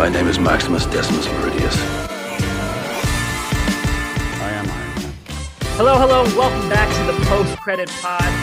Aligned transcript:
My 0.00 0.08
name 0.08 0.28
is 0.28 0.38
Maximus 0.38 0.86
Decimus 0.86 1.26
Meridius. 1.26 1.76
I 4.40 4.50
am 4.50 4.66
Iron 4.66 4.66
Man. 4.66 5.12
Hello, 5.76 5.98
hello, 5.98 6.24
welcome 6.38 6.66
back 6.70 6.88
to 6.96 7.12
the 7.12 7.26
post 7.26 7.54
credit 7.58 7.90
pod. 8.00 8.39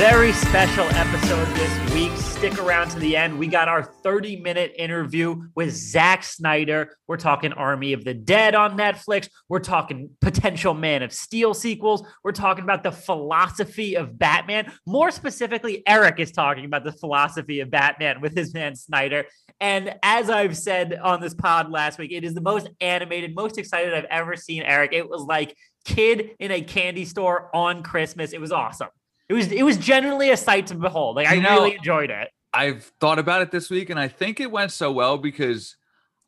Very 0.00 0.32
special 0.32 0.86
episode 0.92 1.46
this 1.56 1.92
week. 1.92 2.10
Stick 2.16 2.58
around 2.58 2.88
to 2.88 2.98
the 2.98 3.18
end. 3.18 3.38
We 3.38 3.48
got 3.48 3.68
our 3.68 3.82
30 3.82 4.36
minute 4.36 4.72
interview 4.78 5.42
with 5.54 5.74
Zack 5.74 6.24
Snyder. 6.24 6.96
We're 7.06 7.18
talking 7.18 7.52
Army 7.52 7.92
of 7.92 8.02
the 8.02 8.14
Dead 8.14 8.54
on 8.54 8.78
Netflix. 8.78 9.28
We're 9.50 9.58
talking 9.58 10.08
potential 10.22 10.72
Man 10.72 11.02
of 11.02 11.12
Steel 11.12 11.52
sequels. 11.52 12.02
We're 12.24 12.32
talking 12.32 12.64
about 12.64 12.82
the 12.82 12.92
philosophy 12.92 13.94
of 13.94 14.18
Batman. 14.18 14.72
More 14.86 15.10
specifically, 15.10 15.82
Eric 15.86 16.18
is 16.18 16.32
talking 16.32 16.64
about 16.64 16.84
the 16.84 16.92
philosophy 16.92 17.60
of 17.60 17.70
Batman 17.70 18.22
with 18.22 18.34
his 18.34 18.54
man 18.54 18.76
Snyder. 18.76 19.26
And 19.60 19.96
as 20.02 20.30
I've 20.30 20.56
said 20.56 20.94
on 20.94 21.20
this 21.20 21.34
pod 21.34 21.70
last 21.70 21.98
week, 21.98 22.12
it 22.12 22.24
is 22.24 22.32
the 22.32 22.40
most 22.40 22.70
animated, 22.80 23.34
most 23.34 23.58
excited 23.58 23.92
I've 23.92 24.04
ever 24.04 24.34
seen 24.34 24.62
Eric. 24.62 24.94
It 24.94 25.10
was 25.10 25.24
like 25.24 25.54
kid 25.84 26.30
in 26.38 26.52
a 26.52 26.62
candy 26.62 27.04
store 27.04 27.54
on 27.54 27.82
Christmas. 27.82 28.32
It 28.32 28.40
was 28.40 28.50
awesome. 28.50 28.88
It 29.30 29.34
was 29.34 29.52
it 29.52 29.62
was 29.62 29.76
genuinely 29.76 30.30
a 30.30 30.36
sight 30.36 30.66
to 30.66 30.74
behold. 30.74 31.14
Like 31.14 31.28
I 31.28 31.34
You 31.34 31.42
know- 31.42 31.54
really 31.62 31.76
enjoyed 31.76 32.10
it. 32.10 32.30
I've 32.52 32.82
thought 32.98 33.20
about 33.20 33.42
it 33.42 33.52
this 33.52 33.70
week, 33.70 33.88
and 33.88 34.00
I 34.00 34.08
think 34.08 34.40
it 34.40 34.50
went 34.50 34.72
so 34.72 34.90
well 34.90 35.16
because 35.18 35.76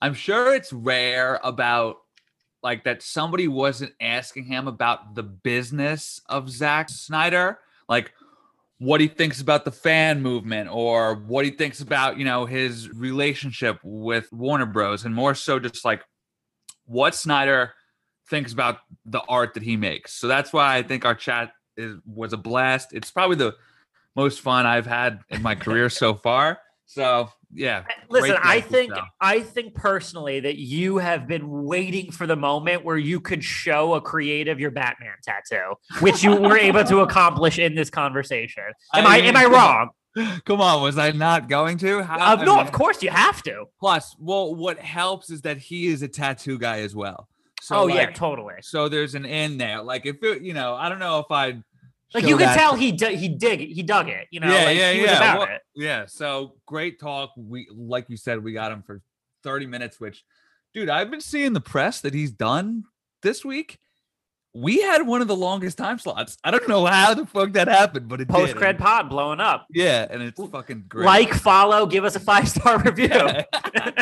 I'm 0.00 0.14
sure 0.14 0.54
it's 0.54 0.72
rare 0.72 1.40
about 1.42 1.96
like 2.62 2.84
that 2.84 3.02
somebody 3.02 3.48
wasn't 3.48 3.92
asking 4.00 4.44
him 4.44 4.68
about 4.68 5.16
the 5.16 5.24
business 5.24 6.20
of 6.28 6.48
Zack 6.48 6.90
Snyder, 6.90 7.58
like 7.88 8.12
what 8.78 9.00
he 9.00 9.08
thinks 9.08 9.40
about 9.40 9.64
the 9.64 9.72
fan 9.72 10.22
movement 10.22 10.70
or 10.72 11.16
what 11.16 11.44
he 11.44 11.50
thinks 11.50 11.80
about 11.80 12.18
you 12.18 12.24
know 12.24 12.46
his 12.46 12.88
relationship 12.90 13.80
with 13.82 14.32
Warner 14.32 14.66
Bros. 14.66 15.04
and 15.04 15.12
more 15.12 15.34
so 15.34 15.58
just 15.58 15.84
like 15.84 16.04
what 16.84 17.16
Snyder 17.16 17.74
thinks 18.30 18.52
about 18.52 18.78
the 19.04 19.22
art 19.28 19.54
that 19.54 19.64
he 19.64 19.76
makes. 19.76 20.14
So 20.14 20.28
that's 20.28 20.52
why 20.52 20.76
I 20.76 20.84
think 20.84 21.04
our 21.04 21.16
chat 21.16 21.50
is 21.76 21.96
was 22.06 22.32
a 22.32 22.36
blast. 22.36 22.92
It's 22.92 23.10
probably 23.10 23.36
the 23.36 23.54
most 24.16 24.40
fun 24.40 24.66
I've 24.66 24.86
had 24.86 25.20
in 25.30 25.42
my 25.42 25.54
career 25.54 25.88
so 25.88 26.14
far. 26.26 26.58
So 26.86 27.30
yeah, 27.54 27.84
Listen, 28.08 28.36
I 28.42 28.60
think 28.60 28.94
so. 28.94 29.02
I 29.20 29.40
think 29.40 29.74
personally 29.74 30.40
that 30.40 30.56
you 30.56 30.98
have 30.98 31.26
been 31.26 31.64
waiting 31.64 32.10
for 32.10 32.26
the 32.26 32.36
moment 32.36 32.84
where 32.84 32.96
you 32.96 33.20
could 33.20 33.44
show 33.44 33.94
a 33.94 34.00
creative 34.00 34.58
your 34.58 34.70
Batman 34.70 35.14
tattoo, 35.22 35.74
which 36.00 36.22
you 36.22 36.34
were 36.34 36.56
able 36.56 36.84
to 36.84 37.00
accomplish 37.00 37.58
in 37.58 37.74
this 37.74 37.90
conversation. 37.90 38.64
Am 38.94 39.06
I, 39.06 39.16
I 39.16 39.18
am 39.18 39.36
I 39.36 39.44
wrong? 39.46 39.90
Come 40.44 40.60
on, 40.60 40.82
was 40.82 40.98
I 40.98 41.10
not 41.12 41.48
going 41.48 41.78
to? 41.78 42.02
How, 42.02 42.16
Uh, 42.16 42.36
I 42.36 42.44
no, 42.44 42.56
mean, 42.56 42.66
of 42.66 42.72
course 42.72 43.02
you 43.02 43.10
have 43.10 43.42
to. 43.44 43.64
Plus, 43.80 44.14
well, 44.18 44.54
what 44.54 44.78
helps 44.78 45.30
is 45.30 45.42
that 45.42 45.58
he 45.58 45.86
is 45.86 46.02
a 46.02 46.08
tattoo 46.08 46.58
guy 46.58 46.80
as 46.80 46.94
well. 46.94 47.28
So 47.62 47.76
oh 47.76 47.86
yeah, 47.86 48.10
totally. 48.10 48.54
So 48.60 48.88
there's 48.88 49.14
an 49.14 49.24
end 49.24 49.60
there. 49.60 49.80
Like 49.82 50.04
if 50.04 50.22
it, 50.22 50.42
you 50.42 50.52
know, 50.52 50.74
I 50.74 50.88
don't 50.88 50.98
know 50.98 51.20
if 51.20 51.30
I'd 51.30 51.62
Like 52.12 52.24
you 52.26 52.36
that- 52.38 52.56
tell 52.58 52.74
he 52.74 52.90
d- 52.92 53.14
he 53.14 53.28
dig 53.28 53.60
he 53.60 53.82
dug 53.84 54.08
it. 54.08 54.26
You 54.32 54.40
know, 54.40 54.48
yeah, 54.52 54.64
like, 54.64 54.76
yeah, 54.76 54.92
he 54.92 55.00
was 55.02 55.10
yeah. 55.10 55.16
about 55.18 55.38
Well, 55.38 55.48
it. 55.56 55.62
Yeah. 55.76 56.06
So 56.06 56.56
great 56.66 56.98
talk. 56.98 57.30
We 57.36 57.68
like 57.72 58.06
you 58.10 58.16
said, 58.16 58.42
we 58.42 58.52
got 58.52 58.72
him 58.72 58.82
for 58.82 59.00
30 59.44 59.66
minutes, 59.66 60.00
which 60.00 60.24
dude, 60.74 60.88
I've 60.88 61.10
been 61.10 61.20
seeing 61.20 61.52
the 61.52 61.60
press 61.60 62.00
that 62.00 62.14
he's 62.14 62.32
done 62.32 62.82
this 63.22 63.44
week. 63.44 63.78
We 64.54 64.82
had 64.82 65.06
one 65.06 65.22
of 65.22 65.28
the 65.28 65.36
longest 65.36 65.78
time 65.78 65.98
slots. 65.98 66.36
I 66.44 66.50
don't 66.50 66.68
know 66.68 66.84
how 66.84 67.14
the 67.14 67.24
fuck 67.24 67.52
that 67.52 67.68
happened, 67.68 68.08
but 68.08 68.20
it 68.20 68.28
Post 68.28 68.54
cred 68.54 68.78
pod 68.78 69.08
blowing 69.08 69.40
up. 69.40 69.66
Yeah, 69.70 70.06
and 70.10 70.22
it's 70.22 70.38
fucking 70.38 70.84
great. 70.88 71.06
Like, 71.06 71.32
follow, 71.32 71.86
give 71.86 72.04
us 72.04 72.16
a 72.16 72.20
five 72.20 72.46
star 72.48 72.78
review. 72.84 73.08
Yeah. 73.08 73.44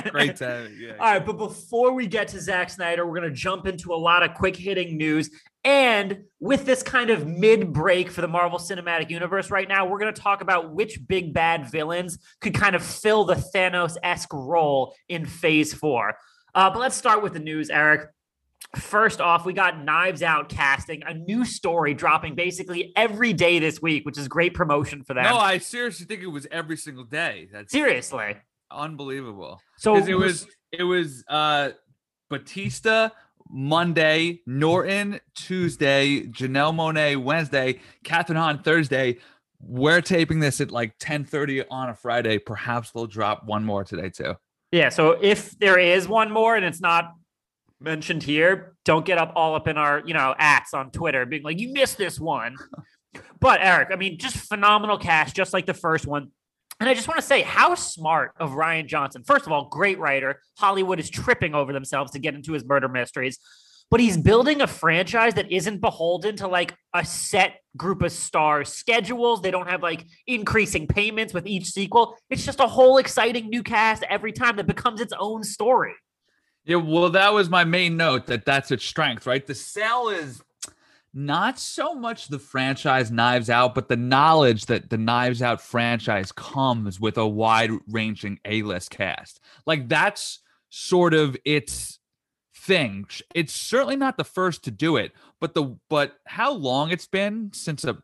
great 0.11 0.37
time. 0.37 0.77
Yeah. 0.77 0.93
All 0.99 1.13
right, 1.13 1.25
but 1.25 1.39
before 1.39 1.93
we 1.93 2.09
get 2.09 2.27
to 2.29 2.41
Zack 2.41 2.71
Snyder, 2.71 3.07
we're 3.07 3.19
going 3.19 3.31
to 3.31 3.37
jump 3.37 3.69
into 3.69 3.93
a 3.93 3.97
lot 3.97 4.25
of 4.25 4.35
quick 4.35 4.57
hitting 4.57 4.97
news. 4.97 5.31
And 5.63 6.25
with 6.41 6.65
this 6.65 6.83
kind 6.83 7.11
of 7.11 7.27
mid 7.27 7.73
break 7.73 8.11
for 8.11 8.21
the 8.21 8.29
Marvel 8.29 8.59
Cinematic 8.59 9.09
Universe 9.09 9.51
right 9.51 9.69
now, 9.69 9.87
we're 9.87 9.99
going 9.99 10.13
to 10.13 10.21
talk 10.21 10.41
about 10.41 10.73
which 10.73 11.07
big 11.07 11.33
bad 11.33 11.71
villains 11.71 12.19
could 12.41 12.55
kind 12.55 12.75
of 12.75 12.83
fill 12.83 13.25
the 13.25 13.35
Thanos 13.35 13.97
esque 14.03 14.33
role 14.33 14.95
in 15.09 15.27
phase 15.27 15.73
four. 15.73 16.17
Uh, 16.55 16.71
but 16.71 16.81
let's 16.81 16.97
start 16.97 17.23
with 17.23 17.35
the 17.35 17.39
news, 17.39 17.71
Eric. 17.71 18.09
First 18.77 19.21
off, 19.21 19.45
we 19.45 19.53
got 19.53 19.85
Knives 19.85 20.23
Out 20.23 20.49
casting 20.49 21.03
a 21.03 21.13
new 21.13 21.45
story 21.45 21.93
dropping 21.93 22.37
basically 22.37 22.93
every 22.95 23.33
day 23.33 23.59
this 23.59 23.83
week, 23.83 24.07
which 24.07 24.17
is 24.17 24.29
great 24.29 24.55
promotion 24.55 25.03
for 25.03 25.15
them. 25.15 25.25
No, 25.25 25.39
I 25.39 25.59
seriously 25.59 26.07
think 26.07 26.23
it 26.23 26.29
was 26.29 26.47
every 26.53 26.77
single 26.77 27.05
day. 27.05 27.49
That's 27.53 27.73
Seriously. 27.73 28.37
unbelievable. 28.71 29.61
So 29.77 29.97
it 29.97 30.15
was 30.15 30.47
it 30.71 30.85
was 30.85 31.25
uh 31.29 31.71
Bautista 32.29 33.13
Monday, 33.51 34.41
Norton 34.47 35.21
Tuesday, 35.35 36.23
Janelle 36.27 36.73
Monáe 36.73 37.21
Wednesday, 37.21 37.81
Kathryn 38.05 38.37
Hahn 38.37 38.63
Thursday. 38.63 39.19
We're 39.61 40.01
taping 40.01 40.39
this 40.39 40.61
at 40.61 40.71
like 40.71 40.97
10:30 40.99 41.65
on 41.71 41.89
a 41.91 41.95
Friday. 41.95 42.39
Perhaps 42.39 42.93
they'll 42.93 43.07
drop 43.09 43.45
one 43.47 43.65
more 43.65 43.83
today 43.83 44.11
too. 44.11 44.37
Yeah. 44.71 44.91
So 44.91 45.19
if 45.21 45.59
there 45.59 45.79
is 45.79 46.07
one 46.07 46.31
more 46.31 46.55
and 46.55 46.65
it's 46.65 46.81
not 46.81 47.15
mentioned 47.81 48.23
here, 48.23 48.75
don't 48.85 49.05
get 49.05 49.19
up 49.19 49.33
all 49.37 49.55
up 49.55 49.69
in 49.69 49.77
our, 49.77 50.03
you 50.05 50.15
know, 50.15 50.35
acts 50.39 50.75
on 50.75 50.91
Twitter 50.91 51.27
being 51.27 51.43
like, 51.43 51.59
you 51.59 51.73
missed 51.73 51.99
this 51.99 52.21
one. 52.21 52.57
but 53.41 53.61
Eric, 53.63 53.89
I 53.93 53.97
mean, 53.97 54.19
just 54.19 54.37
phenomenal 54.37 54.99
cast, 54.99 55.35
just 55.35 55.53
like 55.53 55.67
the 55.67 55.75
first 55.75 56.07
one. 56.07 56.31
And 56.79 56.89
I 56.89 56.95
just 56.95 57.09
want 57.09 57.21
to 57.21 57.27
say 57.27 57.43
how 57.43 57.75
smart 57.75 58.33
of 58.41 58.53
Rian 58.53 58.87
Johnson. 58.87 59.23
First 59.23 59.47
of 59.47 59.53
all, 59.53 59.69
great 59.69 59.99
writer. 59.99 60.41
Hollywood 60.59 60.99
is 60.99 61.11
tripping 61.11 61.55
over 61.55 61.73
themselves 61.73 62.13
to 62.13 62.19
get 62.19 62.35
into 62.35 62.53
his 62.53 62.65
murder 62.65 62.89
mysteries. 62.89 63.39
But 63.91 64.01
he's 64.01 64.17
building 64.17 64.61
a 64.61 64.69
franchise 64.69 65.35
that 65.35 65.51
isn't 65.51 65.81
beholden 65.81 66.37
to 66.37 66.47
like 66.47 66.75
a 66.95 67.05
set 67.05 67.57
group 67.77 68.03
of 68.03 68.13
stars 68.13 68.73
schedules. 68.73 69.43
They 69.43 69.51
don't 69.51 69.69
have 69.69 69.83
like 69.83 70.07
increasing 70.29 70.87
payments 70.87 71.35
with 71.35 71.47
each 71.47 71.67
sequel. 71.67 72.17
It's 72.31 72.47
just 72.47 72.61
a 72.61 72.69
whole 72.69 72.99
exciting 72.99 73.51
new 73.51 73.65
cast 73.65 74.05
every 74.09 74.33
time 74.33 74.57
that 74.57 74.69
becomes 74.69 75.01
its 75.01 75.13
own 75.19 75.43
story. 75.43 75.95
Yeah, 76.65 76.77
well, 76.77 77.11
that 77.11 77.33
was 77.33 77.49
my 77.49 77.65
main 77.65 77.97
note 77.97 78.27
that 78.27 78.45
that's 78.45 78.71
its 78.71 78.85
strength, 78.85 79.27
right? 79.27 79.47
The 79.47 79.55
sell 79.55 80.09
is 80.09 80.43
not 81.13 81.59
so 81.59 81.95
much 81.95 82.29
the 82.29 82.39
franchise 82.39 83.11
Knives 83.11 83.51
Out, 83.51 83.75
but 83.75 83.89
the 83.89 83.97
knowledge 83.97 84.67
that 84.67 84.91
the 84.91 84.99
Knives 84.99 85.43
Out 85.43 85.61
franchise 85.61 86.33
comes 86.33 87.01
with 87.01 87.19
a 87.19 87.27
wide 87.27 87.71
ranging 87.89 88.39
A 88.45 88.63
list 88.63 88.91
cast. 88.91 89.41
Like 89.67 89.89
that's 89.89 90.41
sort 90.69 91.15
of 91.15 91.37
its 91.45 91.99
thing. 92.55 93.07
It's 93.35 93.53
certainly 93.53 93.97
not 93.97 94.17
the 94.17 94.25
first 94.25 94.63
to 94.65 94.71
do 94.71 94.97
it, 94.97 95.13
but 95.41 95.55
the 95.55 95.77
but 95.89 96.19
how 96.27 96.53
long 96.53 96.91
it's 96.91 97.09
been 97.09 97.51
since 97.53 97.85
a 97.85 97.99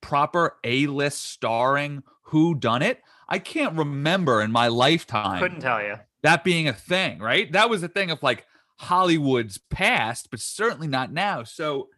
proper 0.00 0.56
A 0.62 0.86
list 0.86 1.24
starring 1.24 2.04
who 2.24 2.54
done 2.54 2.82
it? 2.82 3.00
I 3.28 3.38
can't 3.38 3.76
remember 3.76 4.40
in 4.42 4.52
my 4.52 4.68
lifetime 4.68 5.40
Couldn't 5.40 5.60
tell 5.60 5.82
you. 5.82 5.96
That 6.22 6.44
being 6.44 6.68
a 6.68 6.72
thing, 6.72 7.18
right? 7.18 7.50
That 7.52 7.70
was 7.70 7.82
a 7.82 7.88
thing 7.88 8.10
of 8.10 8.22
like 8.22 8.46
Hollywood's 8.78 9.58
past, 9.70 10.28
but 10.30 10.40
certainly 10.40 10.86
not 10.88 11.12
now. 11.12 11.44
So 11.44 11.88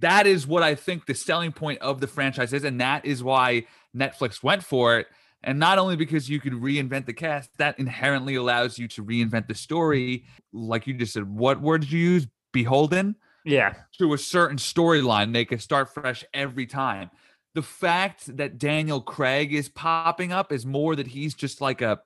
that 0.00 0.26
is 0.26 0.46
what 0.46 0.62
I 0.62 0.74
think 0.74 1.06
the 1.06 1.14
selling 1.14 1.52
point 1.52 1.80
of 1.80 2.00
the 2.00 2.06
franchise 2.06 2.52
is, 2.52 2.64
and 2.64 2.80
that 2.80 3.04
is 3.04 3.22
why 3.22 3.66
Netflix 3.96 4.42
went 4.42 4.62
for 4.62 4.98
it. 4.98 5.06
And 5.42 5.58
not 5.58 5.78
only 5.78 5.96
because 5.96 6.28
you 6.28 6.40
could 6.40 6.52
reinvent 6.52 7.06
the 7.06 7.12
cast, 7.12 7.56
that 7.58 7.78
inherently 7.78 8.34
allows 8.34 8.78
you 8.78 8.88
to 8.88 9.04
reinvent 9.04 9.46
the 9.46 9.54
story. 9.54 10.24
Like 10.52 10.86
you 10.86 10.94
just 10.94 11.12
said, 11.12 11.28
what 11.28 11.60
word 11.60 11.82
did 11.82 11.92
you 11.92 12.00
use? 12.00 12.26
Beholden 12.52 13.14
Yeah. 13.44 13.74
to 13.98 14.14
a 14.14 14.18
certain 14.18 14.56
storyline. 14.56 15.32
They 15.32 15.44
can 15.44 15.58
start 15.58 15.92
fresh 15.92 16.24
every 16.34 16.66
time. 16.66 17.10
The 17.54 17.62
fact 17.62 18.36
that 18.36 18.58
Daniel 18.58 19.00
Craig 19.00 19.52
is 19.52 19.68
popping 19.68 20.32
up 20.32 20.50
is 20.50 20.66
more 20.66 20.96
that 20.96 21.06
he's 21.06 21.34
just 21.34 21.60
like 21.60 21.82
a 21.82 22.00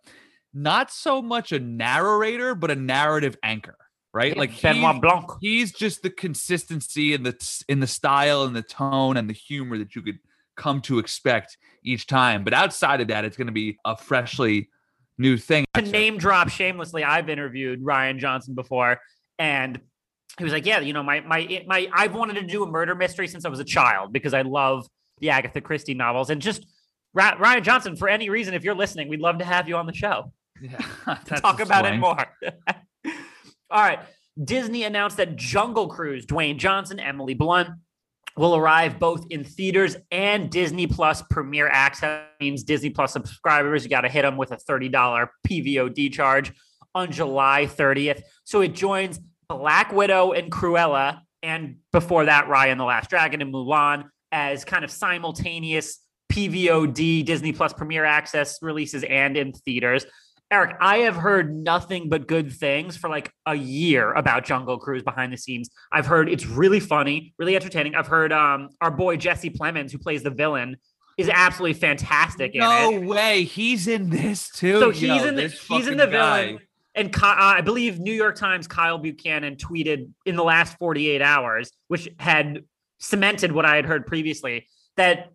not 0.54 0.90
so 0.90 1.22
much 1.22 1.52
a 1.52 1.58
narrator, 1.58 2.54
but 2.54 2.70
a 2.70 2.76
narrative 2.76 3.36
anchor, 3.42 3.76
right? 4.12 4.36
Like 4.36 4.60
Benoit 4.60 4.94
he- 4.94 5.00
Blanc. 5.00 5.30
he's 5.40 5.72
just 5.72 6.02
the 6.02 6.10
consistency 6.10 7.14
in 7.14 7.22
the 7.22 7.62
in 7.68 7.80
the 7.80 7.86
style 7.86 8.44
and 8.44 8.54
the 8.54 8.62
tone 8.62 9.16
and 9.16 9.28
the 9.28 9.34
humor 9.34 9.78
that 9.78 9.94
you 9.94 10.02
could 10.02 10.18
come 10.56 10.80
to 10.82 10.98
expect 10.98 11.56
each 11.82 12.06
time. 12.06 12.44
But 12.44 12.54
outside 12.54 13.00
of 13.00 13.08
that, 13.08 13.24
it's 13.24 13.36
going 13.36 13.46
to 13.46 13.52
be 13.52 13.78
a 13.84 13.96
freshly 13.96 14.68
new 15.18 15.36
thing. 15.36 15.64
To 15.74 15.82
name 15.82 16.18
drop 16.18 16.48
shamelessly, 16.48 17.04
I've 17.04 17.28
interviewed 17.28 17.82
Rian 17.82 18.18
Johnson 18.18 18.54
before, 18.54 19.00
and 19.38 19.80
he 20.38 20.44
was 20.44 20.52
like, 20.52 20.66
"Yeah, 20.66 20.80
you 20.80 20.92
know, 20.92 21.02
my 21.02 21.20
my 21.20 21.64
my 21.66 21.88
I've 21.92 22.14
wanted 22.14 22.34
to 22.34 22.42
do 22.42 22.62
a 22.62 22.66
murder 22.66 22.94
mystery 22.94 23.28
since 23.28 23.44
I 23.44 23.48
was 23.48 23.60
a 23.60 23.64
child 23.64 24.12
because 24.12 24.34
I 24.34 24.42
love 24.42 24.86
the 25.20 25.30
Agatha 25.30 25.60
Christie 25.60 25.94
novels, 25.94 26.30
and 26.30 26.40
just 26.42 26.66
Rian 27.16 27.62
Johnson, 27.62 27.96
for 27.96 28.08
any 28.08 28.28
reason, 28.30 28.54
if 28.54 28.64
you're 28.64 28.74
listening, 28.74 29.08
we'd 29.08 29.20
love 29.20 29.38
to 29.38 29.44
have 29.44 29.68
you 29.68 29.76
on 29.76 29.86
the 29.86 29.94
show. 29.94 30.32
Yeah, 30.62 30.78
talk 31.36 31.60
about 31.60 31.86
it 31.86 31.98
more. 31.98 32.24
All 33.70 33.82
right. 33.82 34.00
Disney 34.42 34.84
announced 34.84 35.18
that 35.18 35.36
Jungle 35.36 35.88
Cruise, 35.88 36.24
Dwayne 36.24 36.56
Johnson, 36.56 36.98
Emily 36.98 37.34
Blunt 37.34 37.68
will 38.36 38.56
arrive 38.56 38.98
both 38.98 39.26
in 39.28 39.44
theaters 39.44 39.96
and 40.10 40.50
Disney 40.50 40.86
Plus 40.86 41.22
Premier 41.30 41.68
Access. 41.68 42.24
Means 42.40 42.62
Disney 42.62 42.90
Plus 42.90 43.12
subscribers, 43.12 43.84
you 43.84 43.90
got 43.90 44.02
to 44.02 44.08
hit 44.08 44.22
them 44.22 44.38
with 44.38 44.52
a 44.52 44.56
$30 44.56 45.28
PVOD 45.46 46.12
charge. 46.12 46.52
on 46.94 47.10
July 47.10 47.66
30th. 47.66 48.22
So 48.44 48.60
it 48.60 48.74
joins 48.74 49.18
Black 49.48 49.92
Widow 49.92 50.32
and 50.32 50.50
Cruella, 50.50 51.20
and 51.42 51.76
before 51.92 52.26
that, 52.26 52.46
Raya 52.46 52.68
and 52.68 52.80
the 52.80 52.84
Last 52.84 53.10
Dragon 53.10 53.42
and 53.42 53.52
Mulan 53.52 54.04
as 54.30 54.64
kind 54.64 54.84
of 54.84 54.90
simultaneous 54.90 55.98
PVOD 56.32 57.24
Disney 57.24 57.52
Plus 57.52 57.72
Premiere 57.72 58.04
Access 58.04 58.58
releases 58.62 59.04
and 59.04 59.36
in 59.36 59.52
theaters. 59.52 60.06
Eric, 60.52 60.76
I 60.80 60.98
have 60.98 61.16
heard 61.16 61.56
nothing 61.56 62.10
but 62.10 62.28
good 62.28 62.52
things 62.52 62.94
for 62.94 63.08
like 63.08 63.32
a 63.46 63.54
year 63.54 64.12
about 64.12 64.44
Jungle 64.44 64.78
Cruise 64.78 65.02
behind 65.02 65.32
the 65.32 65.38
scenes. 65.38 65.70
I've 65.90 66.04
heard 66.04 66.28
it's 66.28 66.44
really 66.44 66.78
funny, 66.78 67.32
really 67.38 67.56
entertaining. 67.56 67.94
I've 67.94 68.06
heard 68.06 68.34
um, 68.34 68.68
our 68.82 68.90
boy 68.90 69.16
Jesse 69.16 69.48
Plemons, 69.48 69.90
who 69.90 69.96
plays 69.96 70.22
the 70.22 70.30
villain, 70.30 70.76
is 71.16 71.30
absolutely 71.30 71.80
fantastic. 71.80 72.54
No 72.54 72.90
in 72.90 73.02
it. 73.04 73.06
way, 73.06 73.44
he's 73.44 73.88
in 73.88 74.10
this 74.10 74.50
too. 74.50 74.78
So 74.78 74.90
he's 74.90 75.02
Yo, 75.02 75.24
in 75.24 75.36
the, 75.36 75.48
he's 75.48 75.88
in 75.88 75.96
the 75.96 76.06
guy. 76.06 76.44
villain. 76.44 76.58
And 76.94 77.16
uh, 77.16 77.20
I 77.22 77.62
believe 77.62 77.98
New 77.98 78.12
York 78.12 78.36
Times 78.36 78.66
Kyle 78.66 78.98
Buchanan 78.98 79.56
tweeted 79.56 80.10
in 80.26 80.36
the 80.36 80.44
last 80.44 80.76
48 80.76 81.22
hours, 81.22 81.72
which 81.88 82.10
had 82.18 82.64
cemented 82.98 83.52
what 83.52 83.64
I 83.64 83.76
had 83.76 83.86
heard 83.86 84.06
previously, 84.06 84.68
that 84.96 85.32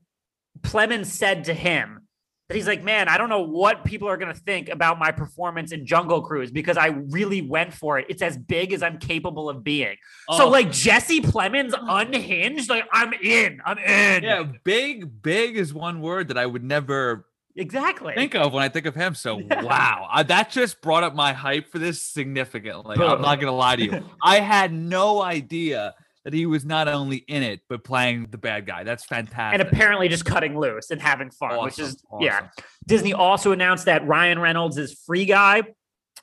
Plemons 0.62 1.08
said 1.08 1.46
to 1.46 1.56
him 1.56 2.07
that 2.48 2.56
he's 2.56 2.68
like, 2.68 2.82
man, 2.84 3.10
I 3.10 3.18
don't 3.18 3.28
know 3.30 3.42
what 3.42 3.84
people 3.84 4.08
are 4.08 4.16
going 4.16 4.34
to 4.34 4.40
think 4.40 4.70
about 4.70 4.98
my 4.98 5.12
performance 5.12 5.74
in 5.74 5.86
Jungle 5.86 6.22
Cruise 6.22 6.50
because 6.50 6.78
I 6.78 6.88
really 6.88 7.42
went 7.42 7.74
for 7.74 8.00
it. 8.00 8.06
It's 8.08 8.22
as 8.22 8.38
big 8.38 8.72
as 8.72 8.82
I'm 8.82 8.98
capable 9.00 9.50
of 9.50 9.64
being. 9.64 9.98
So, 10.32 10.46
Oh. 10.46 10.50
like, 10.50 10.72
Jesse 10.72 11.22
Plemons 11.22 11.74
unhinged, 11.82 12.70
like, 12.70 12.86
I'm 12.94 13.12
in, 13.14 13.62
I'm 13.66 13.78
in. 13.78 14.24
Yeah, 14.24 14.44
big, 14.64 15.22
big 15.22 15.58
is 15.58 15.74
one 15.74 16.00
word 16.00 16.30
that 16.30 16.38
I 16.38 16.46
would 16.46 16.64
never 16.64 17.26
exactly. 17.58 18.14
think 18.14 18.34
of 18.34 18.54
when 18.54 18.64
I 18.64 18.70
think 18.70 18.86
of 18.86 18.96
him. 18.96 19.14
So 19.14 19.36
wow, 19.52 20.08
uh, 20.10 20.24
that 20.24 20.50
just 20.50 20.82
brought 20.82 21.04
up 21.04 21.16
my 21.16 21.34
hype 21.34 21.70
for 21.70 21.80
this 21.80 22.02
significantly. 22.02 22.96
I'm 22.98 23.22
not 23.22 23.42
gonna 23.42 23.52
lie 23.52 23.76
to 23.76 23.84
you. 23.84 24.04
I 24.24 24.40
had 24.40 24.72
no 24.72 25.22
idea 25.22 25.96
that 26.28 26.34
he 26.34 26.46
was 26.46 26.66
not 26.66 26.90
only 26.90 27.24
in 27.30 27.42
it 27.42 27.62
but 27.70 27.86
playing 27.86 28.28
the 28.32 28.38
bad 28.38 28.66
guy. 28.66 28.84
That's 28.84 29.06
fantastic. 29.06 29.62
and 29.62 29.62
apparently 29.62 30.10
just 30.10 30.26
cutting 30.26 30.60
loose 30.60 30.92
and 30.92 31.02
having 31.02 31.32
fun, 31.32 31.64
which 31.64 31.80
is 31.80 32.04
Awesome, 32.12 32.26
yeah. 32.26 32.50
Disney 32.86 33.14
also 33.14 33.54
announced 33.54 33.86
that 33.86 34.06
Ryan 34.06 34.38
Reynolds 34.38 34.78
is 34.78 35.02
Free 35.06 35.24
Guy 35.24 35.64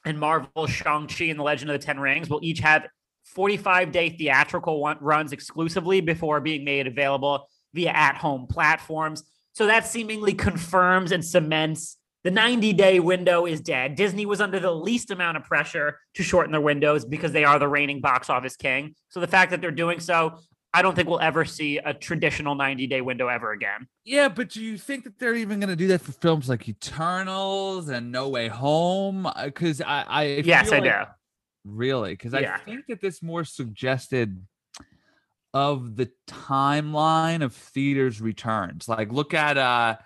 and 0.04 0.20
Marvel 0.20 0.66
Shang-Chi 0.66 1.24
and 1.24 1.38
the 1.38 1.42
Legend 1.42 1.70
of 1.70 1.80
the 1.80 1.86
Ten 1.86 1.98
Rings 1.98 2.28
will 2.28 2.40
each 2.42 2.58
have 2.58 2.86
45 3.24 3.92
day 3.92 4.10
theatrical 4.10 4.78
one- 4.78 4.98
runs 5.00 5.32
exclusively 5.32 6.02
before 6.02 6.38
being 6.38 6.66
made 6.66 6.86
available 6.86 7.48
via 7.72 7.88
at 7.88 8.16
home 8.16 8.46
platforms. 8.46 9.22
So 9.54 9.68
that 9.68 9.86
seemingly 9.86 10.34
confirms 10.34 11.12
and 11.12 11.24
cements 11.24 11.96
the 12.24 12.30
90 12.30 12.72
day 12.72 13.00
window 13.00 13.46
is 13.46 13.60
dead. 13.60 13.94
Disney 13.94 14.26
was 14.26 14.40
under 14.40 14.58
the 14.58 14.72
least 14.72 15.10
amount 15.10 15.36
of 15.36 15.44
pressure 15.44 16.00
to 16.14 16.22
shorten 16.22 16.50
their 16.52 16.60
windows 16.60 17.04
because 17.04 17.32
they 17.32 17.44
are 17.44 17.58
the 17.58 17.68
reigning 17.68 18.00
box 18.00 18.28
office 18.30 18.56
king. 18.56 18.94
So 19.10 19.20
the 19.20 19.26
fact 19.26 19.50
that 19.50 19.60
they're 19.60 19.70
doing 19.70 20.00
so, 20.00 20.38
I 20.72 20.82
don't 20.82 20.96
think 20.96 21.08
we'll 21.08 21.20
ever 21.20 21.44
see 21.44 21.76
a 21.78 21.94
traditional 21.94 22.54
90 22.56 22.86
day 22.88 23.00
window 23.02 23.28
ever 23.28 23.52
again. 23.52 23.86
Yeah, 24.04 24.28
but 24.28 24.48
do 24.48 24.60
you 24.62 24.76
think 24.78 25.04
that 25.04 25.18
they're 25.18 25.36
even 25.36 25.60
going 25.60 25.68
to 25.70 25.76
do 25.76 25.86
that 25.88 26.00
for 26.00 26.12
films 26.12 26.48
like 26.48 26.68
Eternals 26.68 27.88
and 27.88 28.10
No 28.10 28.28
Way 28.30 28.48
Home? 28.48 29.28
Because 29.44 29.80
I, 29.80 30.04
I 30.08 30.24
yes, 30.44 30.72
I 30.72 30.78
like- 30.78 30.84
do. 30.84 31.10
Really? 31.66 32.12
Because 32.14 32.32
Yeah. 32.32 32.54
I 32.54 32.58
think 32.58 32.86
that 32.88 33.00
this 33.00 33.22
more 33.22 33.44
suggested 33.44 34.42
of 35.52 35.96
the 35.96 36.10
timeline 36.26 37.42
of 37.42 37.54
theaters 37.54 38.20
returns. 38.20 38.88
Like, 38.88 39.12
look 39.12 39.32
at 39.34 39.56
uh 39.56 39.96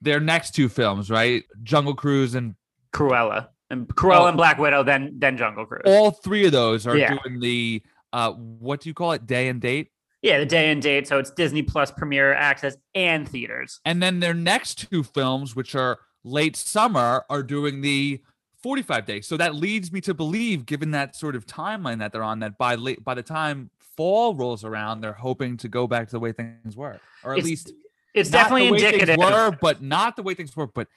their 0.00 0.20
next 0.20 0.52
two 0.54 0.68
films, 0.68 1.10
right? 1.10 1.44
Jungle 1.62 1.94
Cruise 1.94 2.34
and 2.34 2.54
Cruella 2.92 3.48
and 3.70 3.88
Cruella 3.88 4.20
Oh. 4.20 4.26
and 4.28 4.36
Black 4.36 4.58
Widow, 4.58 4.82
then 4.82 5.14
then 5.18 5.36
Jungle 5.36 5.66
Cruise. 5.66 5.82
all 5.86 6.10
three 6.10 6.46
of 6.46 6.52
those 6.52 6.86
are 6.86 6.96
Yeah. 6.96 7.14
doing 7.22 7.40
the 7.40 7.82
uh 8.12 8.32
what 8.32 8.80
do 8.80 8.88
you 8.88 8.94
call 8.94 9.12
it? 9.12 9.26
Day 9.26 9.48
and 9.48 9.60
date. 9.60 9.90
yeah, 10.22 10.38
the 10.38 10.46
day 10.46 10.70
and 10.72 10.82
date. 10.82 11.06
So 11.06 11.18
it's 11.18 11.30
Disney 11.30 11.62
Plus 11.62 11.90
Premiere 11.92 12.32
Access 12.32 12.76
and 12.94 13.28
theaters. 13.28 13.80
And 13.84 14.02
then 14.02 14.18
their 14.20 14.34
next 14.34 14.88
two 14.90 15.02
films, 15.02 15.54
which 15.54 15.74
are 15.74 15.98
late 16.24 16.56
summer, 16.56 17.24
are 17.30 17.42
doing 17.44 17.80
the 17.82 18.20
45 18.62 19.04
days. 19.06 19.28
So 19.28 19.36
that 19.36 19.54
leads 19.54 19.92
me 19.92 20.00
to 20.00 20.14
believe, 20.14 20.66
given 20.66 20.90
that 20.92 21.14
sort 21.14 21.36
of 21.36 21.46
timeline 21.46 21.98
that 21.98 22.10
they're 22.12 22.24
on, 22.24 22.40
that 22.40 22.58
by 22.58 22.74
late 22.74 23.04
by 23.04 23.14
the 23.14 23.22
time 23.22 23.70
fall 23.96 24.34
rolls 24.34 24.64
around, 24.64 25.00
they're 25.00 25.12
hoping 25.12 25.56
to 25.58 25.68
go 25.68 25.86
back 25.86 26.08
to 26.08 26.12
the 26.12 26.20
way 26.20 26.32
things 26.32 26.76
were, 26.76 26.98
or 27.22 27.32
at 27.32 27.38
It's 27.38 27.46
least 27.46 27.72
It's 28.16 28.30
not 28.30 28.38
definitely 28.50 28.66
the 28.66 28.72
way 28.72 28.78
things 28.80 28.92
indicative. 28.94 29.18
were, 29.18 29.56
but 29.60 29.82
not 29.82 30.16
the 30.16 30.22
way 30.22 30.34
things 30.34 30.56
were. 30.56 30.66
But 30.66 30.88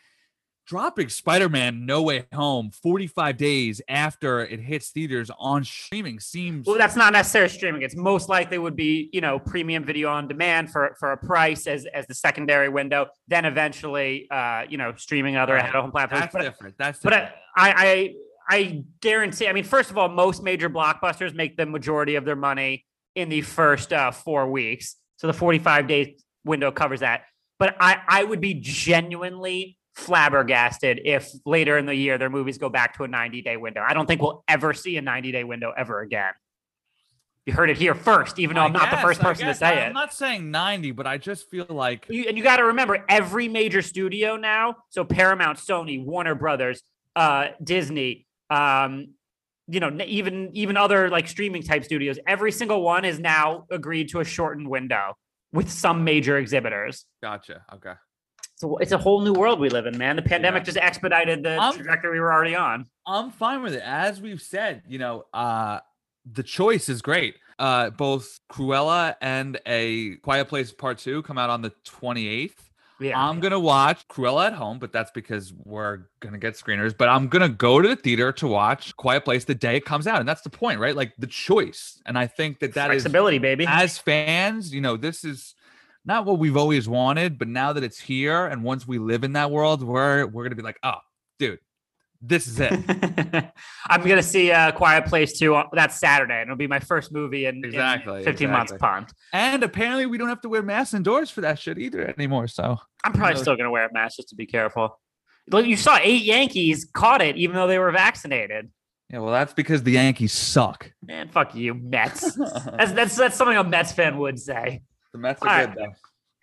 dropping 0.66 1.10
Spider-Man 1.10 1.86
No 1.86 2.04
Way 2.04 2.26
Home 2.34 2.70
45 2.72 3.38
days 3.38 3.82
after 3.90 4.46
it 4.46 4.60
hits 4.60 4.90
theaters 4.92 5.32
on 5.40 5.64
streaming 5.64 6.20
seems 6.20 6.68
Well, 6.68 6.78
that's 6.78 6.96
not 6.96 7.12
necessarily 7.14 7.50
streaming. 7.50 7.82
It's 7.82 7.96
most 7.96 8.30
likely 8.30 8.58
would 8.60 8.76
be, 8.76 9.10
you 9.12 9.20
know, 9.22 9.40
premium 9.40 9.84
video 9.84 10.10
on 10.10 10.28
demand 10.28 10.72
for 10.72 10.96
for 11.00 11.12
a 11.12 11.18
price 11.18 11.66
as 11.68 11.86
as 11.94 12.06
the 12.08 12.14
secondary 12.14 12.70
window. 12.70 13.08
Then 13.28 13.46
eventually, 13.46 14.28
uh, 14.30 14.64
you 14.70 14.78
know, 14.78 14.94
streaming 14.96 15.36
other 15.38 15.54
Right. 15.56 15.66
at 15.66 15.72
home 15.72 15.92
platforms. 15.92 16.22
that's 16.26 16.34
But, 16.34 16.42
different. 16.44 16.76
That's 16.78 17.00
but. 17.00 17.14
I, 17.14 17.34
I 17.58 18.14
I 18.52 18.84
guarantee. 19.02 19.48
I 19.48 19.54
mean, 19.54 19.64
first 19.64 19.90
of 19.92 19.98
all, 19.98 20.08
most 20.10 20.42
major 20.44 20.70
blockbusters 20.70 21.34
make 21.36 21.58
the 21.58 21.66
majority 21.66 22.16
of 22.16 22.26
their 22.26 22.36
money 22.36 22.86
in 23.16 23.30
the 23.30 23.42
first 23.42 23.92
uh, 23.92 24.12
four 24.12 24.50
weeks. 24.50 24.96
So 25.18 25.28
the 25.28 25.34
forty 25.34 25.60
five 25.60 25.88
day 25.88 26.16
window 26.50 26.72
covers 26.72 27.00
that. 27.00 27.24
But 27.58 27.78
I 27.80 28.02
I 28.08 28.24
would 28.26 28.42
be 28.42 28.56
genuinely 28.56 29.78
flabbergasted 29.94 31.02
if 31.04 31.30
later 31.46 31.78
in 31.78 31.86
the 31.86 31.96
year 31.96 32.18
their 32.18 32.30
movies 32.30 32.58
go 32.58 32.70
back 32.70 32.98
to 32.98 33.04
a 33.04 33.08
90 33.08 33.42
day 33.42 33.58
window. 33.58 33.82
I 33.88 33.94
don't 33.94 34.06
think 34.06 34.22
we'll 34.22 34.44
ever 34.48 34.74
see 34.74 34.98
a 34.98 35.02
90 35.02 35.32
day 35.32 35.44
window 35.44 35.74
ever 35.78 36.02
again. 36.02 36.34
You 37.46 37.54
heard 37.54 37.70
it 37.70 37.78
here 37.78 37.96
first, 37.96 38.38
even 38.38 38.56
though 38.56 38.62
I 38.62 38.66
I'm 38.66 38.74
not 38.74 38.92
the 38.92 38.98
first 38.98 39.22
person 39.22 39.48
to 39.48 39.56
say 39.56 39.84
I'm 39.84 39.92
it. 39.92 39.94
not 39.94 40.14
saying 40.14 40.52
90, 40.52 40.92
but 40.92 41.08
I 41.08 41.18
just 41.18 41.50
feel 41.50 41.66
like 41.68 42.06
You, 42.10 42.26
and 42.28 42.38
you 42.38 42.44
got 42.44 42.58
to 42.58 42.66
remember 42.66 43.04
every 43.10 43.48
major 43.48 43.82
studio 43.82 44.36
now. 44.36 44.76
So 44.90 45.04
Paramount, 45.04 45.58
Sony, 45.58 46.04
Warner 46.04 46.36
Brothers, 46.36 46.84
uh, 47.16 47.48
Disney, 47.64 48.28
um, 48.50 49.14
you 49.68 49.80
know, 49.80 49.98
even 50.06 50.52
even 50.54 50.78
other 50.78 51.10
like 51.10 51.28
streaming 51.28 51.64
type 51.64 51.84
studios. 51.84 52.20
Every 52.28 52.52
single 52.52 52.82
one 52.82 53.04
is 53.06 53.20
now 53.20 53.66
agreed 53.72 54.10
to 54.10 54.20
a 54.20 54.26
shortened 54.26 54.68
window 54.68 55.16
with 55.54 55.70
some 55.72 56.04
major 56.04 56.38
exhibitors. 56.38 57.06
gotcha. 57.22 57.64
Okay. 57.74 57.94
So 58.56 58.78
it's 58.78 58.92
a 58.92 58.98
whole 58.98 59.22
new 59.22 59.32
world 59.34 59.60
we 59.60 59.70
live 59.70 59.86
in, 59.86 59.98
man. 59.98 60.16
The 60.18 60.22
pandemic 60.22 60.62
Yeah. 60.62 60.66
just 60.66 60.78
expedited 60.78 61.44
the 61.44 61.56
I'm- 61.56 61.74
trajectory 61.76 62.12
we 62.14 62.20
were 62.20 62.32
already 62.34 62.56
on. 62.56 62.86
I'm 63.08 63.32
fine 63.32 63.62
with 63.64 63.74
it. 63.74 63.82
As 63.84 64.20
we've 64.22 64.42
said, 64.42 64.84
you 64.88 65.00
know, 65.00 65.26
uh 65.34 65.80
the 66.32 66.44
choice 66.44 66.90
is 66.90 67.02
great. 67.02 67.36
Uh 67.58 67.90
both 67.90 68.40
Cruella 68.52 69.16
and 69.22 69.60
a 69.66 70.16
Quiet 70.18 70.50
Place 70.50 70.72
Part 70.74 70.98
2 71.00 71.24
come 71.24 71.38
out 71.38 71.50
on 71.50 71.62
the 71.62 71.72
28th. 71.86 72.69
Yeah. 73.00 73.20
I'm 73.20 73.40
going 73.40 73.52
to 73.52 73.60
watch 73.60 74.08
Cruella 74.08 74.48
at 74.48 74.54
home, 74.54 74.80
but 74.80 74.92
that's 74.92 75.12
because 75.12 75.54
we're 75.54 76.00
going 76.20 76.34
to 76.34 76.40
get 76.40 76.56
screeners, 76.56 76.96
but 76.98 77.08
I'm 77.08 77.28
going 77.28 77.42
to 77.42 77.50
go 77.50 77.82
to 77.82 77.88
the 77.88 77.96
theater 77.96 78.32
to 78.34 78.48
watch 78.48 78.96
Quiet 78.98 79.24
Place 79.24 79.46
the 79.46 79.56
day 79.56 79.78
it 79.78 79.86
comes 79.86 80.06
out. 80.06 80.20
And 80.20 80.28
that's 80.28 80.42
the 80.42 80.50
point, 80.50 80.80
right? 80.80 80.96
Like 80.96 81.14
the 81.18 81.28
choice. 81.28 82.02
And 82.06 82.18
I 82.18 82.28
think 82.28 82.60
that 82.60 82.74
that 82.74 82.92
is 82.92 83.04
Flexibility, 83.04 83.38
baby. 83.38 83.66
as 83.68 83.98
fans, 83.98 84.74
you 84.74 84.82
know, 84.82 84.98
this 84.98 85.24
is 85.24 85.56
not 86.06 86.26
what 86.26 86.40
we've 86.40 86.58
always 86.58 86.90
wanted, 86.90 87.38
but 87.38 87.48
now 87.48 87.74
that 87.74 87.84
it's 87.84 88.00
here 88.00 88.46
and 88.46 88.64
once 88.64 88.88
we 88.88 89.00
live 89.00 89.24
in 89.24 89.34
that 89.34 89.52
world, 89.52 89.84
we're 89.84 90.26
we're 90.26 90.44
going 90.44 90.52
to 90.52 90.56
be 90.56 90.64
like, 90.64 90.80
"Oh, 90.84 91.00
dude, 91.38 91.60
this 92.22 92.48
is 92.48 92.60
it." 92.60 92.72
I'm 93.90 94.02
gonna 94.02 94.24
see 94.24 94.52
uh, 94.52 94.72
Quiet 94.72 95.06
Place 95.06 95.38
2 95.40 95.56
on- 95.56 95.70
that 95.74 95.92
Saturday, 95.92 96.34
and 96.42 96.44
it'll 96.44 96.56
be 96.58 96.68
my 96.68 96.80
first 96.80 97.12
movie 97.12 97.46
in, 97.46 97.58
in 97.58 97.66
Exactly, 97.66 98.24
15 98.24 98.50
months. 98.50 98.72
exactly. 98.72 98.88
Pumped. 98.88 99.14
And 99.34 99.64
apparently, 99.64 100.06
we 100.06 100.18
don't 100.18 100.30
have 100.30 100.42
to 100.42 100.50
wear 100.50 100.62
masks 100.62 100.94
indoors 100.94 101.30
for 101.30 101.42
that 101.42 101.60
shit 101.60 101.78
either 101.78 102.08
anymore. 102.08 102.48
So 102.48 102.78
I'm 103.04 103.14
probably 103.14 103.40
still 103.40 103.56
gonna 103.56 103.72
wear 103.72 103.86
a 103.88 103.94
mask 103.94 104.18
just 104.18 104.30
to 104.30 104.36
be 104.36 104.46
careful. 104.46 105.00
Look, 105.52 105.66
you 105.66 105.78
saw 105.78 105.98
eight 106.02 106.24
Yankees 106.24 106.88
caught 106.94 107.22
it, 107.22 107.36
even 107.38 107.56
though 107.56 107.68
they 107.68 107.80
were 107.80 107.92
vaccinated. 107.92 108.70
yeah, 109.10 109.18
well, 109.20 109.32
that's 109.34 109.54
because 109.54 109.82
the 109.82 109.94
Yankees 109.94 110.32
suck. 110.34 110.92
Man, 111.04 111.28
fuck 111.30 111.56
you, 111.56 111.74
Mets. 111.74 112.36
That's 112.36 112.92
that's 112.92 113.16
that's 113.16 113.36
something 113.36 113.58
a 113.58 113.64
Mets 113.64 113.92
fan 113.92 114.18
would 114.20 114.40
say. 114.40 114.82
The 115.14 115.18
Mets 115.18 115.42
All 115.42 115.48
are 115.50 115.52
right. 115.66 115.74
good 115.74 115.84
though. 115.86 115.94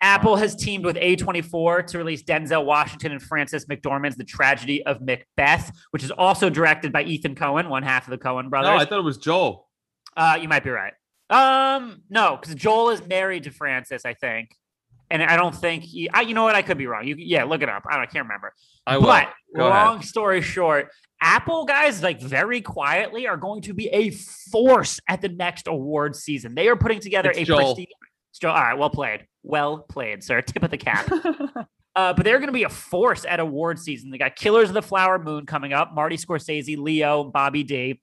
Apple 0.01 0.35
has 0.35 0.55
teamed 0.55 0.85
with 0.85 0.95
A24 0.95 1.87
to 1.87 1.97
release 1.97 2.23
Denzel 2.23 2.65
Washington 2.65 3.11
and 3.13 3.21
Frances 3.21 3.65
McDormand's 3.65 4.15
The 4.15 4.23
Tragedy 4.23 4.85
of 4.85 5.01
Macbeth, 5.01 5.71
which 5.91 6.03
is 6.03 6.11
also 6.11 6.49
directed 6.49 6.91
by 6.91 7.03
Ethan 7.03 7.35
Coen, 7.35 7.67
one 7.69 7.83
half 7.83 8.07
of 8.07 8.11
the 8.11 8.17
Coen 8.17 8.49
brothers. 8.49 8.69
No, 8.69 8.77
I 8.77 8.85
thought 8.85 8.99
it 8.99 9.03
was 9.03 9.17
Joel. 9.17 9.67
Uh, 10.15 10.37
you 10.39 10.47
might 10.47 10.63
be 10.63 10.69
right. 10.69 10.93
Um, 11.29 12.01
no, 12.09 12.37
because 12.39 12.55
Joel 12.55 12.89
is 12.89 13.05
married 13.05 13.43
to 13.43 13.51
Frances, 13.51 14.05
I 14.05 14.13
think, 14.13 14.51
and 15.09 15.21
I 15.21 15.35
don't 15.35 15.53
think 15.53 15.83
he. 15.83 16.09
I, 16.09 16.21
you 16.21 16.33
know 16.33 16.43
what? 16.43 16.55
I 16.55 16.61
could 16.61 16.77
be 16.77 16.87
wrong. 16.87 17.05
You, 17.05 17.15
yeah, 17.17 17.43
look 17.43 17.61
it 17.61 17.69
up. 17.69 17.83
I, 17.89 17.95
don't, 17.95 18.03
I 18.03 18.05
can't 18.05 18.25
remember. 18.25 18.53
I 18.85 18.97
will. 18.97 19.07
But 19.07 19.29
long 19.55 19.95
ahead. 19.95 20.05
story 20.05 20.41
short, 20.41 20.89
Apple 21.21 21.65
guys, 21.65 22.01
like 22.01 22.21
very 22.21 22.61
quietly, 22.61 23.27
are 23.27 23.37
going 23.37 23.61
to 23.63 23.73
be 23.73 23.87
a 23.89 24.11
force 24.11 24.99
at 25.09 25.21
the 25.21 25.29
next 25.29 25.67
award 25.67 26.15
season. 26.15 26.55
They 26.55 26.67
are 26.69 26.75
putting 26.77 26.99
together 26.99 27.29
It's 27.31 27.39
a 27.39 27.43
Joel. 27.45 27.75
prestige. 27.75 27.87
Joel, 28.39 28.51
all 28.51 28.61
right, 28.61 28.77
well 28.77 28.89
played, 28.89 29.25
well 29.47 29.79
played, 29.79 30.23
sir. 30.23 30.41
Tip 30.41 30.63
of 30.63 30.71
the 30.71 30.77
cap. 30.77 31.09
Uh, 31.97 32.13
but 32.13 32.23
they're 32.23 32.37
going 32.37 32.45
to 32.45 32.53
be 32.53 32.61
a 32.61 32.69
force 32.69 33.25
at 33.27 33.39
award 33.39 33.79
season. 33.79 34.11
They 34.11 34.19
got 34.19 34.35
Killers 34.35 34.69
of 34.69 34.75
the 34.75 34.83
Flower 34.83 35.17
Moon 35.17 35.47
coming 35.47 35.73
up, 35.73 35.95
Marty 35.95 36.15
Scorsese, 36.15 36.77
Leo, 36.77 37.23
Bobby 37.23 37.63
D. 37.63 37.99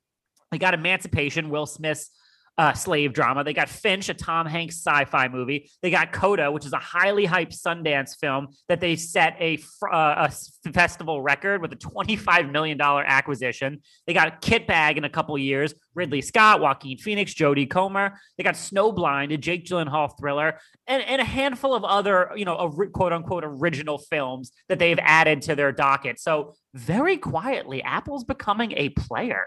They 0.50 0.58
got 0.58 0.74
Emancipation, 0.74 1.48
Will 1.48 1.64
Smith's 1.64 2.10
uh, 2.56 2.72
slave 2.72 3.12
drama. 3.12 3.42
They 3.42 3.52
got 3.52 3.68
Finch, 3.68 4.08
a 4.08 4.14
Tom 4.14 4.46
Hanks 4.46 4.76
sci-fi 4.76 5.28
movie. 5.28 5.70
They 5.82 5.90
got 5.90 6.12
Coda, 6.12 6.50
which 6.50 6.66
is 6.66 6.72
a 6.72 6.78
highly 6.78 7.26
hyped 7.26 7.58
Sundance 7.60 8.16
film 8.18 8.48
that 8.68 8.80
they 8.80 8.96
set 8.96 9.36
a, 9.40 9.58
uh, 9.90 10.28
a 10.28 10.70
festival 10.72 11.20
record 11.20 11.62
with 11.62 11.72
a 11.72 11.76
$25 11.76 12.50
million 12.52 12.80
acquisition. 12.80 13.80
They 14.06 14.14
got 14.14 14.40
Kitbag 14.40 14.96
in 14.96 15.04
a 15.04 15.10
couple 15.10 15.36
years. 15.36 15.74
Ridley 15.94 16.22
Scott, 16.22 16.60
Joaquin 16.60 16.98
Phoenix, 16.98 17.34
Jodie 17.34 17.68
Comer. 17.68 18.18
They 18.36 18.44
got 18.44 18.54
Snowblind, 18.54 19.32
a 19.32 19.36
Jake 19.36 19.64
Gyllenhaal 19.64 20.16
thriller, 20.18 20.58
and, 20.86 21.02
and 21.02 21.20
a 21.20 21.24
handful 21.24 21.74
of 21.74 21.84
other, 21.84 22.30
you 22.36 22.44
know, 22.44 22.70
quote 22.92 23.12
unquote 23.12 23.44
original 23.44 23.98
films 23.98 24.52
that 24.68 24.78
they've 24.78 24.98
added 25.00 25.42
to 25.42 25.54
their 25.54 25.72
docket. 25.72 26.20
So 26.20 26.54
very 26.74 27.16
quietly, 27.16 27.82
Apple's 27.82 28.24
becoming 28.24 28.72
a 28.76 28.90
player 28.90 29.46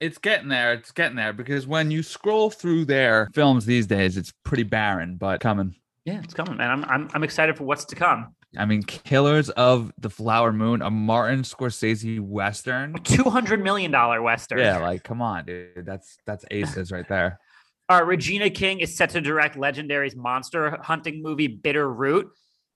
it's 0.00 0.18
getting 0.18 0.48
there. 0.48 0.72
It's 0.74 0.92
getting 0.92 1.16
there 1.16 1.32
because 1.32 1.66
when 1.66 1.90
you 1.90 2.02
scroll 2.02 2.50
through 2.50 2.84
their 2.86 3.28
films 3.34 3.66
these 3.66 3.86
days, 3.86 4.16
it's 4.16 4.32
pretty 4.44 4.62
barren, 4.62 5.16
but 5.16 5.40
coming. 5.40 5.74
Yeah, 6.04 6.20
it's 6.22 6.34
coming, 6.34 6.56
man. 6.56 6.70
I'm 6.70 6.84
I'm, 6.84 7.08
I'm 7.14 7.24
excited 7.24 7.56
for 7.56 7.64
what's 7.64 7.84
to 7.86 7.96
come. 7.96 8.34
I 8.56 8.64
mean, 8.64 8.82
Killers 8.82 9.50
of 9.50 9.92
the 9.98 10.08
Flower 10.08 10.52
Moon, 10.52 10.80
a 10.80 10.90
Martin 10.90 11.42
Scorsese 11.42 12.20
western, 12.20 12.94
two 13.02 13.24
hundred 13.24 13.62
million 13.62 13.90
dollar 13.90 14.22
western. 14.22 14.58
Yeah, 14.58 14.78
like 14.78 15.02
come 15.02 15.20
on, 15.20 15.44
dude. 15.46 15.84
That's 15.84 16.16
that's 16.26 16.44
aces 16.50 16.92
right 16.92 17.08
there. 17.08 17.40
Uh, 17.88 18.02
Regina 18.04 18.50
King 18.50 18.80
is 18.80 18.96
set 18.96 19.10
to 19.10 19.20
direct 19.20 19.56
Legendary's 19.56 20.16
monster 20.16 20.76
hunting 20.82 21.22
movie 21.22 21.46
Bitter 21.46 21.88
Root. 21.88 22.26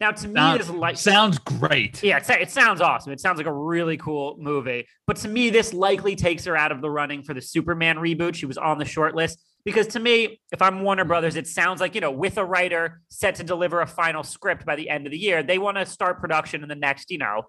Now, 0.01 0.13
to 0.13 0.29
me, 0.29 0.35
sounds, 0.35 0.59
this 0.59 0.71
like 0.71 0.97
sounds 0.97 1.39
great. 1.39 2.03
Yeah, 2.03 2.17
it, 2.17 2.31
it 2.31 2.51
sounds 2.51 2.81
awesome. 2.81 3.13
It 3.13 3.21
sounds 3.21 3.37
like 3.37 3.47
a 3.47 3.53
really 3.53 3.99
cool 3.99 4.37
movie. 4.39 4.87
But 5.07 5.17
to 5.19 5.29
me, 5.29 5.51
this 5.51 5.75
likely 5.75 6.17
takes 6.17 6.47
her 6.47 6.57
out 6.57 6.73
of 6.73 6.81
the 6.81 6.89
running 6.89 7.23
for 7.23 7.35
the 7.35 7.43
Superman 7.43 7.97
reboot. 7.97 8.35
She 8.35 8.47
was 8.47 8.57
on 8.57 8.79
the 8.79 8.87
short 8.87 9.15
list 9.15 9.39
because 9.65 9.89
to 9.89 10.01
me, 10.01 10.41
if 10.53 10.63
I'm 10.63 10.83
Warner 10.83 11.03
mm-hmm. 11.03 11.09
Brothers, 11.09 11.37
it 11.37 11.47
sounds 11.47 11.83
like 11.83 11.95
you 11.95 12.01
know, 12.01 12.11
with 12.11 12.39
a 12.39 12.45
writer 12.45 13.03
set 13.11 13.35
to 13.37 13.45
deliver 13.45 13.83
a 13.83 13.87
final 13.87 14.23
script 14.23 14.65
by 14.65 14.75
the 14.75 14.89
end 14.89 15.07
of 15.07 15.13
the 15.13 15.19
year, 15.19 15.43
they 15.43 15.59
want 15.59 15.77
to 15.77 15.85
start 15.85 16.19
production 16.19 16.63
in 16.63 16.71
the 16.71 16.75
next, 16.75 17.11
you 17.11 17.19
know, 17.19 17.43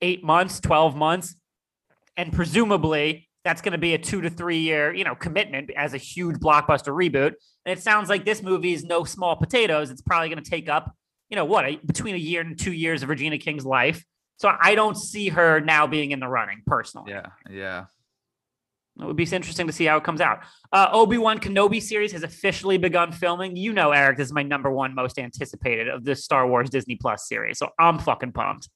eight 0.00 0.24
months, 0.24 0.60
twelve 0.60 0.96
months, 0.96 1.34
and 2.16 2.32
presumably 2.32 3.28
that's 3.44 3.60
going 3.60 3.72
to 3.72 3.78
be 3.78 3.92
a 3.92 3.98
two 3.98 4.22
to 4.22 4.30
three 4.30 4.60
year, 4.60 4.94
you 4.94 5.04
know, 5.04 5.14
commitment 5.14 5.70
as 5.76 5.92
a 5.92 5.98
huge 5.98 6.36
blockbuster 6.36 6.88
reboot. 6.88 7.34
And 7.66 7.78
it 7.78 7.82
sounds 7.82 8.08
like 8.08 8.24
this 8.24 8.42
movie 8.42 8.72
is 8.72 8.84
no 8.84 9.04
small 9.04 9.36
potatoes. 9.36 9.90
It's 9.90 10.02
probably 10.02 10.30
going 10.30 10.42
to 10.42 10.50
take 10.50 10.68
up 10.70 10.94
you 11.30 11.36
know 11.36 11.44
what, 11.44 11.64
a, 11.64 11.76
between 11.76 12.14
a 12.14 12.18
year 12.18 12.40
and 12.40 12.58
two 12.58 12.72
years 12.72 13.02
of 13.02 13.08
Regina 13.08 13.38
King's 13.38 13.64
life. 13.64 14.04
So 14.36 14.50
I 14.58 14.74
don't 14.74 14.96
see 14.96 15.28
her 15.28 15.60
now 15.60 15.86
being 15.86 16.10
in 16.10 16.20
the 16.20 16.28
running 16.28 16.62
personally. 16.66 17.12
Yeah, 17.12 17.26
yeah. 17.48 17.84
It 18.98 19.06
would 19.06 19.16
be 19.16 19.24
interesting 19.24 19.66
to 19.66 19.72
see 19.72 19.84
how 19.84 19.96
it 19.96 20.04
comes 20.04 20.20
out. 20.20 20.40
Uh, 20.72 20.88
Obi 20.92 21.16
Wan 21.16 21.38
Kenobi 21.38 21.80
series 21.80 22.12
has 22.12 22.22
officially 22.22 22.76
begun 22.76 23.12
filming. 23.12 23.56
You 23.56 23.72
know, 23.72 23.92
Eric, 23.92 24.18
this 24.18 24.26
is 24.26 24.32
my 24.32 24.42
number 24.42 24.70
one 24.70 24.94
most 24.94 25.18
anticipated 25.18 25.88
of 25.88 26.04
the 26.04 26.14
Star 26.14 26.46
Wars 26.46 26.68
Disney 26.68 26.96
Plus 26.96 27.26
series. 27.26 27.58
So 27.58 27.70
I'm 27.78 27.98
fucking 27.98 28.32
pumped. 28.32 28.68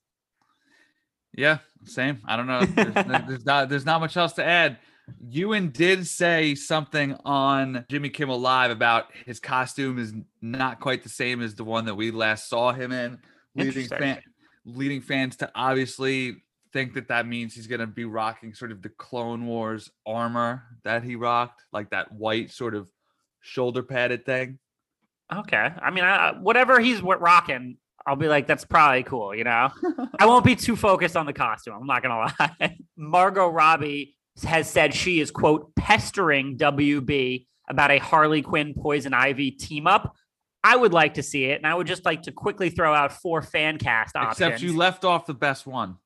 Yeah, 1.36 1.58
same. 1.84 2.20
I 2.26 2.36
don't 2.36 2.46
know. 2.46 2.64
There's, 2.64 2.94
there's 3.26 3.44
not 3.44 3.68
there's 3.68 3.86
not 3.86 4.00
much 4.00 4.16
else 4.16 4.34
to 4.34 4.44
add. 4.44 4.78
Ewan 5.28 5.70
did 5.70 6.06
say 6.06 6.54
something 6.54 7.16
on 7.24 7.84
Jimmy 7.90 8.08
Kimmel 8.08 8.40
Live 8.40 8.70
about 8.70 9.06
his 9.26 9.40
costume 9.40 9.98
is 9.98 10.14
not 10.40 10.80
quite 10.80 11.02
the 11.02 11.08
same 11.08 11.42
as 11.42 11.54
the 11.54 11.64
one 11.64 11.84
that 11.86 11.94
we 11.94 12.10
last 12.10 12.48
saw 12.48 12.72
him 12.72 12.92
in, 12.92 13.18
leading, 13.54 13.88
fan, 13.88 14.20
leading 14.64 15.00
fans 15.00 15.36
to 15.36 15.50
obviously 15.54 16.42
think 16.72 16.94
that 16.94 17.08
that 17.08 17.26
means 17.26 17.54
he's 17.54 17.66
going 17.66 17.80
to 17.80 17.86
be 17.86 18.04
rocking 18.04 18.54
sort 18.54 18.72
of 18.72 18.82
the 18.82 18.88
Clone 18.88 19.46
Wars 19.46 19.90
armor 20.06 20.64
that 20.84 21.02
he 21.02 21.16
rocked, 21.16 21.62
like 21.72 21.90
that 21.90 22.12
white 22.12 22.50
sort 22.50 22.74
of 22.74 22.90
shoulder 23.40 23.82
padded 23.82 24.24
thing. 24.24 24.58
Okay. 25.32 25.70
I 25.80 25.90
mean, 25.90 26.04
I, 26.04 26.32
whatever 26.32 26.80
he's 26.80 27.00
rocking, 27.00 27.76
I'll 28.06 28.16
be 28.16 28.28
like, 28.28 28.46
that's 28.46 28.64
probably 28.64 29.02
cool, 29.02 29.34
you 29.34 29.44
know? 29.44 29.70
I 30.18 30.26
won't 30.26 30.44
be 30.44 30.56
too 30.56 30.76
focused 30.76 31.16
on 31.16 31.26
the 31.26 31.32
costume. 31.32 31.74
I'm 31.80 31.86
not 31.86 32.02
going 32.02 32.28
to 32.28 32.52
lie. 32.60 32.78
Margot 32.96 33.48
Robbie 33.48 34.16
has 34.42 34.68
said 34.68 34.94
she 34.94 35.20
is, 35.20 35.30
quote, 35.30 35.74
pestering 35.76 36.56
WB 36.56 37.46
about 37.68 37.90
a 37.90 37.98
Harley 37.98 38.42
Quinn 38.42 38.74
Poison 38.74 39.14
Ivy 39.14 39.52
team 39.52 39.86
up. 39.86 40.16
I 40.62 40.76
would 40.76 40.92
like 40.92 41.14
to 41.14 41.22
see 41.22 41.44
it. 41.44 41.58
And 41.58 41.66
I 41.66 41.74
would 41.74 41.86
just 41.86 42.04
like 42.04 42.22
to 42.22 42.32
quickly 42.32 42.70
throw 42.70 42.92
out 42.94 43.12
four 43.12 43.42
fan 43.42 43.78
cast 43.78 44.16
options. 44.16 44.40
Except 44.40 44.62
you 44.62 44.76
left 44.76 45.04
off 45.04 45.26
the 45.26 45.34
best 45.34 45.66
one. 45.66 45.96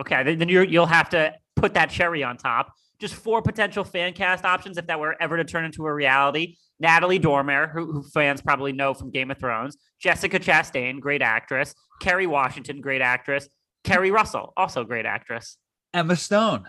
Okay. 0.00 0.34
Then 0.34 0.48
you 0.48 0.66
will 0.80 0.86
have 0.86 1.10
to 1.10 1.34
put 1.54 1.74
that 1.74 1.90
cherry 1.90 2.22
on 2.22 2.36
top. 2.36 2.72
Just 2.98 3.14
four 3.14 3.42
potential 3.42 3.84
fan 3.84 4.14
cast 4.14 4.44
options 4.44 4.78
if 4.78 4.86
that 4.86 4.98
were 4.98 5.14
ever 5.20 5.36
to 5.36 5.44
turn 5.44 5.66
into 5.66 5.86
a 5.86 5.92
reality. 5.92 6.56
Natalie 6.80 7.18
Dormer, 7.18 7.68
who, 7.68 7.92
who 7.92 8.02
fans 8.02 8.40
probably 8.40 8.72
know 8.72 8.94
from 8.94 9.10
Game 9.10 9.30
of 9.30 9.38
Thrones. 9.38 9.76
Jessica 10.00 10.38
Chastain, 10.38 11.00
great 11.00 11.22
actress. 11.22 11.74
Kerry 12.00 12.26
Washington, 12.26 12.80
great 12.80 13.02
actress. 13.02 13.48
Keri 13.84 14.10
Russell, 14.10 14.52
also 14.56 14.84
great 14.84 15.06
actress. 15.06 15.56
Emma 15.94 16.16
Stone. 16.16 16.66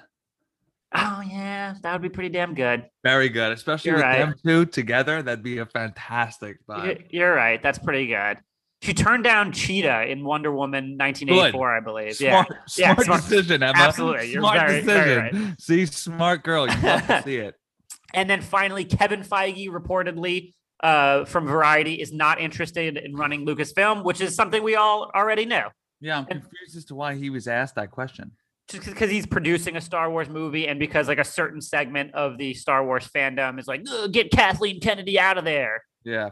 Oh 0.95 1.21
yeah, 1.29 1.75
that 1.81 1.91
would 1.93 2.01
be 2.01 2.09
pretty 2.09 2.29
damn 2.29 2.53
good. 2.53 2.85
Very 3.03 3.29
good, 3.29 3.51
especially 3.51 3.89
You're 3.89 3.97
with 3.97 4.05
right. 4.05 4.19
them 4.19 4.35
two 4.45 4.65
together. 4.65 5.21
That'd 5.21 5.43
be 5.43 5.57
a 5.57 5.65
fantastic 5.65 6.65
vibe. 6.65 7.05
You're 7.09 7.33
right. 7.33 7.61
That's 7.61 7.77
pretty 7.77 8.07
good. 8.07 8.37
She 8.81 8.93
turned 8.93 9.23
down 9.23 9.51
Cheetah 9.51 10.05
in 10.09 10.23
Wonder 10.23 10.51
Woman 10.51 10.97
1984, 10.97 11.51
good. 11.51 11.77
I 11.77 11.79
believe. 11.79 12.15
Smart, 12.15 12.47
yeah, 12.49 12.57
smart, 12.67 12.97
yeah, 12.99 13.03
smart 13.03 13.21
decision, 13.21 13.63
Emma. 13.63 13.73
Absolutely, 13.75 14.31
You're 14.31 14.41
smart 14.41 14.59
very, 14.59 14.81
decision. 14.81 15.03
Very 15.03 15.45
right. 15.45 15.61
See, 15.61 15.85
smart 15.87 16.43
girl. 16.43 16.67
You 16.69 16.81
love 16.81 17.07
to 17.07 17.23
see 17.23 17.37
it. 17.37 17.55
And 18.13 18.29
then 18.29 18.41
finally, 18.41 18.85
Kevin 18.85 19.21
Feige 19.21 19.69
reportedly 19.69 20.53
uh, 20.81 21.25
from 21.25 21.45
Variety 21.45 21.95
is 21.95 22.13
not 22.13 22.39
interested 22.39 22.95
in 22.95 23.17
running 23.17 23.45
Lucasfilm, 23.45 24.05
which 24.05 24.21
is 24.21 24.33
something 24.33 24.63
we 24.63 24.75
all 24.75 25.11
already 25.13 25.43
know. 25.43 25.67
Yeah, 25.99 26.19
I'm 26.19 26.25
confused 26.25 26.77
as 26.77 26.85
to 26.85 26.95
why 26.95 27.15
he 27.15 27.29
was 27.29 27.49
asked 27.49 27.75
that 27.75 27.91
question 27.91 28.31
just 28.67 28.85
because 28.85 29.09
he's 29.09 29.25
producing 29.25 29.77
a 29.77 29.81
Star 29.81 30.09
Wars 30.09 30.29
movie 30.29 30.67
and 30.67 30.79
because 30.79 31.07
like 31.07 31.19
a 31.19 31.23
certain 31.23 31.61
segment 31.61 32.13
of 32.13 32.37
the 32.37 32.53
Star 32.53 32.85
Wars 32.85 33.07
fandom 33.07 33.59
is 33.59 33.67
like, 33.67 33.85
get 34.11 34.31
Kathleen 34.31 34.79
Kennedy 34.79 35.19
out 35.19 35.37
of 35.37 35.45
there. 35.45 35.83
Yeah, 36.03 36.31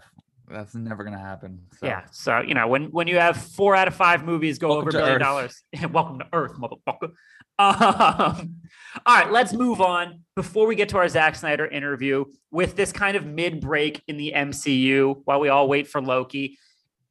that's 0.50 0.76
never 0.76 1.04
gonna 1.04 1.20
happen. 1.20 1.62
So. 1.80 1.88
Yeah, 1.88 2.04
so 2.12 2.40
you 2.42 2.54
know 2.54 2.68
when 2.68 2.86
when 2.86 3.08
you 3.08 3.18
have 3.18 3.38
four 3.38 3.76
out 3.76 3.88
of 3.88 3.96
five 3.96 4.24
movies 4.24 4.60
go 4.60 4.70
welcome 4.70 4.90
over 4.90 4.98
a 4.98 5.02
billion 5.02 5.16
Earth. 5.16 5.22
dollars, 5.22 5.64
welcome 5.92 6.20
to 6.20 6.28
Earth, 6.34 6.54
motherfucker. 6.54 7.12
Um, 7.58 8.58
all 9.06 9.16
right, 9.18 9.32
let's 9.32 9.54
move 9.54 9.80
on 9.80 10.24
before 10.36 10.68
we 10.68 10.76
get 10.76 10.90
to 10.90 10.98
our 10.98 11.08
Zack 11.08 11.38
Snyder 11.38 11.66
interview 11.66 12.26
with 12.52 12.76
this 12.76 12.92
kind 12.92 13.16
of 13.16 13.26
mid 13.26 13.62
break 13.62 14.04
in 14.10 14.18
the 14.18 14.34
MCU 14.36 15.22
while 15.24 15.40
we 15.40 15.48
all 15.48 15.70
wait 15.70 15.88
for 15.88 16.02
Loki. 16.02 16.58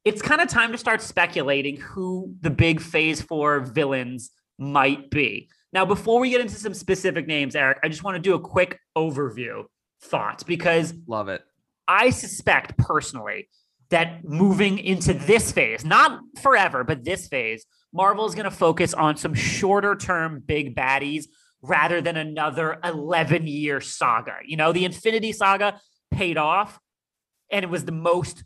It's 0.03 0.21
kind 0.21 0.41
of 0.41 0.47
time 0.47 0.71
to 0.71 0.77
start 0.77 1.01
speculating 1.01 1.77
who 1.77 2.35
the 2.41 2.51
big 2.51 2.79
Phase 2.79 3.23
Four 3.23 3.61
villains 3.61 4.29
might 4.57 5.09
be. 5.09 5.49
Now, 5.73 5.85
before 5.85 6.19
we 6.19 6.29
get 6.29 6.41
into 6.41 6.55
some 6.55 6.73
specific 6.73 7.27
names, 7.27 7.55
Eric, 7.55 7.79
I 7.83 7.89
just 7.89 8.03
want 8.03 8.15
to 8.15 8.21
do 8.21 8.35
a 8.35 8.39
quick 8.39 8.79
overview 8.97 9.65
thoughts 10.01 10.43
because 10.43 10.93
love 11.07 11.27
it. 11.29 11.41
I 11.87 12.09
suspect 12.09 12.77
personally 12.77 13.49
that 13.89 14.23
moving 14.23 14.79
into 14.79 15.13
this 15.13 15.51
phase, 15.51 15.85
not 15.85 16.19
forever, 16.41 16.83
but 16.83 17.03
this 17.03 17.27
phase, 17.27 17.65
Marvel 17.93 18.25
is 18.25 18.35
going 18.35 18.45
to 18.45 18.51
focus 18.51 18.93
on 18.93 19.17
some 19.17 19.33
shorter 19.33 19.95
term 19.95 20.41
big 20.45 20.75
baddies 20.75 21.25
rather 21.61 22.01
than 22.01 22.17
another 22.17 22.77
11 22.83 23.47
year 23.47 23.81
saga. 23.81 24.37
You 24.45 24.57
know, 24.57 24.71
the 24.71 24.85
Infinity 24.85 25.31
Saga 25.31 25.79
paid 26.11 26.37
off 26.37 26.79
and 27.51 27.63
it 27.63 27.69
was 27.69 27.85
the 27.85 27.91
most 27.91 28.43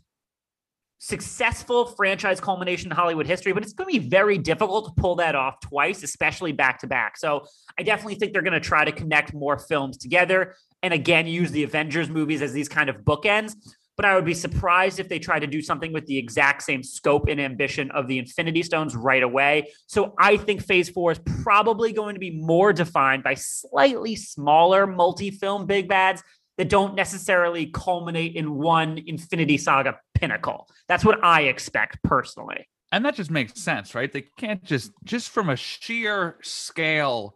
successful 1.00 1.86
franchise 1.86 2.40
culmination 2.40 2.90
in 2.90 2.96
Hollywood 2.96 3.26
history, 3.26 3.52
but 3.52 3.62
it's 3.62 3.72
going 3.72 3.92
to 3.92 4.00
be 4.00 4.06
very 4.06 4.36
difficult 4.36 4.84
to 4.84 4.92
pull 5.00 5.16
that 5.16 5.34
off 5.34 5.58
twice, 5.60 6.02
especially 6.02 6.52
back 6.52 6.78
to 6.78 6.86
back. 6.86 7.16
So 7.16 7.46
I 7.78 7.82
definitely 7.82 8.16
think 8.16 8.34
they're 8.34 8.42
going 8.42 8.52
to 8.52 8.60
try 8.60 8.84
to 8.84 8.92
connect 8.92 9.32
more 9.32 9.58
films 9.58 9.96
together 9.96 10.54
and 10.82 10.92
again 10.92 11.26
use 11.26 11.50
the 11.50 11.62
Avengers 11.62 12.10
movies 12.10 12.42
as 12.42 12.52
these 12.52 12.68
kind 12.68 12.90
of 12.90 12.96
bookends. 12.98 13.54
But 13.96 14.04
I 14.04 14.14
would 14.14 14.24
be 14.24 14.34
surprised 14.34 14.98
if 14.98 15.08
they 15.08 15.18
try 15.18 15.38
to 15.38 15.46
do 15.46 15.60
something 15.60 15.92
with 15.92 16.06
the 16.06 16.16
exact 16.16 16.62
same 16.62 16.82
scope 16.82 17.28
and 17.28 17.40
ambition 17.40 17.90
of 17.90 18.06
the 18.06 18.18
Infinity 18.18 18.62
Stones 18.62 18.96
right 18.96 19.22
away. 19.22 19.72
So 19.88 20.14
I 20.18 20.38
think 20.38 20.62
phase 20.62 20.88
four 20.88 21.12
is 21.12 21.20
probably 21.42 21.92
going 21.92 22.14
to 22.14 22.20
be 22.20 22.30
more 22.30 22.72
defined 22.72 23.22
by 23.22 23.34
slightly 23.34 24.16
smaller 24.16 24.86
multi 24.86 25.30
film 25.30 25.66
big 25.66 25.88
bads 25.88 26.22
that 26.60 26.68
don't 26.68 26.94
necessarily 26.94 27.68
culminate 27.68 28.36
in 28.36 28.54
one 28.54 29.02
Infinity 29.06 29.56
Saga 29.56 29.98
pinnacle. 30.12 30.68
That's 30.88 31.06
what 31.06 31.24
I 31.24 31.44
expect 31.44 32.02
personally. 32.02 32.68
And 32.92 33.02
that 33.06 33.14
just 33.14 33.30
makes 33.30 33.58
sense, 33.58 33.94
right? 33.94 34.12
They 34.12 34.26
can't 34.36 34.62
just 34.62 34.92
just 35.02 35.30
from 35.30 35.48
a 35.48 35.56
sheer 35.56 36.36
scale 36.42 37.34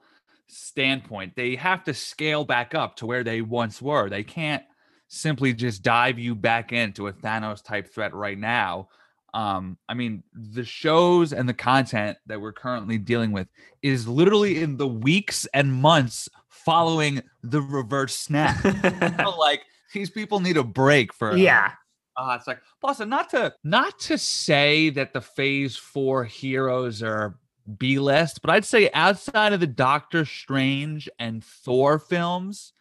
standpoint, 0.49 1.37
they 1.37 1.57
have 1.57 1.85
to 1.85 1.95
scale 1.95 2.45
back 2.45 2.75
up 2.75 2.97
to 2.97 3.07
where 3.07 3.25
they 3.25 3.41
once 3.41 3.81
were. 3.81 4.11
They 4.11 4.25
can't 4.25 4.63
simply 5.09 5.55
just 5.55 5.83
dive 5.83 6.19
you 6.19 6.35
back 6.35 6.75
into 6.75 7.07
a 7.07 7.13
Thanos 7.15 7.65
type 7.65 7.95
threat 7.95 8.13
right 8.13 8.39
now. 8.39 8.89
Um, 9.33 9.79
I 9.89 9.95
mean, 9.95 10.23
the 10.35 10.67
shows 10.67 11.33
and 11.33 11.49
the 11.49 11.55
content 11.55 12.19
that 12.27 12.43
we're 12.43 12.53
currently 12.53 12.99
dealing 12.99 13.33
with 13.33 13.49
is 13.81 14.07
literally 14.07 14.63
in 14.63 14.77
the 14.77 14.87
weeks 14.87 15.47
and 15.55 15.73
months 15.73 16.29
following 16.65 17.23
the 17.43 17.61
reverse 17.61 18.17
snap. 18.17 18.57
So, 19.21 19.37
like 19.39 19.63
these 19.93 20.11
people 20.11 20.41
need 20.41 20.57
a 20.57 20.65
break 20.65 21.13
for 21.13 21.37
yeah. 21.37 21.73
uh, 22.17 22.37
it's 22.39 22.47
like 22.47 22.61
plus 22.81 23.01
and 23.01 23.11
not 23.11 23.31
to 23.31 23.55
not 23.63 23.99
to 24.01 24.19
say 24.19 24.91
that 24.91 25.13
the 25.13 25.21
phase 25.21 25.77
four 25.77 26.25
heroes 26.25 27.03
are 27.03 27.39
B 27.79 27.99
list, 27.99 28.43
but 28.43 28.51
I'd 28.51 28.65
say 28.65 28.91
outside 28.93 29.53
of 29.53 29.61
the 29.61 29.67
Doctor 29.67 30.25
Strange 30.25 31.09
and 31.19 31.43
Thor 31.43 31.99
films, 31.99 32.73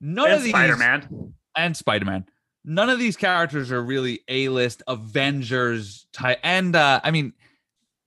none 0.00 0.26
And 0.26 0.34
of 0.36 0.42
these 0.42 0.52
Spider-Man. 0.52 1.34
and 1.56 1.76
Spider 1.76 2.04
Man. 2.04 2.26
None 2.64 2.88
of 2.88 2.98
these 2.98 3.16
characters 3.16 3.72
are 3.72 3.82
really 3.82 4.20
A 4.28 4.48
list 4.48 4.82
Avengers 4.86 6.06
type. 6.12 6.38
And 6.42 6.76
uh, 6.76 7.00
I 7.02 7.10
mean, 7.10 7.32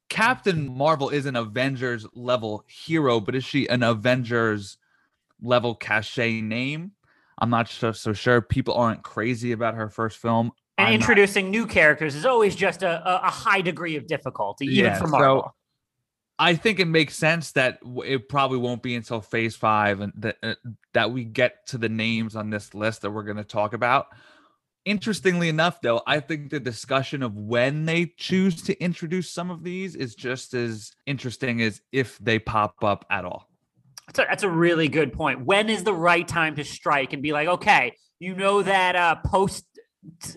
Captain 0.10 0.76
Marvel 0.76 1.10
is 1.10 1.26
an 1.26 1.36
Avengers 1.36 2.06
level 2.14 2.64
hero, 2.68 3.20
but 3.20 3.36
is 3.36 3.44
she 3.44 3.68
an 3.68 3.84
Avengers 3.84 4.78
level 5.42 5.76
cachet 5.76 6.42
name? 6.42 6.92
I'm 7.40 7.50
not 7.50 7.68
so, 7.68 7.92
so 7.92 8.14
sure. 8.14 8.42
People 8.42 8.76
aren't 8.76 9.04
crazy 9.04 9.52
about 9.52 9.76
her 9.76 9.90
first 9.90 10.18
film. 10.18 10.52
And 10.78 10.88
I'm 10.88 10.94
not. 10.94 11.02
introducing 11.02 11.50
new 11.50 11.66
characters 11.66 12.16
is 12.16 12.26
always 12.26 12.56
just 12.56 12.84
a, 12.84 13.08
a, 13.08 13.28
a 13.28 13.30
high 13.32 13.62
degree 13.62 13.96
of 13.96 14.08
difficulty, 14.08 14.66
even 14.66 14.86
Yeah, 14.86 14.98
for 15.00 15.06
so- 15.06 15.12
Marvel. 15.12 15.56
I 16.38 16.56
think 16.56 16.82
it 16.82 16.88
makes 16.90 17.16
sense 17.16 17.54
that 17.54 17.80
it 18.04 18.28
probably 18.28 18.58
won't 18.58 18.84
be 18.84 18.96
until 18.96 19.22
Phase 19.22 19.56
Five 19.56 20.02
and 20.02 20.12
that 20.18 20.36
uh, 20.44 20.56
that 20.92 21.12
we 21.14 21.24
get 21.24 21.66
to 21.68 21.78
the 21.78 21.88
names 21.88 22.36
on 22.36 22.50
this 22.50 22.74
list 22.74 23.04
that 23.04 23.12
we're 23.12 23.24
going 23.24 23.38
to 23.38 23.46
talk 23.46 23.72
about. 23.72 24.08
Interestingly 24.86 25.50
enough, 25.50 25.82
though, 25.82 26.04
I 26.06 26.20
think 26.20 26.52
the 26.52 26.60
discussion 26.60 27.24
of 27.24 27.36
when 27.36 27.86
they 27.86 28.14
choose 28.18 28.62
to 28.64 28.80
introduce 28.80 29.32
some 29.32 29.50
of 29.50 29.64
these 29.64 29.96
is 29.96 30.14
just 30.14 30.54
as 30.54 30.92
interesting 31.08 31.62
as 31.64 31.82
if 31.92 32.20
they 32.20 32.38
pop 32.38 32.84
up 32.84 33.04
at 33.10 33.26
all. 33.26 33.50
That's 34.06 34.20
a, 34.20 34.26
that's 34.30 34.44
a 34.44 34.50
really 34.50 34.88
good 34.88 35.12
point. 35.12 35.44
When 35.44 35.70
is 35.70 35.84
the 35.84 35.94
right 35.94 36.28
time 36.28 36.56
to 36.58 36.64
strike 36.64 37.14
and 37.14 37.24
be 37.24 37.34
like, 37.34 37.48
okay, 37.48 37.94
you 38.20 38.36
know 38.36 38.62
that 38.62 38.96
uh, 38.96 39.16
post 39.26 39.66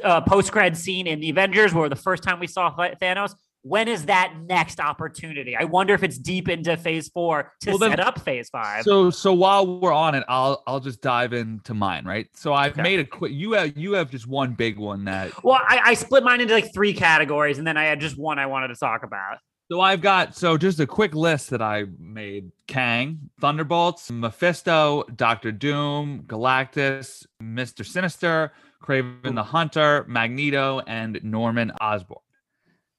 uh, 0.03 0.23
post 0.23 0.51
cred 0.51 0.77
scene 0.77 1.07
in 1.07 1.21
the 1.21 1.29
Avengers, 1.29 1.75
where 1.75 1.91
the 1.91 1.97
first 1.97 2.23
time 2.23 2.41
we 2.41 2.47
saw 2.47 2.75
Thanos. 2.75 3.35
When 3.63 3.89
is 3.89 4.07
that 4.07 4.35
next 4.47 4.81
opportunity? 4.81 5.57
I 5.57 5.65
wonder 5.65 5.93
if 5.93 6.03
it's 6.03 6.17
deep 6.17 6.49
into 6.49 6.77
Phase 6.77 7.09
Four 7.09 7.53
to 7.63 7.71
Well, 7.71 7.79
then- 7.79 7.91
set 7.91 8.01
up 8.01 8.21
Phase 8.21 8.49
Five. 8.51 8.85
So, 8.85 9.11
so 9.11 9.33
while 9.33 9.81
we're 9.81 9.93
on 9.93 10.15
it, 10.15 10.25
I'll 10.29 10.63
I'll 10.67 10.81
just 10.81 11.03
dive 11.03 11.33
into 11.33 11.75
mine. 11.75 12.05
Right. 12.05 12.29
So 12.35 12.55
I've 12.55 12.73
Okay. 12.73 12.83
made 12.83 13.01
a 13.01 13.05
quick. 13.05 13.33
You 13.33 13.53
have 13.53 13.77
you 13.77 13.93
have 13.95 14.11
just 14.11 14.27
one 14.27 14.53
big 14.53 14.79
one 14.79 15.05
that 15.07 15.33
well, 15.45 15.61
I, 15.67 15.81
I 15.87 15.95
split 15.95 16.23
mine 16.25 16.41
into 16.41 16.55
like 16.55 16.73
three 16.73 16.93
categories, 16.95 17.59
and 17.59 17.67
then 17.67 17.77
I 17.77 17.85
had 17.85 18.01
just 18.01 18.17
one 18.17 18.39
I 18.39 18.47
wanted 18.47 18.69
to 18.69 18.77
talk 18.77 19.03
about. 19.03 19.39
So 19.71 19.83
I've 19.83 20.01
got 20.01 20.35
so 20.35 20.57
just 20.57 20.81
a 20.81 20.87
quick 20.87 21.15
list 21.15 21.51
that 21.51 21.61
I 21.61 21.85
made: 21.99 22.51
Kang, 22.69 23.19
Thunderbolts, 23.41 24.11
Mephisto, 24.11 25.03
Doctor 25.15 25.53
Doom, 25.53 26.23
Galactus, 26.27 27.27
Mister 27.41 27.85
Sinister, 27.85 28.53
Kraven 28.83 29.35
the 29.35 29.43
Hunter, 29.43 30.07
Magneto, 30.09 30.81
and 30.87 31.21
Norman 31.23 31.73
Osborn. 31.83 32.21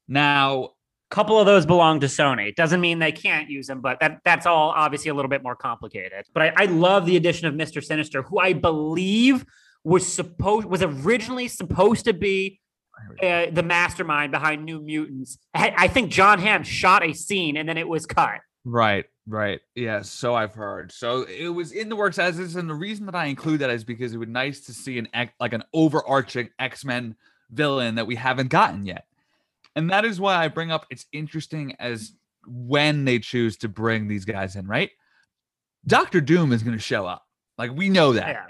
Now, 0.10 0.64
a 1.12 1.16
couple 1.16 1.40
of 1.40 1.46
those 1.46 1.68
belong 1.68 2.00
to 2.00 2.08
Sony. 2.08 2.54
Doesn't 2.56 2.82
mean 2.82 2.98
they 2.98 3.12
can't 3.12 3.48
use 3.50 3.68
them, 3.68 3.80
but 3.80 4.00
that 4.00 4.20
that's 4.26 4.46
all 4.48 4.72
obviously 4.72 5.10
a 5.10 5.14
little 5.14 5.30
bit 5.30 5.44
more 5.44 5.56
complicated. 5.56 6.26
But 6.34 6.44
I, 6.44 6.54
I 6.58 6.66
love 6.66 7.06
the 7.06 7.16
addition 7.16 7.48
of 7.48 7.54
Mister 7.54 7.80
Sinister, 7.80 8.24
who 8.24 8.40
I 8.40 8.54
believe 8.54 9.46
was 9.84 10.12
supposed 10.12 10.66
was 10.66 10.82
originally 10.82 11.48
supposed 11.48 12.06
to 12.06 12.14
be 12.14 12.60
uh, 13.24 13.46
the 13.52 13.64
mastermind 13.64 14.32
behind 14.32 14.66
New 14.66 14.82
Mutants. 14.82 15.38
I, 15.54 15.74
I 15.78 15.88
think 15.88 16.12
John 16.12 16.40
Hamm 16.40 16.64
shot 16.64 17.04
a 17.04 17.14
scene 17.14 17.56
and 17.56 17.70
then 17.70 17.78
it 17.78 17.88
was 17.88 18.06
cut. 18.06 18.40
right, 18.66 19.06
right, 19.28 19.62
yeah. 19.76 20.02
So 20.02 20.36
I've 20.36 20.54
heard. 20.54 20.92
So 20.92 21.24
it 21.24 21.50
was 21.50 21.72
in 21.72 21.90
the 21.90 21.96
works 21.96 22.20
as 22.20 22.40
is, 22.40 22.56
and 22.56 22.70
the 22.70 22.74
reason 22.74 23.06
that 23.06 23.16
I 23.16 23.26
include 23.26 23.62
that 23.62 23.70
is 23.70 23.84
because 23.84 24.14
it 24.14 24.18
would 24.18 24.30
be 24.30 24.34
nice 24.34 24.62
to 24.62 24.74
see 24.74 24.98
an 24.98 25.08
like 25.40 25.54
an 25.54 25.64
overarching 25.74 26.50
X 26.60 26.84
Men 26.84 27.16
villain 27.52 27.96
that 27.96 28.08
we 28.08 28.16
haven't 28.16 28.50
gotten 28.50 28.86
yet. 28.86 29.06
And 29.76 29.90
that 29.90 30.06
is 30.06 30.20
why 30.20 30.36
I 30.36 30.48
bring 30.48 30.72
up 30.72 30.86
it's 30.90 31.06
interesting 31.12 31.76
as 31.80 32.14
when 32.48 33.06
they 33.06 33.20
choose 33.20 33.58
to 33.58 33.70
bring 33.70 34.08
these 34.08 34.26
guys 34.26 34.56
in, 34.56 34.68
right? 34.68 34.92
Doctor 35.86 36.22
Doom 36.22 36.52
is 36.52 36.64
going 36.64 36.78
to 36.78 36.84
show 36.84 37.06
up. 37.06 37.26
Like 37.58 37.72
we 37.72 37.90
know 37.90 38.14
that. 38.14 38.28
Yeah. 38.28 38.46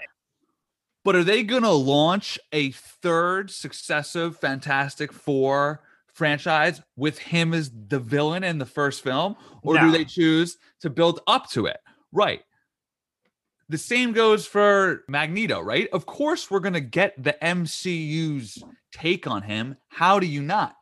But 1.04 1.16
are 1.16 1.24
they 1.24 1.42
going 1.42 1.62
to 1.62 1.70
launch 1.70 2.38
a 2.52 2.70
third 2.72 3.50
successive 3.50 4.38
Fantastic 4.38 5.12
Four 5.12 5.82
franchise 6.12 6.82
with 6.96 7.18
him 7.18 7.54
as 7.54 7.70
the 7.88 7.98
villain 7.98 8.44
in 8.44 8.58
the 8.58 8.66
first 8.66 9.02
film? 9.02 9.36
Or 9.62 9.74
No. 9.74 9.80
do 9.86 9.90
they 9.92 10.04
choose 10.04 10.58
to 10.80 10.90
build 10.90 11.20
up 11.26 11.48
to 11.50 11.66
it? 11.66 11.78
Right. 12.12 12.42
The 13.68 13.78
same 13.78 14.12
goes 14.12 14.46
for 14.46 15.04
Magneto, 15.08 15.60
right? 15.60 15.88
Of 15.92 16.04
course, 16.04 16.50
we're 16.50 16.60
going 16.60 16.74
to 16.74 16.80
get 16.80 17.14
the 17.22 17.36
MCU's 17.40 18.62
take 18.92 19.26
on 19.28 19.42
him. 19.42 19.76
How 19.88 20.18
do 20.18 20.26
you 20.26 20.42
not? 20.42 20.74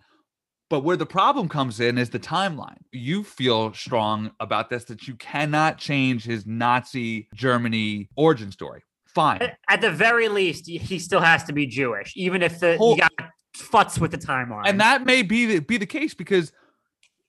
But 0.70 0.81
where 0.81 0.96
the 0.96 1.07
problem 1.07 1.48
comes 1.48 1.81
in 1.81 1.96
is 1.96 2.11
the 2.11 2.18
timeline. 2.18 2.76
You 2.92 3.24
feel 3.24 3.72
strong 3.72 4.31
about 4.38 4.68
this 4.68 4.85
that 4.85 5.09
you 5.09 5.14
cannot 5.16 5.78
change 5.78 6.24
his 6.24 6.46
Nazi 6.46 7.28
Germany 7.35 8.11
origin 8.16 8.52
story. 8.52 8.83
Fine. 9.07 9.50
At, 9.68 9.81
the 9.81 9.90
very 9.90 10.28
least, 10.28 10.66
he- 10.66 10.76
he 10.78 10.98
still 10.98 11.20
has 11.20 11.42
to 11.44 11.52
be 11.54 11.66
Jewish, 11.66 12.12
even 12.16 12.42
if 12.42 12.61
the 12.61 12.76
Hold- 12.76 12.98
you 12.98 13.02
got 13.18 13.31
futz 13.57 13.98
with 13.98 14.11
the 14.11 14.18
timeline. 14.18 14.62
And 14.66 14.78
that 14.81 15.07
may 15.07 15.22
be 15.22 15.46
the, 15.46 15.59
be 15.61 15.78
the 15.78 15.87
case 15.87 16.12
because 16.14 16.52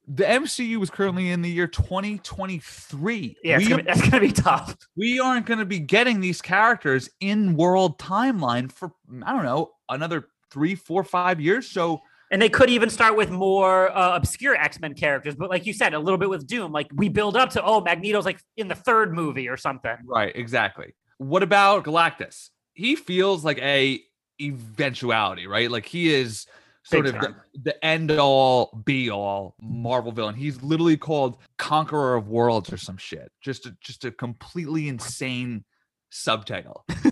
the 0.05 0.25
MCU 0.25 0.81
is 0.83 0.89
currently 0.89 1.29
in 1.29 1.41
the 1.41 1.49
year 1.49 1.67
2023. 1.67 3.37
yeah, 3.43 3.55
it's 3.55 3.63
we, 3.65 3.69
gonna, 3.69 3.83
that's 3.83 4.01
gonna 4.01 4.19
be 4.19 4.31
tough. 4.31 4.75
we 4.97 5.19
aren't 5.19 5.45
going 5.45 5.59
to 5.59 5.65
be 5.65 5.79
getting 5.79 6.19
these 6.19 6.41
characters 6.41 7.09
in 7.21 7.55
world 7.55 7.97
timeline 7.99 8.71
for, 8.71 8.91
I 9.23 9.31
don't 9.33 9.43
know, 9.45 9.71
another 9.87 10.27
three, 10.51 10.75
four, 10.75 11.03
five 11.03 11.39
years. 11.39 11.69
So 11.69 12.01
And 12.31 12.41
they 12.41 12.49
could 12.49 12.69
even 12.69 12.89
start 12.89 13.17
with 13.17 13.31
more 13.31 13.95
uh, 13.95 14.15
obscure 14.15 14.55
X 14.55 14.79
Men 14.79 14.93
characters, 14.93 15.35
but 15.35 15.49
like 15.49 15.65
you 15.65 15.73
said, 15.73 15.93
a 15.93 15.99
little 15.99 16.17
bit 16.17 16.29
with 16.29 16.45
Doom. 16.45 16.71
Like 16.71 16.87
we 16.93 17.09
build 17.09 17.35
up 17.35 17.49
to, 17.51 17.63
oh, 17.63 17.81
Magneto's 17.81 18.25
like 18.25 18.39
in 18.55 18.67
the 18.67 18.75
third 18.75 19.13
movie 19.13 19.47
or 19.47 19.57
something. 19.57 19.95
Right, 20.05 20.31
exactly. 20.35 20.93
What 21.17 21.41
about 21.41 21.85
Galactus? 21.85 22.49
He 22.73 22.95
feels 22.95 23.43
like 23.43 23.57
a 23.59 24.01
eventuality, 24.39 25.47
right? 25.47 25.69
Like 25.71 25.85
he 25.85 26.13
is 26.13 26.45
sort 26.83 27.05
Big 27.05 27.15
of 27.15 27.21
the, 27.21 27.35
the 27.63 27.85
end 27.85 28.11
all 28.11 28.81
be 28.85 29.09
all 29.09 29.55
Marvel 29.61 30.11
villain. 30.11 30.35
He's 30.35 30.61
literally 30.61 30.97
called 30.97 31.37
Conqueror 31.57 32.15
of 32.15 32.27
Worlds 32.27 32.71
or 32.71 32.77
some 32.77 32.97
shit. 32.97 33.31
Just 33.41 33.65
a, 33.65 33.75
just 33.81 34.05
a 34.05 34.11
completely 34.11 34.87
insane 34.87 35.63
subtitle. 36.09 36.85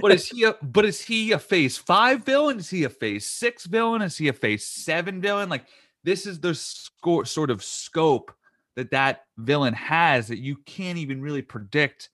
but 0.00 0.12
is 0.12 0.28
he 0.28 0.44
a 0.44 0.54
but 0.62 0.84
is 0.84 1.00
he 1.00 1.32
a 1.32 1.38
phase 1.38 1.76
5 1.76 2.24
villain? 2.24 2.58
Is 2.58 2.70
he 2.70 2.84
a 2.84 2.88
phase 2.88 3.26
6 3.26 3.66
villain? 3.66 4.02
Is 4.02 4.16
he 4.16 4.28
a 4.28 4.32
phase 4.32 4.66
7 4.66 5.20
villain? 5.20 5.48
Like 5.48 5.66
this 6.04 6.26
is 6.26 6.40
the 6.40 6.54
score 6.54 7.24
sort 7.24 7.50
of 7.50 7.62
scope 7.62 8.32
that 8.76 8.90
that 8.90 9.24
villain 9.38 9.74
has 9.74 10.28
that 10.28 10.38
you 10.38 10.56
can't 10.64 10.98
even 10.98 11.20
really 11.20 11.42
predict 11.42 12.10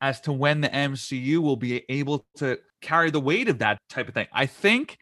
as 0.00 0.20
to 0.20 0.32
when 0.32 0.60
the 0.60 0.68
MCU 0.68 1.38
will 1.38 1.56
be 1.56 1.84
able 1.88 2.26
to 2.36 2.58
carry 2.82 3.10
the 3.10 3.20
weight 3.20 3.48
of 3.48 3.58
that 3.58 3.78
type 3.88 4.08
of 4.08 4.14
thing. 4.14 4.26
I 4.32 4.46
think 4.46 4.98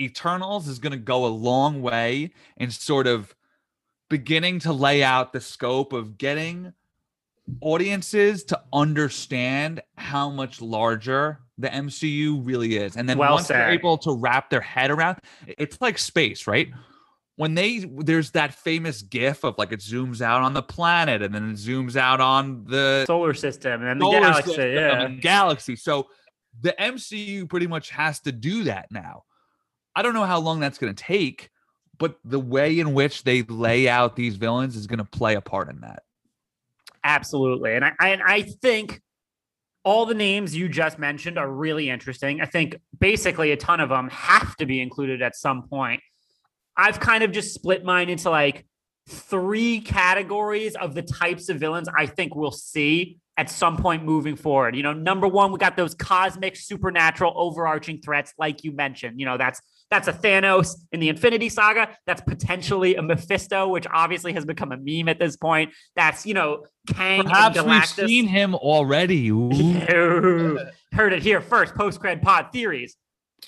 Eternals 0.00 0.68
is 0.68 0.78
going 0.78 0.92
to 0.92 0.98
go 0.98 1.26
a 1.26 1.28
long 1.28 1.82
way 1.82 2.32
in 2.56 2.70
sort 2.70 3.06
of 3.06 3.34
beginning 4.08 4.58
to 4.60 4.72
lay 4.72 5.02
out 5.02 5.32
the 5.32 5.40
scope 5.40 5.92
of 5.92 6.16
getting 6.16 6.72
audiences 7.60 8.44
to 8.44 8.60
understand 8.72 9.80
how 9.96 10.30
much 10.30 10.60
larger 10.60 11.40
the 11.56 11.68
MCU 11.68 12.40
really 12.46 12.76
is. 12.76 12.96
And 12.96 13.08
then 13.08 13.18
Well 13.18 13.34
once 13.34 13.48
they're 13.48 13.70
able 13.70 13.98
to 13.98 14.12
wrap 14.12 14.50
their 14.50 14.60
head 14.60 14.90
around 14.90 15.18
it's 15.46 15.80
like 15.80 15.98
space, 15.98 16.46
right? 16.46 16.68
When 17.36 17.54
they 17.54 17.84
there's 17.98 18.32
that 18.32 18.54
famous 18.54 19.02
gif 19.02 19.44
of 19.44 19.56
like 19.58 19.72
it 19.72 19.80
zooms 19.80 20.20
out 20.20 20.42
on 20.42 20.54
the 20.54 20.62
planet 20.62 21.22
and 21.22 21.34
then 21.34 21.50
it 21.50 21.56
zooms 21.56 21.96
out 21.96 22.20
on 22.20 22.64
the 22.64 23.04
Solar 23.06 23.34
system 23.34 23.84
and 23.84 24.00
the 24.00 24.10
galaxy. 24.10 24.50
system 24.50 24.74
Yeah. 24.74 25.08
galaxy. 25.20 25.76
So 25.76 26.08
the 26.60 26.74
MCU 26.78 27.48
pretty 27.48 27.66
much 27.66 27.90
has 27.90 28.20
to 28.20 28.32
do 28.32 28.64
that 28.64 28.90
now. 28.90 29.24
I 29.94 30.02
don't 30.02 30.14
know 30.14 30.24
how 30.24 30.38
long 30.38 30.60
that's 30.60 30.78
going 30.78 30.94
to 30.94 31.02
take, 31.02 31.50
but 31.98 32.18
the 32.24 32.38
way 32.38 32.78
in 32.78 32.94
which 32.94 33.24
they 33.24 33.42
lay 33.42 33.88
out 33.88 34.16
these 34.16 34.36
villains 34.36 34.76
is 34.76 34.86
going 34.86 34.98
to 34.98 35.04
play 35.04 35.34
a 35.34 35.40
part 35.40 35.68
in 35.68 35.80
that. 35.80 36.02
Absolutely. 37.08 37.74
And 37.74 37.86
I, 37.86 37.92
and 38.00 38.22
I 38.22 38.42
think 38.42 39.00
all 39.82 40.04
the 40.04 40.14
names 40.14 40.54
you 40.54 40.68
just 40.68 40.98
mentioned 40.98 41.38
are 41.38 41.50
really 41.50 41.88
interesting. 41.88 42.42
I 42.42 42.44
think 42.44 42.76
basically 43.00 43.50
a 43.50 43.56
ton 43.56 43.80
of 43.80 43.88
them 43.88 44.10
have 44.10 44.54
to 44.56 44.66
be 44.66 44.82
included 44.82 45.22
at 45.22 45.34
some 45.34 45.66
point. 45.68 46.02
I've 46.76 47.00
kind 47.00 47.24
of 47.24 47.32
just 47.32 47.54
split 47.54 47.82
mine 47.82 48.10
into 48.10 48.28
like 48.28 48.66
three 49.08 49.80
categories 49.80 50.76
of 50.76 50.94
the 50.94 51.00
types 51.00 51.48
of 51.48 51.58
villains 51.58 51.88
I 51.96 52.04
think 52.04 52.36
we'll 52.36 52.50
see 52.50 53.16
at 53.38 53.48
some 53.48 53.78
point 53.78 54.04
moving 54.04 54.36
forward. 54.36 54.76
You 54.76 54.82
know, 54.82 54.92
number 54.92 55.26
one, 55.26 55.50
we 55.50 55.58
got 55.58 55.78
those 55.78 55.94
cosmic, 55.94 56.56
supernatural, 56.56 57.32
overarching 57.36 58.02
threats, 58.02 58.34
like 58.36 58.64
you 58.64 58.72
mentioned. 58.72 59.18
You 59.18 59.24
know, 59.24 59.38
that's 59.38 59.62
That's 59.90 60.06
a 60.06 60.12
Thanos 60.12 60.76
in 60.92 61.00
the 61.00 61.08
Infinity 61.08 61.48
Saga. 61.48 61.88
That's 62.06 62.20
potentially 62.20 62.96
a 62.96 63.02
Mephisto, 63.02 63.68
which 63.68 63.86
obviously 63.92 64.32
has 64.34 64.44
become 64.44 64.72
a 64.72 64.76
meme 64.76 65.08
at 65.08 65.18
this 65.18 65.36
point. 65.36 65.72
That's 65.96 66.26
you 66.26 66.34
know 66.34 66.64
Kang 66.86 67.24
Perhaps 67.24 67.62
we've 67.62 68.08
seen 68.08 68.26
him 68.26 68.54
already. 68.54 69.28
Heard 70.92 71.12
it 71.12 71.22
here 71.22 71.40
first. 71.40 71.74
Post 71.74 72.00
cred 72.00 72.22
pod 72.22 72.48
theories. 72.52 72.96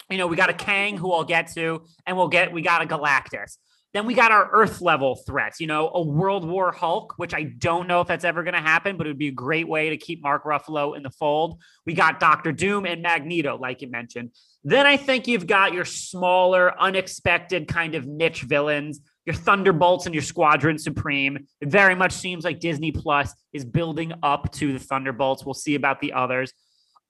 You 0.09 0.19
know, 0.19 0.27
we 0.27 0.37
got 0.37 0.51
a 0.51 0.55
Kang 0.55 0.97
who 0.97 1.13
I'll 1.13 1.25
get 1.25 1.49
to, 1.55 1.83
and 2.07 2.17
we'll 2.17 2.29
get 2.29 2.53
we 2.53 2.63
got 2.63 2.83
a 2.83 2.87
Galactus. 2.87 3.57
Then 3.93 4.07
we 4.07 4.15
got 4.15 4.31
our 4.31 4.49
Earth 4.53 4.81
level 4.81 5.17
threats. 5.17 5.61
You 5.61 5.67
know, 5.67 5.91
a 5.93 6.01
World 6.01 6.47
War 6.47 6.71
Hulk, 6.71 7.15
which 7.17 7.35
I 7.35 7.43
don't 7.43 7.89
know 7.89 8.01
if 8.01 8.07
that's 8.07 8.25
ever 8.25 8.45
going 8.45 8.55
to 8.55 8.61
happen, 8.61 8.97
but 8.97 9.07
it 9.07 9.11
would 9.11 9.19
be 9.19 9.29
a 9.29 9.33
great 9.33 9.69
way 9.69 9.91
to 9.91 9.97
keep 9.97 10.23
Mark 10.23 10.45
Ruffalo 10.45 10.97
in 10.97 11.03
the 11.03 11.11
fold. 11.11 11.61
We 11.85 11.95
got 11.95 12.21
Doctor 12.21 12.53
Doom 12.53 12.87
and 12.87 13.03
Magneto, 13.03 13.59
like 13.59 13.83
you 13.83 13.91
mentioned. 13.91 14.31
Then 14.63 14.87
I 14.87 14.97
think 14.97 15.27
you've 15.27 15.47
got 15.47 15.73
your 15.73 15.85
smaller, 15.85 16.79
unexpected 16.79 17.67
kind 17.67 17.95
of 17.95 18.07
niche 18.07 18.43
villains 18.43 19.01
your 19.27 19.35
Thunderbolts 19.35 20.07
and 20.07 20.15
your 20.15 20.23
Squadron 20.23 20.79
Supreme. 20.79 21.47
It 21.61 21.69
very 21.69 21.95
much 21.95 22.13
seems 22.13 22.45
like 22.45 22.59
Disney 22.59 22.91
Plus 22.91 23.33
is 23.53 23.65
building 23.65 24.13
up 24.23 24.51
to 24.55 24.73
the 24.73 24.79
Thunderbolts. 24.79 25.45
We'll 25.45 25.55
see 25.55 25.75
about 25.75 26.01
the 26.01 26.13
others. 26.13 26.53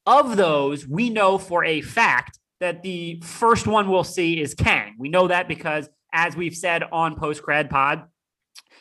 Of 0.06 0.36
those, 0.36 0.86
we 0.86 1.10
know 1.10 1.38
for 1.38 1.64
a 1.64 1.80
fact 1.80 2.38
that 2.58 2.82
the 2.82 3.22
first 3.24 3.66
one 3.66 3.88
we'll 3.88 4.04
see 4.04 4.40
is 4.40 4.54
Kang. 4.54 4.96
We 4.98 5.08
know 5.08 5.28
that 5.28 5.48
because, 5.48 5.88
as 6.12 6.36
we've 6.36 6.56
said 6.56 6.82
on 6.92 7.16
Post 7.16 7.42
Cred 7.42 7.70
Pod, 7.70 8.04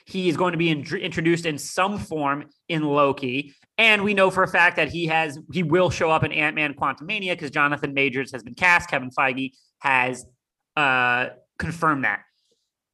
he 0.09 0.27
is 0.29 0.37
going 0.37 0.53
to 0.53 0.57
be 0.57 0.69
in, 0.69 0.85
introduced 0.95 1.45
in 1.45 1.57
some 1.57 1.99
form 1.99 2.45
in 2.67 2.83
Loki. 2.83 3.53
And 3.77 4.03
we 4.03 4.13
know 4.13 4.29
for 4.29 4.43
a 4.43 4.47
fact 4.47 4.75
that 4.75 4.89
he 4.89 5.05
has 5.07 5.39
he 5.53 5.63
will 5.63 5.89
show 5.89 6.09
up 6.09 6.23
in 6.23 6.31
Ant 6.31 6.55
Man 6.55 6.73
Quantumania 6.73 7.31
because 7.31 7.51
Jonathan 7.51 7.93
Majors 7.93 8.31
has 8.31 8.43
been 8.43 8.55
cast. 8.55 8.89
Kevin 8.89 9.09
Feige 9.11 9.51
has 9.79 10.25
uh, 10.75 11.27
confirmed 11.57 12.03
that. 12.03 12.21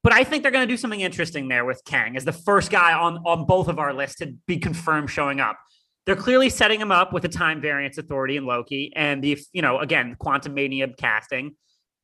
But 0.03 0.13
I 0.13 0.23
think 0.23 0.43
they're 0.43 0.51
going 0.51 0.67
to 0.67 0.71
do 0.71 0.77
something 0.77 1.01
interesting 1.01 1.47
there 1.47 1.65
with 1.65 1.81
Kang 1.83 2.15
as 2.15 2.25
the 2.25 2.31
first 2.31 2.69
guy 2.69 2.93
on, 2.93 3.17
on 3.25 3.45
both 3.45 3.67
of 3.67 3.79
our 3.79 3.91
lists 3.91 4.17
to 4.17 4.35
be 4.45 4.57
confirmed 4.57 5.09
showing 5.09 5.39
up. 5.39 5.57
They're 6.05 6.15
clearly 6.15 6.49
setting 6.51 6.79
him 6.79 6.91
up 6.91 7.11
with 7.11 7.23
the 7.23 7.29
time 7.29 7.59
variance 7.59 7.97
authority 7.97 8.37
in 8.37 8.45
Loki 8.45 8.93
and 8.95 9.23
the, 9.23 9.39
you 9.51 9.63
know, 9.63 9.79
again, 9.79 10.15
Quantumania 10.21 10.95
casting. 10.95 11.55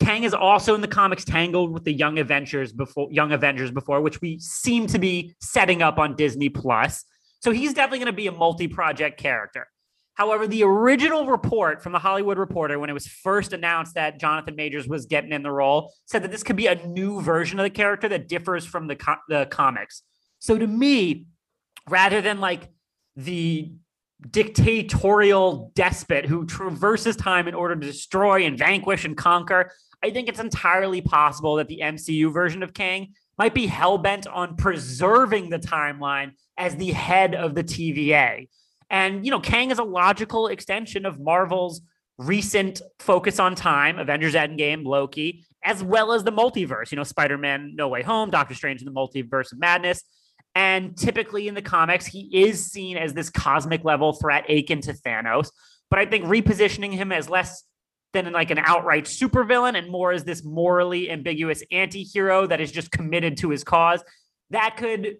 Kang 0.01 0.23
is 0.23 0.33
also 0.33 0.73
in 0.75 0.81
the 0.81 0.87
comics 0.87 1.23
tangled 1.23 1.71
with 1.71 1.83
the 1.83 1.93
Young 1.93 2.19
Avengers 2.19 2.73
before 2.73 3.07
Young 3.11 3.31
Avengers 3.31 3.71
before, 3.71 4.01
which 4.01 4.19
we 4.19 4.39
seem 4.39 4.87
to 4.87 4.99
be 4.99 5.35
setting 5.39 5.81
up 5.81 5.99
on 5.99 6.15
Disney 6.15 6.49
Plus. 6.49 7.05
So 7.39 7.51
he's 7.51 7.73
definitely 7.73 7.99
going 7.99 8.07
to 8.07 8.13
be 8.13 8.27
a 8.27 8.31
multi-project 8.31 9.19
character. 9.19 9.67
However, 10.15 10.45
the 10.45 10.63
original 10.63 11.25
report 11.25 11.81
from 11.81 11.93
the 11.93 11.99
Hollywood 11.99 12.37
Reporter, 12.37 12.77
when 12.77 12.89
it 12.89 12.93
was 12.93 13.07
first 13.07 13.53
announced 13.53 13.95
that 13.95 14.19
Jonathan 14.19 14.55
Majors 14.55 14.87
was 14.87 15.05
getting 15.05 15.31
in 15.31 15.41
the 15.41 15.51
role, 15.51 15.93
said 16.05 16.23
that 16.23 16.31
this 16.31 16.43
could 16.43 16.57
be 16.57 16.67
a 16.67 16.75
new 16.85 17.21
version 17.21 17.59
of 17.59 17.63
the 17.63 17.69
character 17.69 18.09
that 18.09 18.27
differs 18.27 18.65
from 18.65 18.87
the, 18.87 18.95
co- 18.95 19.15
the 19.29 19.47
comics. 19.49 20.03
So 20.39 20.57
to 20.57 20.67
me, 20.67 21.27
rather 21.89 22.21
than 22.21 22.39
like 22.39 22.69
the 23.15 23.71
dictatorial 24.29 25.71
despot 25.73 26.25
who 26.25 26.45
traverses 26.45 27.15
time 27.15 27.47
in 27.47 27.55
order 27.55 27.75
to 27.75 27.85
destroy 27.85 28.45
and 28.45 28.57
vanquish 28.57 29.05
and 29.05 29.17
conquer, 29.17 29.71
I 30.03 30.11
think 30.11 30.29
it's 30.29 30.39
entirely 30.39 31.01
possible 31.01 31.55
that 31.55 31.67
the 31.67 31.81
MCU 31.83 32.31
version 32.33 32.63
of 32.63 32.73
Kang 32.73 33.13
might 33.37 33.53
be 33.53 33.67
hell 33.67 33.97
bent 33.97 34.27
on 34.27 34.55
preserving 34.55 35.49
the 35.49 35.59
timeline 35.59 36.31
as 36.57 36.75
the 36.75 36.91
head 36.91 37.33
of 37.35 37.55
the 37.55 37.63
TVA. 37.63 38.47
And, 38.89 39.25
you 39.25 39.31
know, 39.31 39.39
Kang 39.39 39.71
is 39.71 39.79
a 39.79 39.83
logical 39.83 40.47
extension 40.47 41.05
of 41.05 41.19
Marvel's 41.19 41.81
recent 42.17 42.81
focus 42.99 43.39
on 43.39 43.55
time, 43.55 43.97
Avengers 43.97 44.35
Endgame, 44.35 44.85
Loki, 44.85 45.45
as 45.63 45.83
well 45.83 46.11
as 46.11 46.23
the 46.23 46.31
multiverse, 46.31 46.91
you 46.91 46.97
know, 46.97 47.03
Spider 47.03 47.37
Man 47.37 47.73
No 47.75 47.87
Way 47.87 48.03
Home, 48.03 48.29
Doctor 48.29 48.53
Strange 48.53 48.81
in 48.81 48.85
the 48.85 48.91
Multiverse 48.91 49.51
of 49.51 49.59
Madness. 49.59 50.03
And 50.55 50.97
typically 50.97 51.47
in 51.47 51.55
the 51.55 51.61
comics, 51.61 52.05
he 52.05 52.29
is 52.33 52.65
seen 52.65 52.97
as 52.97 53.13
this 53.13 53.29
cosmic 53.29 53.83
level 53.83 54.13
threat 54.13 54.49
akin 54.49 54.81
to 54.81 54.93
Thanos. 54.93 55.49
But 55.89 55.99
I 55.99 56.05
think 56.05 56.25
repositioning 56.25 56.93
him 56.93 57.11
as 57.11 57.29
less 57.29 57.63
than 58.13 58.31
like 58.33 58.51
an 58.51 58.59
outright 58.59 59.05
supervillain 59.05 59.77
and 59.77 59.89
more 59.89 60.11
as 60.11 60.25
this 60.25 60.43
morally 60.43 61.09
ambiguous 61.09 61.63
anti-hero 61.71 62.47
that 62.47 62.59
is 62.59 62.71
just 62.71 62.91
committed 62.91 63.37
to 63.37 63.49
his 63.49 63.63
cause, 63.63 64.03
that 64.49 64.75
could 64.75 65.17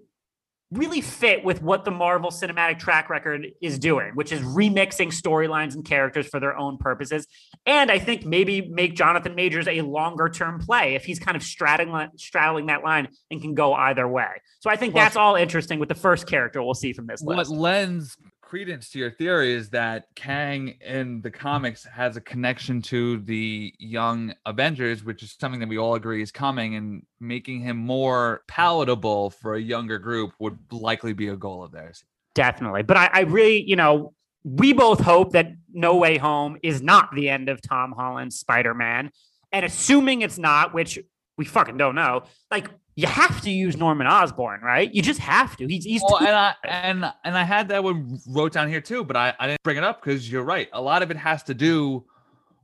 really 0.71 1.01
fit 1.01 1.43
with 1.43 1.61
what 1.61 1.83
the 1.83 1.91
Marvel 1.91 2.31
cinematic 2.31 2.79
track 2.79 3.09
record 3.09 3.47
is 3.61 3.77
doing, 3.77 4.11
which 4.15 4.31
is 4.31 4.41
remixing 4.41 5.07
storylines 5.07 5.75
and 5.75 5.83
characters 5.83 6.27
for 6.27 6.39
their 6.39 6.57
own 6.57 6.77
purposes. 6.77 7.27
And 7.65 7.91
I 7.91 7.99
think 7.99 8.25
maybe 8.25 8.61
make 8.61 8.95
Jonathan 8.95 9.35
Majors 9.35 9.67
a 9.67 9.81
longer 9.81 10.29
term 10.29 10.59
play 10.59 10.95
if 10.95 11.03
he's 11.03 11.19
kind 11.19 11.35
of 11.35 11.43
straddling, 11.43 12.09
straddling 12.15 12.67
that 12.67 12.83
line 12.83 13.09
and 13.29 13.41
can 13.41 13.53
go 13.53 13.73
either 13.73 14.07
way. 14.07 14.29
So 14.61 14.69
I 14.69 14.77
think 14.77 14.93
that's 14.93 15.17
all 15.17 15.35
interesting 15.35 15.79
with 15.79 15.89
the 15.89 15.95
first 15.95 16.25
character 16.25 16.63
we'll 16.63 16.73
see 16.73 16.93
from 16.93 17.07
this 17.07 17.21
What 17.21 17.49
lends 17.49 18.17
credence 18.51 18.89
to 18.89 18.99
your 18.99 19.11
theory 19.11 19.53
is 19.53 19.69
that 19.69 20.07
Kang 20.13 20.75
in 20.85 21.21
the 21.21 21.31
comics 21.31 21.85
has 21.85 22.17
a 22.17 22.21
connection 22.21 22.81
to 22.81 23.19
the 23.19 23.73
young 23.79 24.33
Avengers, 24.45 25.05
which 25.05 25.23
is 25.23 25.37
something 25.39 25.61
that 25.61 25.69
we 25.69 25.77
all 25.77 25.95
agree 25.95 26.21
is 26.21 26.33
coming, 26.33 26.75
and 26.75 27.05
making 27.21 27.61
him 27.61 27.77
more 27.77 28.43
palatable 28.49 29.29
for 29.29 29.55
a 29.55 29.61
younger 29.61 29.97
group 29.97 30.33
would 30.39 30.59
likely 30.69 31.13
be 31.13 31.29
a 31.29 31.37
goal 31.37 31.63
of 31.63 31.71
theirs. 31.71 32.03
Definitely. 32.35 32.83
But 32.83 32.97
I, 32.97 33.09
I 33.13 33.19
really, 33.21 33.63
you 33.63 33.77
know, 33.77 34.13
we 34.43 34.73
both 34.73 34.99
hope 34.99 35.31
that 35.31 35.53
No 35.71 35.95
Way 35.95 36.17
Home 36.17 36.57
is 36.61 36.81
not 36.81 37.07
the 37.15 37.29
end 37.29 37.47
of 37.47 37.61
Tom 37.61 37.93
Holland's 37.93 38.37
Spider 38.37 38.73
Man. 38.73 39.11
And 39.53 39.63
assuming 39.63 40.23
it's 40.23 40.37
not, 40.37 40.73
which 40.73 40.99
we 41.37 41.45
fucking 41.45 41.77
don't 41.77 41.95
know, 41.95 42.23
like 42.51 42.69
you 43.01 43.07
have 43.07 43.41
to 43.41 43.51
use 43.51 43.75
Norman 43.77 44.05
Osborn, 44.07 44.61
right? 44.61 44.93
You 44.93 45.01
just 45.01 45.19
have 45.19 45.57
to. 45.57 45.67
He's 45.67 45.83
he's 45.83 46.01
Well, 46.07 46.19
too- 46.19 46.25
and 46.27 46.35
I 46.35 46.53
and 46.63 47.05
and 47.23 47.37
I 47.37 47.43
had 47.43 47.67
that 47.69 47.83
one 47.83 48.19
wrote 48.27 48.53
down 48.53 48.67
here 48.69 48.81
too, 48.81 49.03
but 49.03 49.15
I, 49.17 49.33
I 49.39 49.47
didn't 49.47 49.63
bring 49.63 49.77
it 49.77 49.83
up 49.83 50.01
because 50.03 50.31
you're 50.31 50.43
right. 50.43 50.69
A 50.73 50.81
lot 50.81 51.01
of 51.03 51.09
it 51.11 51.17
has 51.17 51.43
to 51.43 51.53
do 51.53 52.05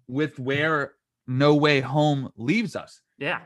with 0.08 0.38
where 0.40 0.94
No 1.28 1.56
Way 1.56 1.80
Home 1.82 2.32
leaves 2.38 2.76
us. 2.76 3.02
yeah. 3.18 3.42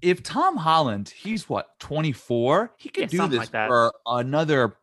If 0.00 0.22
Tom 0.22 0.56
Holland, 0.56 1.08
he's 1.08 1.48
what 1.48 1.78
24, 1.80 2.74
he 2.76 2.88
could 2.88 3.12
Yeah, 3.12 3.22
do 3.22 3.28
this 3.28 3.38
like 3.38 3.50
that. 3.50 3.68
for 3.68 3.92
another 4.06 4.76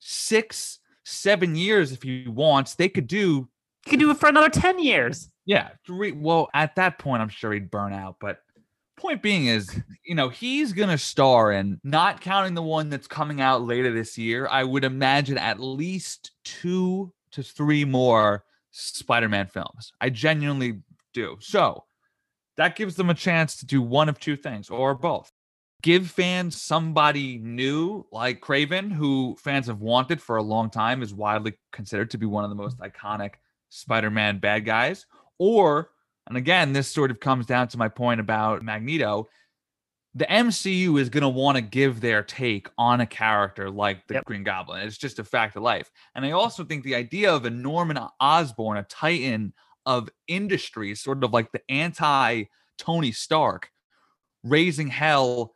six, 0.00 0.80
seven 1.04 1.54
years 1.54 1.92
if 1.92 2.02
he 2.02 2.26
wants. 2.26 2.74
They 2.74 2.88
could 2.88 3.06
do, 3.06 3.48
He 3.84 3.90
could 3.90 4.00
do 4.00 4.10
it 4.10 4.16
for 4.16 4.28
another 4.28 4.48
10 4.48 4.80
years. 4.80 5.30
yeah. 5.44 5.68
Three, 5.86 6.10
well, 6.10 6.48
at 6.52 6.74
that 6.76 6.98
point, 6.98 7.22
I'm 7.22 7.28
sure 7.28 7.52
he'd 7.52 7.70
burn 7.70 7.92
out. 7.92 8.16
But 8.20 8.40
point 8.96 9.22
being 9.22 9.46
is, 9.46 9.80
you 10.04 10.14
know, 10.14 10.28
he's 10.28 10.72
gonna 10.72 10.98
star 10.98 11.52
in, 11.52 11.80
not 11.84 12.20
counting 12.20 12.54
the 12.54 12.62
one 12.62 12.88
that's 12.88 13.06
coming 13.06 13.40
out 13.40 13.62
later 13.62 13.92
this 13.92 14.16
year. 14.16 14.48
I 14.50 14.64
would 14.64 14.84
imagine 14.84 15.38
at 15.38 15.60
least 15.60 16.32
two 16.44 17.12
to 17.32 17.42
three 17.42 17.84
more 17.84 18.44
Spider-Man 18.70 19.46
films. 19.46 19.92
I 20.00 20.10
genuinely 20.10 20.80
do. 21.12 21.36
So 21.40 21.84
that 22.56 22.76
gives 22.76 22.94
them 22.96 23.10
a 23.10 23.14
chance 23.14 23.56
to 23.56 23.66
do 23.66 23.82
one 23.82 24.08
of 24.08 24.18
two 24.18 24.36
things 24.36 24.70
or 24.70 24.94
both. 24.94 25.30
Give 25.82 26.10
fans 26.10 26.60
somebody 26.60 27.38
new 27.38 28.06
like 28.10 28.40
Kraven, 28.40 28.90
who 28.90 29.36
fans 29.38 29.66
have 29.66 29.80
wanted 29.80 30.20
for 30.20 30.36
a 30.36 30.42
long 30.42 30.70
time, 30.70 31.02
is 31.02 31.14
widely 31.14 31.54
considered 31.72 32.10
to 32.10 32.18
be 32.18 32.26
one 32.26 32.44
of 32.44 32.50
the 32.50 32.56
most 32.56 32.78
iconic 32.78 33.34
Spider 33.68 34.10
Man 34.10 34.38
bad 34.38 34.64
guys. 34.64 35.06
Or, 35.38 35.90
and 36.26 36.36
again, 36.36 36.72
this 36.72 36.88
sort 36.88 37.10
of 37.10 37.20
comes 37.20 37.46
down 37.46 37.68
to 37.68 37.78
my 37.78 37.88
point 37.88 38.20
about 38.20 38.62
Magneto. 38.62 39.28
The 40.14 40.24
MCU 40.24 40.98
is 40.98 41.10
going 41.10 41.22
to 41.22 41.28
want 41.28 41.56
to 41.56 41.62
give 41.62 42.00
their 42.00 42.22
take 42.22 42.68
on 42.78 43.00
a 43.02 43.06
character 43.06 43.70
like 43.70 44.06
the 44.06 44.14
Yep. 44.14 44.24
Green 44.24 44.44
Goblin. 44.44 44.86
It's 44.86 44.96
just 44.96 45.18
a 45.18 45.24
fact 45.24 45.56
of 45.56 45.62
life. 45.62 45.90
And 46.14 46.24
I 46.24 46.30
also 46.30 46.64
think 46.64 46.84
the 46.84 46.94
idea 46.94 47.32
of 47.34 47.44
a 47.44 47.50
Norman 47.50 47.98
Osborn, 48.18 48.78
a 48.78 48.82
titan 48.84 49.52
of 49.84 50.08
industry, 50.26 50.94
sort 50.94 51.22
of 51.22 51.32
like 51.32 51.52
the 51.52 51.60
anti 51.70 52.44
Tony 52.78 53.12
Stark, 53.12 53.70
raising 54.42 54.88
hell 54.88 55.52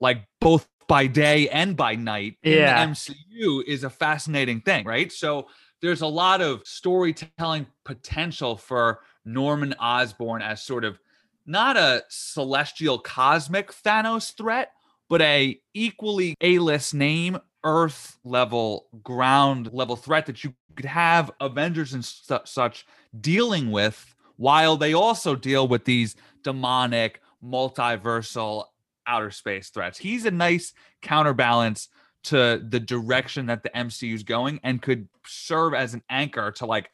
like 0.00 0.24
both 0.40 0.68
by 0.86 1.06
day 1.06 1.48
and 1.48 1.76
by 1.76 1.94
night 1.96 2.36
Yeah. 2.42 2.82
in 2.84 2.90
the 2.90 2.94
MCU 2.94 3.64
is 3.66 3.84
a 3.84 3.90
fascinating 3.90 4.60
thing, 4.60 4.84
right? 4.86 5.10
So 5.10 5.48
there's 5.82 6.02
a 6.02 6.06
lot 6.06 6.40
of 6.40 6.62
storytelling 6.66 7.66
potential 7.84 8.56
for 8.56 9.00
Norman 9.24 9.74
Osborn 9.74 10.42
as 10.42 10.62
sort 10.62 10.84
of 10.84 10.98
not 11.46 11.76
a 11.76 12.02
celestial 12.08 12.98
cosmic 12.98 13.70
Thanos 13.70 14.34
threat, 14.36 14.72
but 15.08 15.20
a 15.20 15.60
equally 15.74 16.34
A-list 16.40 16.94
name, 16.94 17.38
Earth 17.64 18.18
level, 18.24 18.88
ground 19.02 19.70
level 19.72 19.96
threat 19.96 20.26
that 20.26 20.44
you 20.44 20.54
could 20.76 20.86
have 20.86 21.30
Avengers 21.40 21.94
and 21.94 22.04
su- 22.04 22.38
such 22.44 22.86
dealing 23.20 23.70
with 23.70 24.14
while 24.36 24.76
they 24.76 24.94
also 24.94 25.34
deal 25.34 25.68
with 25.68 25.84
these 25.84 26.16
demonic 26.42 27.20
multiversal 27.42 28.64
outer 29.06 29.30
space 29.30 29.68
threats. 29.68 29.98
He's 29.98 30.24
a 30.24 30.30
nice 30.30 30.72
counterbalance 31.02 31.88
to 32.24 32.62
the 32.68 32.80
direction 32.80 33.46
that 33.46 33.62
the 33.62 33.70
MCU 33.70 34.14
is 34.14 34.22
going 34.22 34.58
and 34.62 34.80
could 34.80 35.08
serve 35.26 35.74
as 35.74 35.94
an 35.94 36.02
anchor 36.08 36.50
to 36.52 36.66
like 36.66 36.90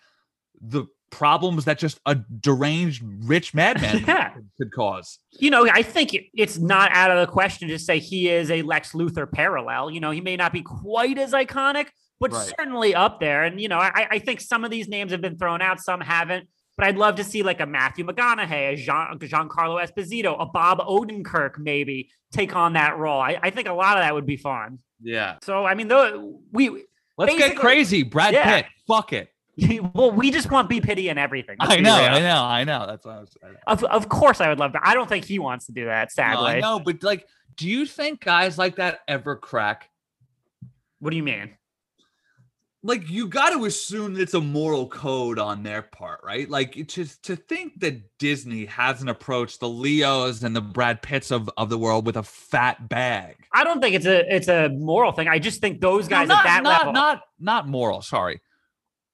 the 0.61 0.87
problems 1.11 1.64
that 1.64 1.79
just 1.79 2.01
a 2.07 2.14
deranged 2.14 3.03
rich 3.25 3.53
madman 3.55 4.05
Yeah. 4.07 4.35
could 4.59 4.73
cause. 4.73 5.18
you 5.33 5.51
know, 5.51 5.68
I 5.70 5.83
think 5.83 6.16
it's 6.35 6.59
not 6.59 6.90
out 6.92 7.11
of 7.11 7.18
the 7.27 7.31
question 7.33 7.68
to 7.68 7.79
say 7.79 7.99
he 7.99 8.29
is 8.29 8.51
a 8.51 8.62
Lex 8.62 8.92
Luthor 8.92 9.31
parallel. 9.31 9.90
You 9.90 10.01
know, 10.01 10.11
he 10.11 10.20
may 10.20 10.37
not 10.37 10.53
be 10.53 10.62
quite 10.62 11.18
as 11.18 11.33
iconic, 11.33 11.87
but 12.20 12.33
Right. 12.33 12.53
certainly 12.59 12.94
up 12.94 13.20
there. 13.20 13.44
And, 13.44 13.61
you 13.61 13.68
know, 13.68 13.79
I, 13.79 14.07
I 14.12 14.18
think 14.18 14.40
some 14.40 14.64
of 14.64 14.70
these 14.70 14.88
names 14.88 15.12
have 15.12 15.20
been 15.20 15.37
thrown 15.38 15.61
out, 15.62 15.81
some 15.81 16.01
haven't. 16.01 16.49
But 16.77 16.87
I'd 16.87 16.96
love 16.96 17.16
to 17.16 17.25
see 17.25 17.42
like 17.42 17.61
a 17.61 17.66
Matthew 17.66 18.07
McConaughey, 18.07 18.73
a 18.73 18.77
Jean, 18.77 19.18
Giancarlo 19.18 19.85
Esposito, 19.85 20.35
a 20.40 20.46
Bob 20.46 20.79
Odenkirk 20.79 21.59
maybe 21.59 22.09
take 22.33 22.57
on 22.57 22.73
that 22.75 22.96
role. 22.96 23.20
I, 23.20 23.38
I 23.42 23.51
think 23.51 23.68
a 23.68 23.73
lot 23.75 23.99
of 23.99 24.03
that 24.03 24.14
would 24.14 24.25
be 24.25 24.37
fun. 24.38 24.79
Yeah. 25.03 25.37
So, 25.42 25.66
I 25.66 25.75
mean, 25.75 25.88
though 25.88 26.40
we, 26.53 26.85
Let's 27.18 27.37
get 27.37 27.57
crazy. 27.57 28.03
Brad 28.03 28.33
Yeah. 28.33 28.62
Pitt. 28.62 28.66
Fuck 28.87 29.12
it. 29.12 29.29
well, 29.94 30.11
we 30.11 30.31
just 30.31 30.51
want 30.51 30.68
B 30.68 30.81
Pity 30.81 31.09
and 31.09 31.18
everything. 31.18 31.57
let's 31.61 31.73
I 31.73 31.77
know, 31.77 31.96
real. 31.99 32.07
I 32.07 32.18
know, 32.20 32.42
I 32.44 32.64
know. 32.64 32.87
That's 32.87 33.05
what 33.05 33.14
I 33.16 33.20
was 33.20 33.37
saying. 33.42 33.55
Of, 33.66 33.85
of 33.85 34.09
course, 34.09 34.40
I 34.40 34.49
would 34.49 34.59
love 34.59 34.73
to. 34.73 34.81
I 34.83 34.94
don't 34.94 35.09
think 35.09 35.25
he 35.25 35.38
wants 35.38 35.66
to 35.66 35.73
do 35.73 35.87
that, 35.87 36.11
No, 36.16 36.23
sadly. 36.23 36.51
I 36.53 36.61
know, 36.61 36.81
but 36.81 37.03
like, 37.03 37.27
do 37.57 37.68
you 37.68 37.87
think 37.87 38.25
guys 38.25 38.59
like 38.59 38.77
that 38.77 39.01
ever 39.09 39.37
crack? 39.37 39.88
What 41.01 41.11
do 41.11 41.16
you 41.16 41.23
mean? 41.23 41.51
Like, 42.83 43.11
you 43.11 43.29
got 43.29 43.51
to 43.51 43.66
assume 43.66 44.14
that 44.14 44.23
it's 44.23 44.33
a 44.33 44.40
moral 44.40 44.88
code 44.88 45.38
on 45.38 45.62
their 45.62 45.83
part, 45.83 46.20
right? 46.25 46.49
Like, 46.49 46.87
just 46.87 47.23
to 47.25 47.37
think 47.37 47.79
that 47.81 48.01
Disney 48.18 48.64
hasn't 48.64 49.11
approached 49.11 49.61
the 49.61 49.68
Leos 49.68 50.42
and 50.44 50.57
the 50.57 50.62
Brad 50.62 51.03
Pitts 51.03 51.31
of, 51.31 51.51
of 51.59 51.68
the 51.68 51.77
world 51.77 52.07
with 52.07 52.16
a 52.16 52.23
fat 52.23 52.88
bag. 52.88 53.37
I 53.53 53.64
don't 53.64 53.83
think 53.83 53.96
it's 53.96 54.07
a 54.07 54.35
it's 54.35 54.49
a 54.49 54.70
moral 54.70 55.12
thing. 55.12 55.29
I 55.29 55.38
just 55.38 55.61
think 55.61 55.83
those 55.83 56.09
No, 56.09 56.16
guys 56.16 56.29
not, 56.29 56.38
at 56.38 56.44
that 56.44 56.62
not, 56.62 56.79
level, 56.79 56.92
not 56.94 57.23
not 57.38 57.68
moral. 57.68 58.01
Sorry, 58.01 58.40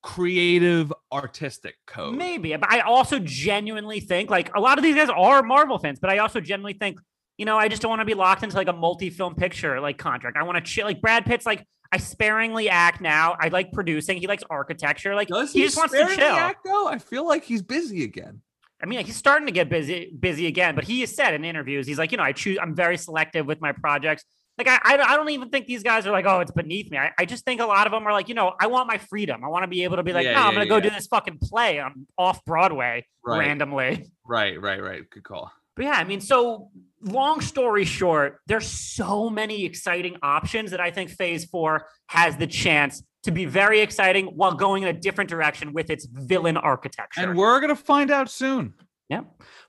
creative, 0.07 0.92
artistic 1.11 1.75
code. 1.85 2.14
maybe. 2.14 2.55
But 2.55 2.71
I 2.71 2.81
also 2.81 3.19
genuinely 3.19 3.99
think 3.99 4.31
like 4.31 4.55
a 4.55 4.61
lot 4.61 4.79
of 4.79 4.85
these 4.85 4.95
guys 4.95 5.11
are 5.11 5.42
Marvel 5.42 5.79
fans, 5.81 5.99
but 5.99 6.11
I 6.11 6.19
also 6.19 6.40
genuinely 6.40 6.79
think 6.79 7.01
you 7.37 7.45
know 7.45 7.59
I 7.59 7.66
just 7.69 7.83
don't 7.83 7.90
want 7.90 8.03
to 8.03 8.07
be 8.07 8.14
locked 8.14 8.45
into 8.45 8.57
like 8.57 8.69
a 8.69 8.73
multi-film 8.73 9.35
picture 9.35 9.81
like 9.81 9.99
contract. 9.99 10.37
I 10.37 10.45
want 10.45 10.57
to 10.57 10.62
chill. 10.62 10.87
Like 10.87 11.01
Brad 11.01 11.27
Pitt's 11.27 11.45
like 11.45 11.66
I 11.90 11.99
sparingly 11.99 12.69
act 12.69 13.01
now. 13.01 13.37
I 13.40 13.49
like 13.49 13.73
producing. 13.73 14.19
He 14.19 14.29
likes 14.29 14.45
architecture. 14.49 15.16
Like 15.16 15.29
Does 15.29 15.53
he 15.53 15.61
he 15.61 15.66
just 15.66 15.77
wants 15.77 15.92
to 15.92 16.07
chill. 16.14 16.25
act 16.25 16.64
though? 16.64 16.87
I 16.87 16.99
feel 16.99 17.27
like 17.27 17.42
he's 17.42 17.62
busy 17.62 18.05
again. 18.05 18.42
I 18.81 18.87
mean, 18.87 18.99
like, 18.99 19.07
he's 19.07 19.16
starting 19.16 19.47
to 19.47 19.53
get 19.53 19.71
busy, 19.71 20.12
busy 20.19 20.47
again. 20.47 20.75
But 20.75 20.85
he 20.85 21.01
has 21.01 21.14
said 21.14 21.33
in 21.33 21.45
interviews, 21.45 21.87
he's 21.87 21.99
like, 21.99 22.12
you 22.12 22.19
know, 22.19 22.23
I 22.25 22.33
choose. 22.33 22.59
I'm 22.61 22.75
very 22.75 22.99
selective 22.99 23.47
with 23.47 23.61
my 23.61 23.73
projects. 23.73 24.25
Like, 24.59 24.69
I, 24.69 24.81
I, 24.85 25.16
don't 25.16 25.29
even 25.29 25.51
think 25.51 25.66
these 25.66 25.83
guys 25.83 26.07
are 26.07 26.12
like, 26.12 26.25
oh, 26.25 26.40
it's 26.40 26.51
beneath 26.51 26.90
me. 26.90 26.97
I, 26.97 27.11
I 27.19 27.27
just 27.27 27.45
think 27.45 27.61
a 27.61 27.66
lot 27.66 27.87
of 27.87 27.92
them 27.92 28.07
are 28.07 28.12
like, 28.12 28.29
you 28.29 28.35
know, 28.35 28.55
I 28.59 28.69
want 28.69 28.88
my 28.88 28.97
freedom. 28.97 29.45
I 29.45 29.49
want 29.49 29.64
to 29.64 29.69
be 29.69 29.85
able 29.85 29.97
to 29.97 30.03
be 30.03 30.14
like, 30.14 30.25
Yeah, 30.25 30.33
no, 30.33 30.42
I'm 30.42 30.55
gonna 30.55 30.66
go 30.66 30.81
do 30.81 30.88
this 30.88 31.07
fucking 31.09 31.38
play 31.42 31.79
on 31.79 32.07
off 32.16 32.45
Broadway 32.45 33.05
Right. 33.23 33.38
randomly. 33.40 34.07
Right, 34.25 34.61
right, 34.61 34.83
right. 34.83 35.09
Good 35.11 35.25
call. 35.25 35.53
But 35.77 35.85
yeah, 35.85 35.92
I 35.92 36.05
mean, 36.05 36.21
so 36.21 36.71
long 37.03 37.42
story 37.42 37.85
short, 37.85 38.40
there's 38.47 38.66
so 38.66 39.29
many 39.29 39.66
exciting 39.66 40.16
options 40.23 40.71
that 40.71 40.81
I 40.81 40.90
think 40.90 41.11
Phase 41.11 41.45
Four 41.45 41.87
has 42.07 42.37
the 42.37 42.47
chance 42.47 43.03
to 43.25 43.31
be 43.31 43.45
very 43.45 43.81
exciting 43.81 44.27
while 44.27 44.55
going 44.55 44.85
in 44.85 44.88
a 44.88 44.92
different 44.99 45.29
direction 45.29 45.75
with 45.75 45.90
its 45.90 46.07
villain 46.07 46.57
architecture. 46.57 47.21
And 47.21 47.37
we're 47.37 47.61
gonna 47.61 47.77
find 47.77 48.11
out 48.11 48.31
soon. 48.31 48.73
yeah. 49.09 49.23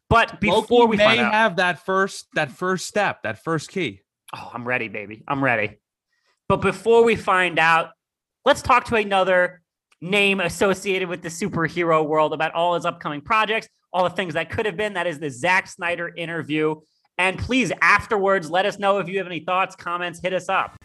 But 0.09 0.39
before 0.39 0.79
Loki 0.81 0.89
we 0.91 0.97
may 0.97 1.03
find 1.03 1.19
out, 1.19 1.33
have 1.33 1.55
that 1.57 1.85
first 1.85 2.27
that 2.35 2.51
first 2.51 2.87
step, 2.87 3.23
that 3.23 3.43
first 3.43 3.69
key. 3.69 4.01
Oh, 4.35 4.51
I'm 4.53 4.67
ready, 4.67 4.87
baby. 4.87 5.23
I'm 5.27 5.43
ready. 5.43 5.77
But 6.49 6.57
before 6.57 7.03
we 7.03 7.15
find 7.15 7.59
out, 7.59 7.91
let's 8.45 8.61
talk 8.61 8.85
to 8.85 8.95
another 8.95 9.61
name 10.01 10.39
associated 10.39 11.09
with 11.09 11.21
the 11.21 11.29
superhero 11.29 12.05
world 12.05 12.33
about 12.33 12.53
all 12.53 12.75
his 12.75 12.85
upcoming 12.85 13.21
projects, 13.21 13.67
all 13.91 14.03
the 14.03 14.09
things 14.09 14.33
that 14.35 14.49
could 14.49 14.65
have 14.65 14.77
been. 14.77 14.93
That 14.93 15.07
is 15.07 15.19
the 15.19 15.29
Zack 15.29 15.67
Snyder 15.67 16.13
interview. 16.15 16.75
And 17.17 17.39
please, 17.39 17.71
afterwards, 17.81 18.51
let 18.51 18.65
us 18.65 18.77
know 18.77 18.99
if 18.99 19.09
you 19.09 19.17
have 19.17 19.27
any 19.27 19.39
thoughts, 19.39 19.75
comments, 19.75 20.19
hit 20.21 20.33
us 20.33 20.49
up. 20.49 20.77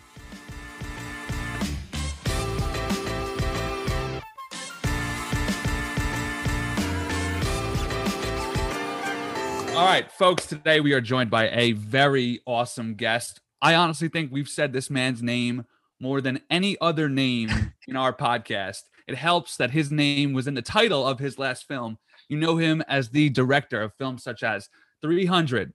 All 9.74 9.86
right, 9.86 10.12
folks, 10.12 10.46
today 10.46 10.80
we 10.80 10.92
are 10.92 11.00
joined 11.00 11.30
by 11.30 11.48
a 11.48 11.72
very 11.72 12.40
awesome 12.44 12.94
guest. 12.94 13.40
I 13.62 13.74
honestly 13.74 14.08
think 14.08 14.30
we've 14.30 14.48
said 14.48 14.70
this 14.72 14.90
man's 14.90 15.22
name 15.22 15.64
more 15.98 16.20
than 16.20 16.42
any 16.50 16.76
other 16.82 17.08
name 17.08 17.48
in 17.88 17.96
our 17.96 18.12
podcast. 18.12 18.82
It 19.08 19.14
helps 19.14 19.56
that 19.56 19.70
his 19.70 19.90
name 19.90 20.34
was 20.34 20.46
in 20.46 20.52
the 20.52 20.60
title 20.60 21.08
of 21.08 21.20
his 21.20 21.38
last 21.38 21.66
film. 21.66 21.96
You 22.28 22.36
know 22.36 22.58
him 22.58 22.82
as 22.86 23.08
the 23.08 23.30
director 23.30 23.80
of 23.80 23.94
films 23.94 24.22
such 24.22 24.42
as 24.42 24.68
300, 25.00 25.72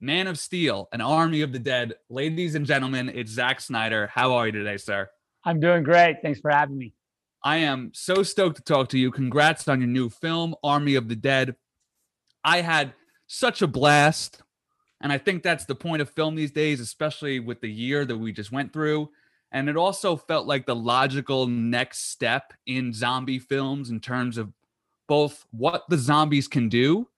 Man 0.00 0.28
of 0.28 0.38
Steel, 0.38 0.88
and 0.92 1.02
Army 1.02 1.42
of 1.42 1.52
the 1.52 1.58
Dead. 1.58 1.94
Ladies 2.08 2.54
and 2.54 2.64
gentlemen, 2.64 3.08
it's 3.12 3.32
Zack 3.32 3.60
Snyder. 3.60 4.06
How 4.14 4.32
are 4.34 4.46
you 4.46 4.52
today, 4.52 4.76
sir? 4.76 5.10
I'm 5.44 5.58
doing 5.58 5.82
great. 5.82 6.18
Thanks 6.22 6.38
for 6.38 6.52
having 6.52 6.78
me. 6.78 6.94
I 7.42 7.56
am 7.56 7.90
so 7.94 8.22
stoked 8.22 8.58
to 8.58 8.62
talk 8.62 8.90
to 8.90 8.98
you. 8.98 9.10
Congrats 9.10 9.66
on 9.66 9.80
your 9.80 9.88
new 9.88 10.08
film, 10.08 10.54
Army 10.62 10.94
of 10.94 11.08
the 11.08 11.16
Dead. 11.16 11.56
I 12.44 12.60
had 12.60 12.94
such 13.32 13.62
a 13.62 13.66
blast. 13.68 14.42
And 15.00 15.12
I 15.12 15.18
think 15.18 15.44
that's 15.44 15.64
the 15.64 15.76
point 15.76 16.02
of 16.02 16.10
film 16.10 16.34
these 16.34 16.50
days, 16.50 16.80
especially 16.80 17.38
with 17.38 17.60
the 17.60 17.70
year 17.70 18.04
that 18.04 18.16
we 18.16 18.32
just 18.32 18.50
went 18.50 18.72
through. 18.72 19.10
And 19.52 19.68
it 19.68 19.76
also 19.76 20.16
felt 20.16 20.48
like 20.48 20.66
the 20.66 20.74
logical 20.74 21.46
next 21.46 22.10
step 22.10 22.52
in 22.66 22.92
zombie 22.92 23.38
films 23.38 23.90
in 23.90 24.00
terms 24.00 24.36
of 24.36 24.52
both 25.06 25.46
what 25.52 25.84
the 25.88 25.96
zombies 25.96 26.48
can 26.48 26.68
do 26.68 27.08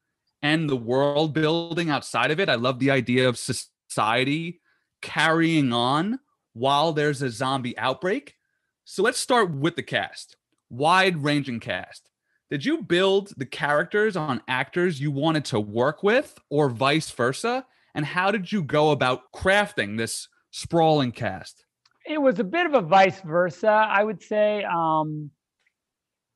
and 0.43 0.69
the 0.69 0.77
world 0.77 1.33
building 1.33 1.89
outside 1.89 2.31
of 2.31 2.39
it. 2.39 2.51
I 2.51 2.57
love 2.57 2.79
the 2.79 2.91
idea 2.91 3.27
of 3.27 3.39
society 3.39 4.61
carrying 5.01 5.73
on 5.73 6.21
while 6.53 6.93
there's 6.93 7.23
a 7.23 7.31
zombie 7.31 7.77
outbreak. 7.79 8.37
So 8.85 9.03
let's 9.03 9.19
start 9.19 9.51
with 9.51 9.77
the 9.77 9.83
cast. 9.83 10.37
Wide 10.69 11.23
ranging 11.23 11.61
cast. 11.61 12.11
Did 12.53 12.67
you 12.67 12.83
build 12.83 13.33
the 13.39 13.47
characters 13.47 14.15
on 14.15 14.43
actors 14.47 15.01
you 15.01 15.11
wanted 15.11 15.47
to 15.47 15.59
work 15.59 16.03
with 16.03 16.39
or 16.51 16.69
vice 16.69 17.11
versa? 17.11 17.65
And 17.95 18.05
how 18.05 18.31
did 18.31 18.53
you 18.53 18.63
go 18.63 18.91
about 18.91 19.33
crafting 19.35 19.97
this 19.97 20.29
sprawling 20.51 21.13
cast? 21.13 21.65
It 22.05 22.21
was 22.21 22.41
a 22.41 22.45
bit 22.45 22.67
of 22.67 22.75
a 22.75 22.83
vice 22.83 23.23
versa, 23.23 23.71
I 23.71 24.05
would 24.05 24.23
say. 24.23 24.65
Um, 24.65 25.31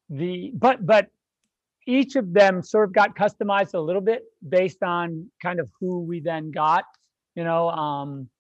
the 0.09 0.53
but 0.55 0.87
but 0.87 1.09
each 1.87 2.17
of 2.17 2.33
them 2.33 2.63
sort 2.63 2.89
of 2.89 2.95
got 2.95 3.15
customized 3.15 3.75
a 3.75 3.79
little 3.79 4.01
bit 4.01 4.23
based 4.49 4.83
on 4.83 5.31
kind 5.43 5.61
of 5.61 5.69
who 5.79 6.01
we 6.01 6.21
then 6.21 6.51
got. 6.51 6.85
You 7.35 7.45
know, 7.45 7.69
um, 7.69 8.31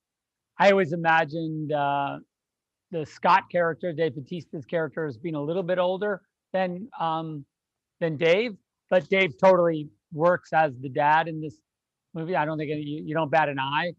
I 0.59 0.71
always 0.71 0.95
imagined 0.95 1.73
uh, 1.73 2.21
the 2.91 3.05
Scott 3.05 3.51
character, 3.53 3.93
Dave 3.93 4.15
Bautista's 4.15 4.65
character, 4.65 5.05
as 5.05 5.19
being 5.19 5.35
a 5.35 5.43
little 5.43 5.63
bit 5.63 5.79
older 5.79 6.23
than 6.55 6.89
um, 6.99 7.45
than 8.01 8.17
Dave, 8.17 8.57
but 8.91 9.09
Dave 9.09 9.35
totally 9.43 9.89
works 10.13 10.53
as 10.53 10.73
the 10.81 10.89
dad 10.89 11.29
in 11.29 11.41
this 11.41 11.57
movie. 12.15 12.37
I 12.37 12.45
don't 12.45 12.59
think 12.59 12.71
any, 12.71 12.83
you, 12.83 13.03
you 13.07 13.15
don't 13.15 13.31
bat 13.31 13.49
an 13.49 13.59
eye. 13.59 13.93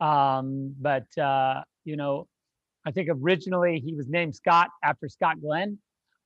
Um, 0.00 0.74
but 0.80 1.06
uh, 1.18 1.62
you 1.84 1.96
know, 1.96 2.28
I 2.86 2.90
think 2.92 3.08
originally 3.10 3.80
he 3.84 3.94
was 3.94 4.08
named 4.08 4.34
Scott 4.36 4.68
after 4.84 5.08
Scott 5.08 5.40
Glenn. 5.40 5.78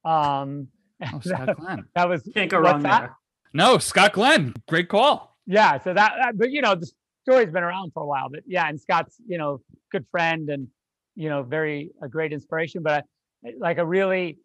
Um, 0.05 0.69
Oh, 1.05 1.19
that, 1.25 1.25
Scott 1.25 1.57
Glenn. 1.57 1.85
that 1.97 2.09
was 2.09 2.23
Can't 2.33 2.49
go 2.49 2.59
wrong 2.61 2.83
that? 2.83 3.01
there. 3.01 3.17
No, 3.53 3.79
Scott 3.79 4.13
Glenn. 4.13 4.55
Great 4.69 4.89
call. 4.89 5.37
Yeah, 5.47 5.79
so 5.81 5.93
that, 5.93 6.13
that- 6.21 6.39
but 6.39 6.53
you 6.53 6.63
know, 6.63 6.77
the 6.77 6.89
story's 7.23 7.51
been 7.51 7.65
around 7.65 7.93
for 7.93 8.05
a 8.05 8.07
while. 8.07 8.29
But 8.31 8.41
yeah, 8.47 8.69
and 8.69 8.81
Scott's 8.81 9.17
you 9.27 9.37
know 9.37 9.61
good 9.91 10.05
friend 10.13 10.49
and 10.49 10.69
you 11.17 11.29
know 11.29 11.43
very 11.43 11.91
a 12.03 12.09
great 12.09 12.33
inspiration. 12.33 12.83
But 12.85 13.05
I, 13.45 13.53
like 13.59 13.79
a 13.79 13.87
really, 13.87 14.39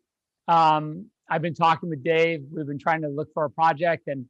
um, 0.48 1.12
I've 1.30 1.42
been 1.42 1.56
talking 1.56 1.90
with 1.90 2.04
Dave. 2.04 2.44
We've 2.52 2.66
been 2.66 2.80
trying 2.80 3.02
to 3.02 3.10
look 3.10 3.34
for 3.34 3.46
a 3.46 3.50
project, 3.50 4.08
and 4.08 4.26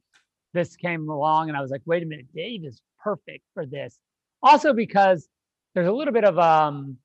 this 0.52 0.76
came 0.76 1.08
along, 1.08 1.48
and 1.48 1.56
I 1.56 1.60
was 1.60 1.70
like, 1.70 1.82
wait 1.86 2.02
a 2.02 2.06
minute, 2.06 2.26
Dave 2.34 2.64
is 2.64 2.80
perfect 3.02 3.44
for 3.54 3.66
this. 3.66 3.98
Also 4.42 4.72
because 4.72 5.28
there's 5.74 5.88
a 5.88 5.92
little 5.92 6.14
bit 6.14 6.24
of 6.24 6.38
um, 6.38 6.96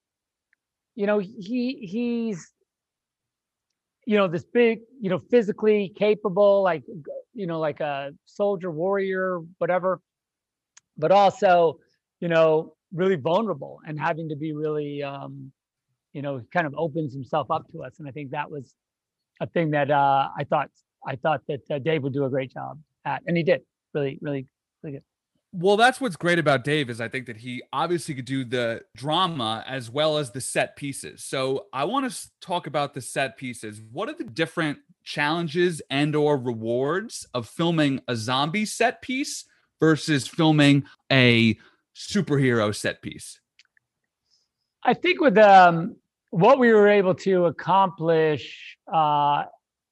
you 0.96 1.08
know, 1.08 1.20
he 1.20 1.88
he's 1.90 2.54
you 4.06 4.18
know 4.18 4.28
this 4.28 4.44
big 4.44 4.80
you 5.00 5.10
know 5.10 5.20
physically 5.32 5.94
capable 5.98 6.62
like 6.62 6.84
you 7.34 7.48
know 7.48 7.60
like 7.60 7.80
a 7.80 8.12
soldier 8.26 8.72
warrior 8.72 9.40
whatever 9.60 10.02
but 10.98 11.12
also 11.12 11.80
you 12.20 12.28
know 12.28 12.74
really 12.94 13.16
vulnerable 13.16 13.80
and 13.88 14.00
having 14.00 14.30
to 14.30 14.36
be 14.36 14.54
really 14.54 15.02
um 15.02 15.52
you 16.12 16.22
know 16.22 16.42
kind 16.52 16.68
of 16.68 16.74
opens 16.78 17.14
himself 17.14 17.50
up 17.50 17.66
to 17.72 17.84
us 17.84 18.00
and 18.00 18.08
i 18.08 18.12
think 18.12 18.32
that 18.32 18.50
was 18.50 18.76
a 19.42 19.48
thing 19.48 19.72
that 19.72 19.90
uh 19.92 20.28
i 20.38 20.44
thought 20.44 20.70
i 21.08 21.16
thought 21.16 21.42
that 21.48 21.62
uh, 21.72 21.80
dave 21.80 22.04
would 22.04 22.14
do 22.14 22.26
a 22.26 22.30
great 22.30 22.52
job 22.54 22.80
at 23.06 23.22
and 23.28 23.36
he 23.38 23.44
did 23.44 23.62
really 23.94 24.18
really 24.22 24.48
really 24.84 24.96
good 24.96 25.04
Well, 25.56 25.78
that's 25.78 26.02
what's 26.02 26.16
great 26.16 26.40
about 26.40 26.64
Dave 26.64 26.90
is 26.90 27.00
I 27.00 27.08
think 27.08 27.28
that 27.28 27.38
he 27.38 27.62
obviously 27.72 28.16
could 28.16 28.26
do 28.26 28.44
the 28.44 28.82
drama 28.98 29.64
as 29.68 29.88
well 29.88 30.18
as 30.18 30.32
the 30.32 30.42
set 30.42 30.76
pieces. 30.76 31.24
So 31.24 31.68
I 31.72 31.84
want 31.84 32.12
to 32.12 32.30
talk 32.42 32.66
about 32.66 32.96
the 32.96 33.02
set 33.02 33.38
pieces. 33.38 33.80
What 33.92 34.10
are 34.10 34.16
the 34.16 34.24
different 34.24 34.80
challenges 35.04 35.80
and 35.92 36.16
or 36.16 36.38
rewards 36.38 37.28
of 37.36 37.48
filming 37.48 38.02
a 38.08 38.16
zombie 38.16 38.66
set 38.66 39.04
piece 39.04 39.46
versus 39.80 40.28
filming 40.28 40.86
a 41.12 41.56
superhero 41.96 42.74
set 42.74 43.04
piece? 43.04 43.40
I 44.82 44.96
think 44.96 45.22
with 45.22 45.38
um, 45.38 45.98
what 46.34 46.58
we 46.58 46.74
were 46.74 46.88
able 46.88 47.14
to 47.14 47.46
accomplish 47.46 48.76
uh, 48.92 49.44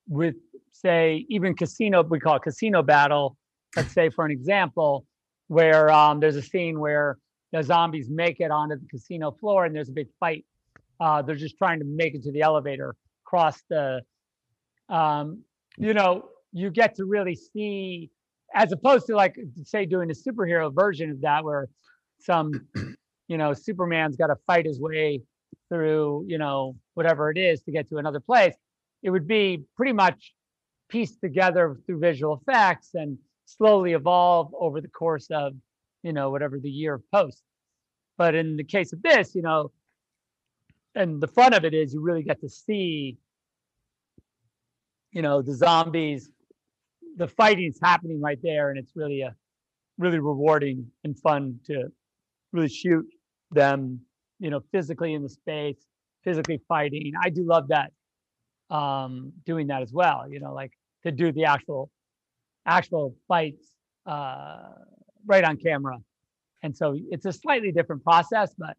with, 0.07 0.33
say, 0.71 1.23
even 1.29 1.55
casino, 1.55 2.01
we 2.01 2.19
call 2.19 2.37
it 2.37 2.41
casino 2.41 2.81
battle. 2.81 3.37
Let's 3.75 3.93
say, 3.93 4.09
for 4.09 4.25
an 4.25 4.31
example, 4.31 5.05
where 5.49 5.91
um, 5.91 6.19
there's 6.19 6.37
a 6.37 6.41
scene 6.41 6.79
where 6.79 7.19
the 7.51 7.61
zombies 7.61 8.09
make 8.09 8.39
it 8.39 8.49
onto 8.49 8.75
the 8.75 8.87
casino 8.87 9.29
floor 9.39 9.65
and 9.65 9.75
there's 9.75 9.89
a 9.89 9.91
big 9.91 10.07
fight. 10.19 10.43
Uh, 10.99 11.21
they're 11.21 11.35
just 11.35 11.59
trying 11.59 11.77
to 11.77 11.85
make 11.85 12.15
it 12.15 12.23
to 12.23 12.31
the 12.31 12.41
elevator, 12.41 12.95
cross 13.23 13.61
the, 13.69 14.01
um, 14.89 15.43
you 15.77 15.93
know, 15.93 16.25
you 16.53 16.71
get 16.71 16.95
to 16.95 17.05
really 17.05 17.35
see, 17.35 18.09
as 18.55 18.71
opposed 18.71 19.05
to 19.05 19.15
like, 19.15 19.37
say, 19.63 19.85
doing 19.85 20.09
a 20.09 20.15
superhero 20.15 20.73
version 20.73 21.11
of 21.11 21.21
that, 21.21 21.43
where 21.43 21.67
some 22.19 22.67
you 23.31 23.37
know, 23.37 23.53
Superman's 23.53 24.17
got 24.17 24.27
to 24.27 24.35
fight 24.47 24.65
his 24.65 24.79
way 24.79 25.21
through, 25.71 26.25
you 26.27 26.37
know, 26.37 26.75
whatever 26.95 27.31
it 27.31 27.37
is 27.37 27.61
to 27.63 27.71
get 27.71 27.87
to 27.89 27.97
another 27.97 28.19
place. 28.19 28.53
It 29.03 29.09
would 29.09 29.27
be 29.27 29.63
pretty 29.77 29.93
much 29.93 30.33
pieced 30.89 31.21
together 31.21 31.77
through 31.85 31.99
visual 31.99 32.41
effects 32.41 32.89
and 32.93 33.17
slowly 33.45 33.93
evolve 33.93 34.53
over 34.59 34.81
the 34.81 34.89
course 34.89 35.27
of, 35.31 35.53
you 36.03 36.11
know, 36.11 36.29
whatever 36.29 36.59
the 36.59 36.69
year 36.69 36.95
of 36.95 37.11
post. 37.11 37.41
But 38.17 38.35
in 38.35 38.57
the 38.57 38.63
case 38.63 38.91
of 38.91 39.01
this, 39.01 39.33
you 39.33 39.41
know, 39.41 39.71
and 40.93 41.21
the 41.21 41.27
fun 41.27 41.53
of 41.53 41.63
it 41.63 41.73
is 41.73 41.93
you 41.93 42.01
really 42.01 42.23
get 42.23 42.41
to 42.41 42.49
see, 42.49 43.17
you 45.11 45.21
know, 45.21 45.41
the 45.41 45.53
zombies, 45.55 46.29
the 47.15 47.27
fighting's 47.27 47.79
happening 47.81 48.19
right 48.21 48.39
there, 48.43 48.69
and 48.69 48.77
it's 48.77 48.91
really 48.95 49.21
a 49.21 49.33
really 49.97 50.19
rewarding 50.19 50.87
and 51.05 51.17
fun 51.19 51.59
to 51.67 51.85
really 52.51 52.69
shoot 52.69 53.05
them, 53.51 54.01
you 54.41 54.49
know, 54.49 54.61
physically 54.71 55.13
in 55.13 55.23
the 55.23 55.29
space, 55.29 55.77
physically 56.23 56.59
fighting. 56.67 57.13
I 57.23 57.29
do 57.29 57.43
love 57.45 57.69
that, 57.69 57.91
um, 58.75 59.31
doing 59.45 59.67
that 59.67 59.81
as 59.81 59.93
well. 59.93 60.25
You 60.29 60.39
know, 60.39 60.53
like 60.53 60.71
to 61.03 61.11
do 61.11 61.31
the 61.31 61.45
actual, 61.45 61.89
actual 62.65 63.15
fights 63.27 63.65
uh, 64.05 64.71
right 65.25 65.43
on 65.43 65.57
camera, 65.57 65.97
and 66.63 66.75
so 66.75 66.97
it's 67.09 67.25
a 67.25 67.31
slightly 67.31 67.71
different 67.71 68.03
process, 68.03 68.53
but 68.57 68.75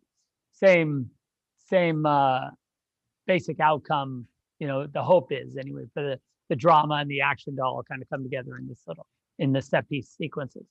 same, 0.53 1.09
same 1.70 2.05
uh, 2.05 2.51
basic 3.27 3.61
outcome. 3.61 4.27
You 4.59 4.66
know, 4.66 4.87
the 4.87 5.03
hope 5.03 5.29
is 5.31 5.57
anyway 5.57 5.85
for 5.94 6.03
the 6.03 6.20
the 6.48 6.57
drama 6.57 6.96
and 6.96 7.11
the 7.11 7.22
action 7.22 7.57
to 7.57 7.62
all 7.62 7.83
kind 7.88 8.03
of 8.03 8.11
come 8.11 8.22
together 8.22 8.59
in 8.59 8.68
this 8.68 8.83
little 8.87 9.07
in 9.38 9.53
the 9.53 9.62
set 9.62 9.88
piece 9.88 10.11
sequences. 10.11 10.66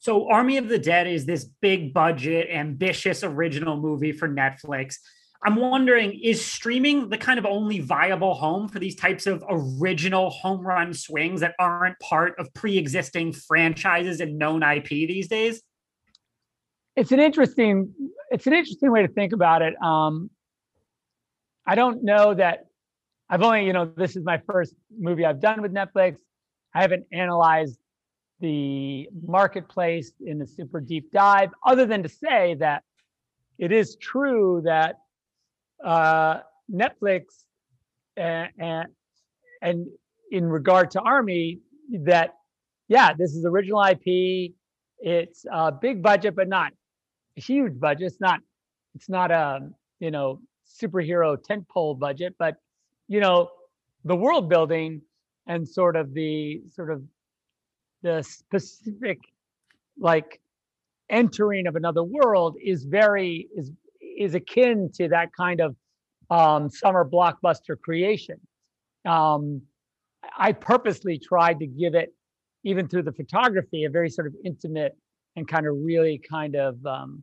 So, 0.00 0.30
Army 0.30 0.56
of 0.58 0.68
the 0.68 0.78
Dead 0.78 1.06
is 1.06 1.26
this 1.26 1.44
big 1.60 1.92
budget, 1.92 2.48
ambitious 2.50 3.24
original 3.24 3.76
movie 3.76 4.12
for 4.12 4.28
Netflix. 4.28 4.96
I'm 5.44 5.56
wondering, 5.56 6.18
is 6.20 6.44
streaming 6.44 7.10
the 7.10 7.18
kind 7.18 7.38
of 7.38 7.46
only 7.46 7.78
viable 7.80 8.34
home 8.34 8.68
for 8.68 8.78
these 8.78 8.96
types 8.96 9.26
of 9.26 9.44
original 9.48 10.30
home 10.30 10.66
run 10.66 10.92
swings 10.92 11.40
that 11.40 11.54
aren't 11.58 11.98
part 12.00 12.34
of 12.38 12.52
pre 12.54 12.76
existing 12.76 13.32
franchises 13.32 14.20
and 14.20 14.38
known 14.38 14.62
IP 14.62 14.88
these 14.88 15.28
days? 15.28 15.62
It's 16.96 17.12
an 17.12 17.20
interesting, 17.20 17.92
it's 18.30 18.46
an 18.46 18.52
interesting 18.52 18.90
way 18.90 19.02
to 19.02 19.08
think 19.08 19.32
about 19.32 19.62
it. 19.62 19.80
Um, 19.80 20.30
I 21.64 21.76
don't 21.76 22.02
know 22.02 22.34
that 22.34 22.66
I've 23.28 23.42
only, 23.42 23.66
you 23.66 23.72
know, 23.72 23.84
this 23.84 24.16
is 24.16 24.24
my 24.24 24.40
first 24.50 24.74
movie 24.96 25.24
I've 25.24 25.40
done 25.40 25.62
with 25.62 25.72
Netflix. 25.72 26.16
I 26.74 26.82
haven't 26.82 27.06
analyzed 27.12 27.78
the 28.40 29.08
marketplace 29.26 30.12
in 30.24 30.40
a 30.42 30.46
super 30.46 30.80
deep 30.80 31.10
dive, 31.12 31.50
other 31.66 31.86
than 31.86 32.02
to 32.02 32.08
say 32.08 32.54
that 32.54 32.82
it 33.58 33.72
is 33.72 33.96
true 33.96 34.62
that 34.64 34.96
uh, 35.84 36.38
Netflix 36.72 37.24
and, 38.16 38.50
and, 38.58 38.88
and 39.62 39.86
in 40.30 40.44
regard 40.44 40.90
to 40.92 41.00
Army, 41.00 41.60
that 42.04 42.34
yeah, 42.88 43.12
this 43.12 43.34
is 43.34 43.44
original 43.44 43.82
IP. 43.84 44.52
It's 45.00 45.44
a 45.52 45.70
big 45.70 46.02
budget, 46.02 46.34
but 46.34 46.48
not 46.48 46.72
huge 47.36 47.78
budget. 47.78 48.06
It's 48.06 48.20
not 48.20 48.40
it's 48.94 49.08
not 49.08 49.30
a 49.30 49.68
you 50.00 50.10
know 50.10 50.40
superhero 50.66 51.36
tentpole 51.36 51.98
budget, 51.98 52.34
but 52.38 52.56
you 53.08 53.20
know 53.20 53.50
the 54.04 54.16
world 54.16 54.48
building 54.48 55.02
and 55.46 55.68
sort 55.68 55.96
of 55.96 56.14
the 56.14 56.62
sort 56.74 56.90
of 56.90 57.02
the 58.02 58.22
specific 58.22 59.18
like 59.98 60.40
entering 61.10 61.66
of 61.66 61.76
another 61.76 62.02
world 62.02 62.56
is 62.62 62.84
very 62.84 63.48
is 63.56 63.72
is 64.00 64.34
akin 64.34 64.90
to 64.94 65.08
that 65.08 65.30
kind 65.36 65.60
of 65.60 65.76
um, 66.30 66.68
summer 66.70 67.08
blockbuster 67.08 67.80
creation. 67.80 68.38
Um, 69.06 69.62
I 70.36 70.52
purposely 70.52 71.18
tried 71.18 71.60
to 71.60 71.66
give 71.66 71.94
it, 71.94 72.14
even 72.64 72.88
through 72.88 73.04
the 73.04 73.12
photography, 73.12 73.84
a 73.84 73.90
very 73.90 74.10
sort 74.10 74.26
of 74.26 74.34
intimate 74.44 74.96
and 75.36 75.46
kind 75.46 75.66
of 75.66 75.74
really 75.78 76.20
kind 76.28 76.56
of 76.56 76.84
um, 76.84 77.22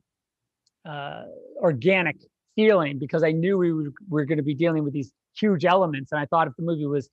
uh, 0.88 1.24
organic 1.58 2.18
feeling 2.56 2.98
because 2.98 3.24
I 3.24 3.32
knew 3.32 3.58
we 3.58 3.74
were, 3.74 3.84
we 3.84 3.92
were 4.10 4.26
going 4.26 4.38
to 4.38 4.44
be 4.44 4.56
dealing 4.56 4.84
with 4.84 4.94
these 4.94 5.12
huge 5.38 5.66
elements, 5.66 6.12
and 6.12 6.20
I 6.20 6.26
thought 6.26 6.48
if 6.48 6.54
the 6.58 6.64
movie 6.64 6.86
was 6.86 7.10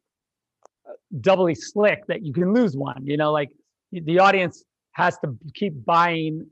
doubly 1.20 1.54
slick 1.54 2.06
that 2.08 2.24
you 2.24 2.32
can 2.32 2.52
lose 2.52 2.76
one. 2.76 3.04
You 3.04 3.16
know, 3.16 3.32
like 3.32 3.50
the 3.92 4.18
audience 4.18 4.64
has 4.92 5.18
to 5.18 5.36
keep 5.54 5.84
buying 5.84 6.46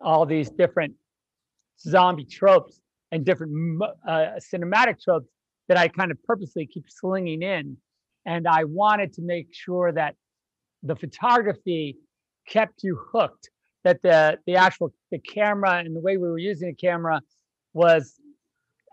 all 0.00 0.26
these 0.26 0.50
different 0.50 0.94
zombie 1.80 2.24
tropes 2.24 2.80
and 3.10 3.24
different 3.24 3.52
uh, 4.06 4.38
cinematic 4.52 5.00
tropes 5.00 5.28
that 5.68 5.78
I 5.78 5.88
kind 5.88 6.10
of 6.10 6.22
purposely 6.24 6.66
keep 6.66 6.84
slinging 6.88 7.42
in. 7.42 7.76
And 8.26 8.46
I 8.46 8.64
wanted 8.64 9.12
to 9.14 9.22
make 9.22 9.48
sure 9.52 9.92
that 9.92 10.14
the 10.82 10.96
photography 10.96 11.96
kept 12.48 12.82
you 12.82 12.98
hooked, 13.12 13.50
that 13.84 14.00
the 14.02 14.38
the 14.46 14.56
actual 14.56 14.92
the 15.10 15.18
camera 15.18 15.78
and 15.78 15.94
the 15.94 16.00
way 16.00 16.16
we 16.16 16.28
were 16.28 16.38
using 16.38 16.68
the 16.68 16.74
camera 16.74 17.20
was 17.72 18.20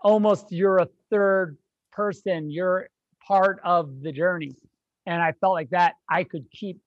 almost 0.02 0.46
you're 0.50 0.78
a 0.78 0.88
third 1.10 1.56
person, 1.92 2.50
you're 2.50 2.88
part 3.26 3.60
of 3.64 4.02
the 4.02 4.12
journey 4.12 4.52
and 5.10 5.20
I 5.20 5.32
felt 5.40 5.54
like 5.54 5.70
that 5.70 5.94
I 6.08 6.22
could 6.22 6.46
keep 6.52 6.78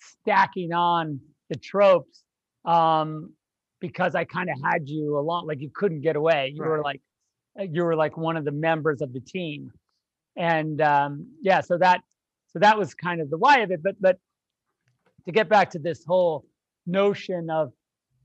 stacking 0.00 0.72
on 0.72 1.20
the 1.48 1.54
tropes 1.54 2.24
um, 2.64 3.32
because 3.80 4.16
I 4.16 4.24
kind 4.24 4.50
of 4.50 4.56
had 4.64 4.88
you 4.88 5.16
along, 5.16 5.46
like 5.46 5.60
you 5.60 5.70
couldn't 5.72 6.00
get 6.00 6.16
away. 6.16 6.52
You 6.54 6.62
right. 6.62 6.70
were 6.70 6.82
like 6.82 7.00
you 7.58 7.84
were 7.84 7.94
like 7.94 8.16
one 8.16 8.36
of 8.36 8.44
the 8.44 8.50
members 8.50 9.00
of 9.00 9.12
the 9.12 9.20
team, 9.20 9.70
and 10.36 10.80
um, 10.82 11.28
yeah, 11.40 11.60
so 11.60 11.78
that 11.78 12.00
so 12.48 12.58
that 12.58 12.76
was 12.76 12.94
kind 12.94 13.20
of 13.20 13.30
the 13.30 13.38
why 13.38 13.58
of 13.60 13.70
it. 13.70 13.80
But 13.80 13.94
but 14.00 14.18
to 15.24 15.32
get 15.32 15.48
back 15.48 15.70
to 15.70 15.78
this 15.78 16.04
whole 16.04 16.44
notion 16.84 17.48
of, 17.48 17.70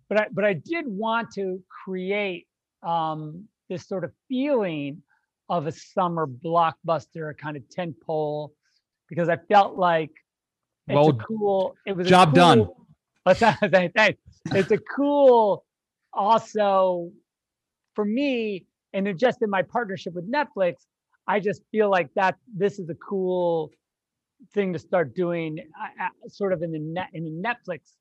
but 0.09 0.19
I 0.19 0.25
but 0.31 0.45
I 0.45 0.53
did 0.53 0.85
want 0.87 1.31
to 1.35 1.61
create 1.85 2.47
um, 2.81 3.45
this 3.69 3.87
sort 3.87 4.03
of 4.03 4.11
feeling 4.27 5.03
of 5.47 5.67
a 5.67 5.71
summer 5.71 6.25
blockbuster, 6.25 7.29
a 7.29 7.35
kind 7.35 7.55
of 7.55 7.69
tent 7.69 7.95
pole 8.03 8.53
because 9.11 9.27
I 9.27 9.35
felt 9.35 9.77
like 9.77 10.09
it's 10.87 10.95
well, 10.95 11.09
a 11.09 11.13
cool. 11.13 11.75
It 11.85 11.95
was 11.95 12.07
job 12.07 12.33
cool, 12.33 12.87
done. 13.35 13.91
Thanks. 13.95 14.19
It's 14.53 14.71
a 14.71 14.77
cool, 14.77 15.65
also 16.13 17.11
for 17.93 18.05
me, 18.05 18.65
and 18.93 19.19
just 19.19 19.41
in 19.41 19.49
my 19.49 19.61
partnership 19.61 20.13
with 20.13 20.31
Netflix, 20.31 20.75
I 21.27 21.41
just 21.41 21.61
feel 21.71 21.91
like 21.91 22.09
that 22.15 22.35
this 22.55 22.79
is 22.79 22.89
a 22.89 22.95
cool 22.95 23.69
thing 24.53 24.73
to 24.73 24.79
start 24.79 25.13
doing, 25.13 25.59
uh, 25.79 26.07
sort 26.29 26.53
of 26.53 26.63
in 26.63 26.71
the 26.71 26.79
net 26.79 27.09
in 27.13 27.25
the 27.25 27.49
Netflix 27.49 27.97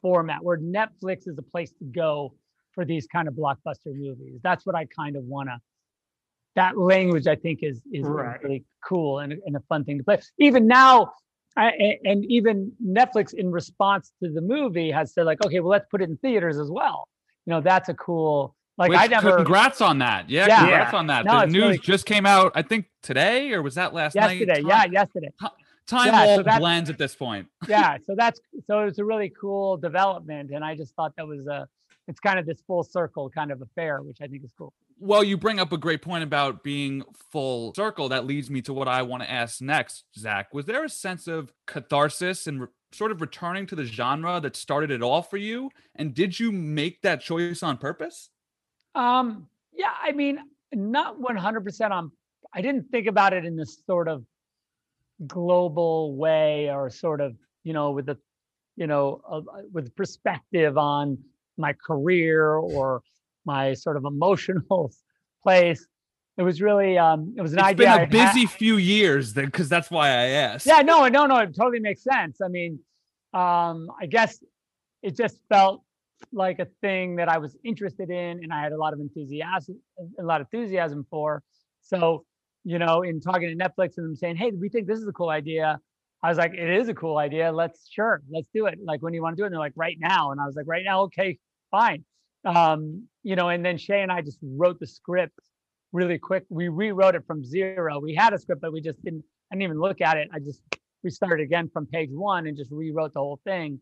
format, 0.00 0.42
where 0.42 0.58
Netflix 0.58 1.28
is 1.28 1.36
a 1.38 1.42
place 1.42 1.72
to 1.72 1.84
go 1.84 2.34
for 2.72 2.86
these 2.86 3.06
kind 3.06 3.28
of 3.28 3.34
blockbuster 3.34 3.94
movies. 3.94 4.40
That's 4.42 4.64
what 4.64 4.74
I 4.74 4.86
kind 4.86 5.14
of 5.14 5.24
want 5.24 5.50
to 5.50 5.60
that 6.56 6.76
language 6.76 7.26
I 7.26 7.36
think 7.36 7.60
is 7.62 7.80
is 7.92 8.06
right. 8.06 8.42
really 8.42 8.64
cool 8.84 9.20
and, 9.20 9.34
and 9.46 9.56
a 9.56 9.60
fun 9.68 9.84
thing 9.84 9.98
to 9.98 10.04
play. 10.04 10.20
Even 10.38 10.66
now, 10.66 11.12
I, 11.56 11.98
and 12.04 12.24
even 12.26 12.72
Netflix 12.84 13.34
in 13.34 13.50
response 13.50 14.12
to 14.22 14.30
the 14.30 14.40
movie 14.40 14.90
has 14.90 15.12
said 15.12 15.26
like, 15.26 15.44
okay, 15.44 15.60
well 15.60 15.70
let's 15.70 15.86
put 15.90 16.02
it 16.02 16.08
in 16.08 16.16
theaters 16.18 16.58
as 16.58 16.70
well. 16.70 17.08
You 17.46 17.52
know, 17.52 17.60
that's 17.60 17.88
a 17.88 17.94
cool. 17.94 18.54
Like 18.78 18.88
Which, 18.90 18.98
I 19.00 19.06
never. 19.06 19.36
Congrats 19.36 19.80
on 19.82 19.98
that. 19.98 20.30
Yeah, 20.30 20.46
yeah. 20.46 20.60
congrats 20.60 20.94
on 20.94 21.06
that. 21.08 21.26
No, 21.26 21.40
the 21.40 21.46
news 21.46 21.62
really 21.62 21.78
just 21.78 22.06
came 22.06 22.24
out. 22.24 22.52
I 22.54 22.62
think 22.62 22.86
today 23.02 23.52
or 23.52 23.60
was 23.62 23.74
that 23.74 23.92
last 23.92 24.14
yesterday, 24.14 24.44
night? 24.46 24.64
Yesterday, 24.64 24.68
yeah, 24.68 24.84
yesterday. 25.00 25.28
Time 25.86 26.06
Yeah, 26.06 26.24
so 26.24 26.30
all 26.30 26.36
that's- 26.38 26.58
blends 26.58 26.90
at 26.90 26.98
this 26.98 27.14
point. 27.14 27.48
yeah 27.68 27.96
so 28.06 28.14
that's 28.16 28.40
so 28.66 28.80
it 28.80 28.84
was 28.86 28.98
a 28.98 29.04
really 29.04 29.30
cool 29.30 29.76
development 29.76 30.50
and 30.50 30.64
i 30.64 30.74
just 30.74 30.94
thought 30.94 31.12
that 31.16 31.26
was 31.26 31.46
a 31.46 31.68
it's 32.08 32.20
kind 32.20 32.38
of 32.38 32.46
this 32.46 32.60
full 32.66 32.82
circle 32.82 33.28
kind 33.30 33.50
of 33.50 33.62
affair 33.62 34.02
which 34.02 34.18
i 34.20 34.26
think 34.26 34.44
is 34.44 34.52
cool 34.56 34.72
Well, 35.02 35.24
you 35.24 35.36
bring 35.36 35.58
up 35.58 35.72
a 35.72 35.78
great 35.78 36.00
point 36.00 36.22
about 36.22 36.62
being 36.62 37.02
full 37.32 37.74
circle. 37.74 38.08
That 38.10 38.24
leads 38.24 38.50
me 38.50 38.62
to 38.62 38.72
what 38.72 38.86
I 38.88 39.02
want 39.02 39.22
to 39.22 39.30
ask 39.30 39.60
next, 39.60 40.04
Zack. 40.16 40.54
Was 40.54 40.66
there 40.66 40.84
a 40.84 40.88
sense 40.88 41.26
of 41.26 41.52
catharsis 41.66 42.46
and 42.46 42.62
re- 42.62 42.66
sort 42.92 43.10
of 43.10 43.20
returning 43.20 43.66
to 43.66 43.74
the 43.74 43.84
genre 43.84 44.40
that 44.40 44.54
started 44.54 44.90
it 44.90 45.02
all 45.02 45.22
for 45.22 45.38
you? 45.38 45.70
And 45.96 46.14
did 46.14 46.38
you 46.38 46.52
make 46.52 47.02
that 47.02 47.20
choice 47.20 47.62
on 47.62 47.78
purpose? 47.78 48.30
um 48.94 49.48
yeah 49.72 49.94
i 50.02 50.12
mean 50.12 50.38
not 50.74 51.18
100% 51.18 51.90
on 51.90 52.10
i 52.54 52.60
didn't 52.60 52.90
think 52.90 53.06
about 53.06 53.32
it 53.32 53.44
in 53.44 53.56
this 53.56 53.82
sort 53.86 54.08
of 54.08 54.24
global 55.26 56.16
way 56.16 56.70
or 56.70 56.90
sort 56.90 57.20
of 57.20 57.36
you 57.64 57.72
know 57.72 57.90
with 57.90 58.06
the 58.06 58.16
you 58.76 58.86
know 58.86 59.20
uh, 59.30 59.38
uh, 59.38 59.62
with 59.72 59.94
perspective 59.96 60.76
on 60.76 61.18
my 61.56 61.72
career 61.72 62.54
or 62.54 63.02
my 63.44 63.74
sort 63.74 63.96
of 63.96 64.04
emotional 64.04 64.92
place. 65.42 65.86
It 66.38 66.42
was 66.42 66.62
really 66.62 66.96
um 66.98 67.34
it 67.36 67.42
was 67.42 67.52
an 67.52 67.58
It's 67.58 67.68
idea 67.68 68.02
It's 68.02 68.10
been 68.10 68.20
a 68.20 68.26
busy 68.32 68.46
few 68.46 68.76
years, 68.78 69.34
then, 69.34 69.46
because 69.46 69.68
that's 69.68 69.90
why 69.90 70.08
I 70.08 70.26
asked. 70.46 70.66
yeah 70.66 70.80
no 70.82 71.06
no 71.08 71.26
no 71.26 71.36
it 71.38 71.54
totally 71.54 71.80
makes 71.80 72.02
sense. 72.02 72.40
I 72.40 72.48
mean 72.48 72.78
um 73.34 73.88
i 73.98 74.04
guess 74.04 74.44
it 75.02 75.16
just 75.16 75.38
felt 75.48 75.82
like 76.32 76.58
a 76.58 76.66
thing 76.82 77.16
that 77.16 77.28
i 77.30 77.38
was 77.38 77.56
interested 77.64 78.10
in 78.10 78.44
and 78.44 78.52
i 78.52 78.62
had 78.62 78.72
a 78.72 78.76
lot 78.76 78.92
of 78.92 79.00
enthusiasm 79.00 79.80
a 80.18 80.22
lot 80.22 80.40
of 80.42 80.46
enthusiasm 80.52 81.06
for. 81.10 81.42
So 81.80 82.24
you 82.64 82.78
know 82.78 83.02
in 83.02 83.20
talking 83.20 83.48
to 83.48 83.56
netflix 83.64 83.96
and 83.96 84.06
them 84.06 84.16
saying 84.16 84.36
hey 84.36 84.52
we 84.52 84.68
think 84.68 84.86
this 84.86 84.98
is 84.98 85.08
a 85.08 85.12
cool 85.12 85.30
idea 85.30 85.80
i 86.22 86.28
was 86.28 86.38
like 86.38 86.52
it 86.54 86.70
is 86.70 86.88
a 86.88 86.94
cool 86.94 87.18
idea. 87.18 87.50
Let's 87.50 87.88
sure 87.90 88.22
let's 88.30 88.48
do 88.54 88.66
it. 88.66 88.78
Like 88.84 89.02
when 89.02 89.12
do 89.12 89.16
you 89.16 89.22
want 89.22 89.36
to 89.36 89.40
do 89.40 89.44
it? 89.44 89.46
And 89.48 89.54
they're 89.54 89.60
like 89.68 89.72
right 89.76 89.96
now. 89.98 90.30
And 90.30 90.40
i 90.40 90.46
was 90.46 90.54
like 90.56 90.66
right 90.68 90.84
now? 90.84 91.02
Okay 91.02 91.38
fine 91.70 92.04
um 92.44 93.06
you 93.22 93.36
know 93.36 93.48
and 93.48 93.64
then 93.64 93.78
shay 93.78 94.02
and 94.02 94.10
i 94.10 94.20
just 94.20 94.38
wrote 94.42 94.78
the 94.80 94.86
script 94.86 95.38
really 95.92 96.18
quick 96.18 96.44
we 96.48 96.68
rewrote 96.68 97.14
it 97.14 97.24
from 97.26 97.44
zero 97.44 98.00
we 98.00 98.14
had 98.14 98.32
a 98.32 98.38
script 98.38 98.60
but 98.60 98.72
we 98.72 98.80
just 98.80 99.02
didn't 99.04 99.22
i 99.50 99.54
didn't 99.54 99.62
even 99.62 99.80
look 99.80 100.00
at 100.00 100.16
it 100.16 100.28
i 100.32 100.38
just 100.38 100.62
we 101.02 101.10
started 101.10 101.42
again 101.42 101.68
from 101.72 101.86
page 101.86 102.10
one 102.12 102.46
and 102.46 102.56
just 102.56 102.70
rewrote 102.70 103.14
the 103.14 103.20
whole 103.20 103.40
thing. 103.44 103.80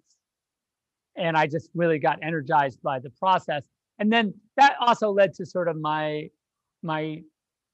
And 1.17 1.37
I 1.37 1.47
just 1.47 1.71
really 1.75 1.99
got 1.99 2.19
energized 2.23 2.81
by 2.83 2.99
the 2.99 3.11
process. 3.11 3.63
And 3.99 4.13
then 4.13 4.35
that 4.57 4.77
also 4.81 5.11
led 5.11 5.35
to 5.35 5.47
sort 5.47 5.69
of 5.69 5.77
my 5.77 6.29
my 6.83 7.21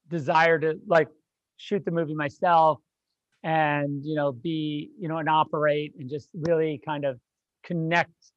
desire 0.09 0.59
to 0.59 0.79
like 0.87 1.09
shoot 1.59 1.85
the 1.85 1.91
movie 1.91 2.15
myself 2.15 2.81
and 3.45 4.05
you 4.05 4.17
know 4.17 4.33
be 4.33 4.91
you 4.99 5.09
know 5.09 5.19
and 5.19 5.29
operate 5.29 5.93
and 5.99 6.11
just 6.11 6.29
really 6.35 6.81
kind 6.85 7.05
of 7.05 7.21
connect 7.63 8.33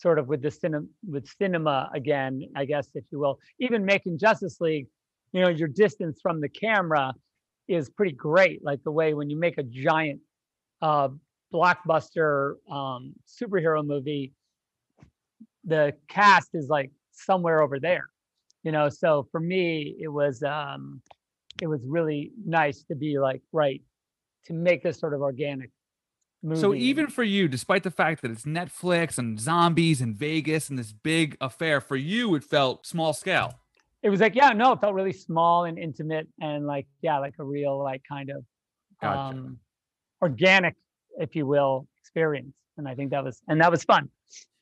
sort 0.00 0.18
of 0.18 0.28
with 0.28 0.42
the 0.42 0.50
cinema 0.50 0.86
with 1.08 1.26
cinema 1.38 1.90
again 1.94 2.42
i 2.56 2.64
guess 2.64 2.88
if 2.94 3.04
you 3.10 3.18
will 3.18 3.38
even 3.58 3.84
making 3.84 4.18
justice 4.18 4.60
league 4.60 4.86
you 5.32 5.40
know 5.40 5.48
your 5.48 5.68
distance 5.68 6.18
from 6.22 6.40
the 6.40 6.48
camera 6.48 7.12
is 7.68 7.88
pretty 7.90 8.12
great 8.12 8.64
like 8.64 8.82
the 8.84 8.90
way 8.90 9.14
when 9.14 9.28
you 9.30 9.38
make 9.38 9.58
a 9.58 9.62
giant 9.62 10.20
uh, 10.82 11.08
blockbuster 11.52 12.54
um, 12.70 13.14
superhero 13.26 13.84
movie, 13.84 14.32
the 15.64 15.94
cast 16.08 16.50
is 16.54 16.68
like 16.68 16.90
somewhere 17.12 17.60
over 17.60 17.78
there, 17.78 18.08
you 18.62 18.72
know. 18.72 18.88
So 18.88 19.26
for 19.30 19.40
me, 19.40 19.96
it 20.00 20.08
was 20.08 20.42
um, 20.42 21.02
it 21.60 21.66
was 21.66 21.80
really 21.84 22.32
nice 22.44 22.82
to 22.84 22.94
be 22.94 23.18
like 23.18 23.42
right 23.52 23.82
to 24.46 24.52
make 24.52 24.82
this 24.82 24.98
sort 24.98 25.14
of 25.14 25.20
organic 25.20 25.70
movie. 26.42 26.60
So 26.60 26.74
even 26.74 27.08
for 27.08 27.22
you, 27.22 27.48
despite 27.48 27.82
the 27.82 27.90
fact 27.90 28.22
that 28.22 28.30
it's 28.30 28.44
Netflix 28.44 29.18
and 29.18 29.38
zombies 29.38 30.00
and 30.00 30.16
Vegas 30.16 30.68
and 30.68 30.78
this 30.78 30.92
big 30.92 31.36
affair, 31.40 31.80
for 31.80 31.96
you 31.96 32.34
it 32.34 32.44
felt 32.44 32.86
small 32.86 33.12
scale. 33.12 33.60
it 34.02 34.10
was 34.10 34.20
like 34.20 34.34
yeah, 34.34 34.50
no, 34.50 34.72
it 34.72 34.80
felt 34.80 34.94
really 34.94 35.12
small 35.12 35.64
and 35.64 35.78
intimate 35.78 36.26
and 36.40 36.66
like 36.66 36.86
yeah, 37.02 37.18
like 37.18 37.34
a 37.38 37.44
real 37.44 37.82
like 37.82 38.02
kind 38.08 38.30
of 38.30 38.44
Gotcha. 39.00 39.36
um, 39.36 39.58
organic, 40.22 40.76
if 41.18 41.34
you 41.34 41.46
will, 41.46 41.86
experience. 42.00 42.54
And 42.76 42.88
I 42.88 42.94
think 42.94 43.10
that 43.10 43.24
was 43.24 43.40
and 43.48 43.60
that 43.60 43.70
was 43.70 43.84
fun 43.84 44.08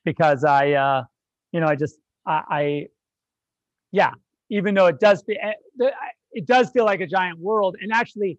because 0.04 0.44
I, 0.44 0.72
uh, 0.72 1.04
you 1.52 1.60
know, 1.60 1.66
I 1.66 1.76
just 1.76 1.98
I, 2.26 2.42
I 2.50 2.86
yeah, 3.92 4.10
even 4.50 4.74
though 4.74 4.86
it 4.86 5.00
does 5.00 5.22
be, 5.22 5.38
eh, 5.40 5.52
it 6.32 6.46
does 6.46 6.70
feel 6.70 6.84
like 6.84 7.00
a 7.00 7.06
giant 7.06 7.38
world. 7.38 7.76
And 7.80 7.92
actually, 7.92 8.38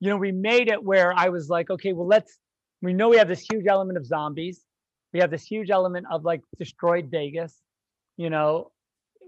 you 0.00 0.10
know, 0.10 0.16
we 0.16 0.32
made 0.32 0.68
it 0.68 0.82
where 0.82 1.12
I 1.12 1.28
was 1.28 1.48
like, 1.48 1.70
okay, 1.70 1.92
well, 1.92 2.06
let's. 2.06 2.38
We 2.82 2.92
know 2.92 3.08
we 3.08 3.16
have 3.16 3.28
this 3.28 3.46
huge 3.50 3.66
element 3.66 3.98
of 3.98 4.06
zombies. 4.06 4.64
We 5.12 5.20
have 5.20 5.30
this 5.30 5.44
huge 5.44 5.70
element 5.70 6.06
of 6.10 6.24
like 6.24 6.42
destroyed 6.58 7.08
Vegas, 7.10 7.62
you 8.16 8.30
know, 8.30 8.70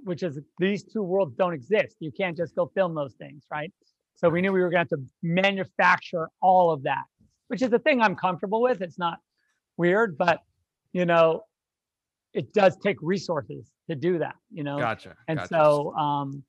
which 0.04 0.22
is 0.22 0.38
these 0.58 0.82
two 0.84 1.02
worlds 1.02 1.34
don't 1.34 1.54
exist. 1.54 1.96
You 2.00 2.12
can't 2.12 2.36
just 2.36 2.54
go 2.54 2.70
film 2.74 2.94
those 2.94 3.14
things, 3.14 3.44
right? 3.50 3.72
So 4.16 4.28
we 4.28 4.40
knew 4.40 4.52
we 4.52 4.60
were 4.60 4.70
going 4.70 4.86
to 4.86 4.96
have 4.96 5.00
to 5.00 5.06
manufacture 5.22 6.28
all 6.42 6.70
of 6.70 6.82
that, 6.82 7.04
which 7.48 7.62
is 7.62 7.70
the 7.70 7.78
thing 7.78 8.02
I'm 8.02 8.16
comfortable 8.16 8.60
with. 8.60 8.82
It's 8.82 8.98
not 8.98 9.18
weird, 9.76 10.18
but 10.18 10.40
you 10.92 11.06
know, 11.06 11.42
it 12.34 12.52
does 12.52 12.76
take 12.76 12.96
resources 13.00 13.70
to 13.88 13.96
do 13.96 14.18
that, 14.18 14.34
you 14.50 14.64
know. 14.64 14.78
Gotcha. 14.78 15.14
And 15.28 15.38
gotcha. 15.38 15.48
so 15.48 15.94
um 15.94 16.42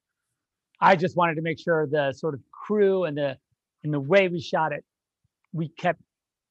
I 0.81 0.95
just 0.95 1.15
wanted 1.15 1.35
to 1.35 1.41
make 1.41 1.59
sure 1.59 1.87
the 1.87 2.13
sort 2.13 2.33
of 2.33 2.41
crew 2.51 3.05
and 3.05 3.17
the 3.17 3.37
and 3.83 3.93
the 3.93 3.99
way 3.99 4.27
we 4.27 4.41
shot 4.41 4.73
it, 4.73 4.83
we 5.53 5.69
kept, 5.69 6.01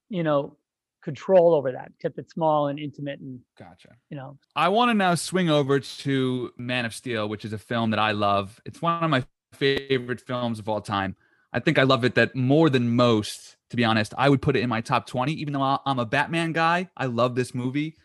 you 0.09 0.23
know, 0.23 0.57
control 1.03 1.55
over 1.55 1.73
that, 1.73 1.93
kept 2.01 2.19
it 2.19 2.31
small 2.31 2.69
and 2.69 2.79
intimate 2.79 3.21
and, 3.21 3.41
gotcha. 3.59 3.91
you 4.11 4.17
know, 4.17 4.37
I 4.57 4.69
want 4.69 4.91
to 4.91 4.95
now 4.95 5.15
swing 5.15 5.49
over 5.49 5.81
to 5.81 6.53
Man 6.59 6.85
of 6.85 6.95
Steel, 6.95 7.29
which 7.29 7.45
is 7.45 7.53
a 7.53 7.59
film 7.59 7.91
that 7.91 7.99
I 7.99 8.13
love. 8.13 8.61
It's 8.65 8.83
one 8.83 9.03
of 9.03 9.11
my 9.11 9.25
favorite 9.53 10.21
films 10.21 10.59
of 10.59 10.69
all 10.69 10.81
time. 10.81 11.17
I 11.53 11.61
think 11.61 11.79
I 11.79 11.85
love 11.85 12.05
it 12.05 12.15
that 12.17 12.35
more 12.35 12.69
than 12.69 12.95
most, 12.95 13.57
to 13.71 13.77
be 13.77 13.85
honest. 13.85 14.13
I 14.19 14.29
would 14.29 14.43
put 14.43 14.57
it 14.57 14.61
in 14.61 14.69
my 14.69 14.81
top 14.81 15.07
20, 15.07 15.33
even 15.33 15.55
though 15.55 15.79
I'm 15.85 15.99
a 15.99 16.05
Batman 16.05 16.53
guy. 16.53 16.91
I 16.97 17.07
love 17.07 17.35
this 17.35 17.55
movie. 17.55 17.97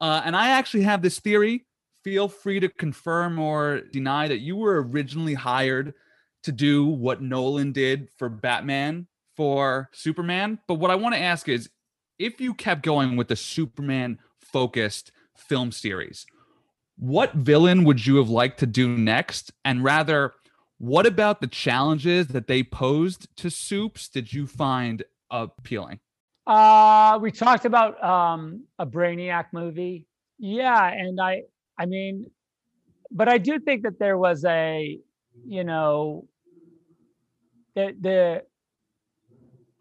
Uh, 0.00 0.20
and 0.24 0.36
I 0.36 0.50
actually 0.50 0.82
have 0.82 1.00
this 1.00 1.18
theory. 1.20 1.66
Feel 2.02 2.28
free 2.28 2.60
to 2.60 2.68
confirm 2.68 3.38
or 3.38 3.80
deny 3.92 4.28
that 4.28 4.40
you 4.40 4.56
were 4.56 4.82
originally 4.82 5.32
hired 5.32 5.94
to 6.42 6.52
do 6.52 6.84
what 6.84 7.22
Nolan 7.22 7.72
did 7.72 8.08
for 8.18 8.28
Batman 8.28 9.06
for 9.36 9.90
Superman. 9.92 10.58
But 10.66 10.74
what 10.74 10.90
I 10.90 10.94
want 10.94 11.14
to 11.14 11.20
ask 11.20 11.48
is 11.48 11.70
if 12.18 12.40
you 12.40 12.54
kept 12.54 12.82
going 12.82 13.16
with 13.16 13.28
the 13.28 13.36
Superman 13.36 14.18
focused 14.38 15.12
film 15.36 15.72
series, 15.72 16.26
what 16.96 17.32
villain 17.34 17.84
would 17.84 18.06
you 18.06 18.16
have 18.16 18.28
liked 18.28 18.60
to 18.60 18.66
do 18.66 18.88
next? 18.88 19.52
And 19.64 19.82
rather, 19.82 20.32
what 20.78 21.06
about 21.06 21.40
the 21.40 21.46
challenges 21.46 22.28
that 22.28 22.46
they 22.46 22.62
posed 22.62 23.28
to 23.38 23.50
Soups 23.50 24.08
did 24.08 24.32
you 24.32 24.46
find 24.46 25.02
appealing? 25.30 26.00
Uh, 26.46 27.18
we 27.20 27.30
talked 27.30 27.64
about 27.64 28.02
um, 28.04 28.64
a 28.78 28.86
Brainiac 28.86 29.46
movie. 29.52 30.06
Yeah, 30.38 30.86
and 30.88 31.20
I, 31.20 31.42
I 31.78 31.86
mean, 31.86 32.30
but 33.10 33.28
I 33.28 33.38
do 33.38 33.58
think 33.58 33.84
that 33.84 33.98
there 33.98 34.18
was 34.18 34.44
a, 34.44 34.98
you 35.46 35.64
know, 35.64 36.28
the 37.74 37.96
the 37.98 38.42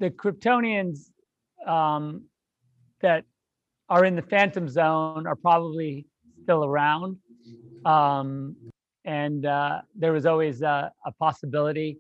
the 0.04 0.10
Kryptonians 0.10 1.12
um, 1.66 2.26
that 3.02 3.24
are 3.88 4.04
in 4.04 4.18
the 4.18 4.22
Phantom 4.22 4.68
Zone 4.68 5.26
are 5.26 5.38
probably 5.38 6.06
still 6.44 6.66
around, 6.66 7.16
um, 7.86 8.54
and 9.06 9.46
uh, 9.46 9.80
there 9.96 10.12
was 10.12 10.26
always 10.26 10.62
a, 10.62 10.92
a 11.06 11.12
possibility 11.14 12.00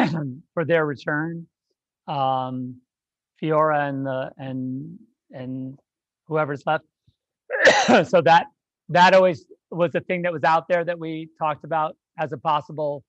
for 0.54 0.64
their 0.64 0.86
return. 0.86 1.46
Um, 2.08 2.80
Faora 3.40 3.86
and 3.86 4.06
the 4.06 4.30
and 4.38 4.98
and 5.30 5.78
whoever's 6.28 6.62
left. 6.64 6.84
so 8.08 8.22
that 8.22 8.46
that 8.88 9.14
always 9.14 9.44
was 9.70 9.94
a 9.94 10.00
thing 10.00 10.22
that 10.22 10.32
was 10.32 10.44
out 10.44 10.68
there 10.68 10.86
that 10.86 10.98
we 10.98 11.28
talked 11.38 11.64
about 11.64 11.96
as 12.18 12.32
a 12.32 12.38
possible, 12.38 13.04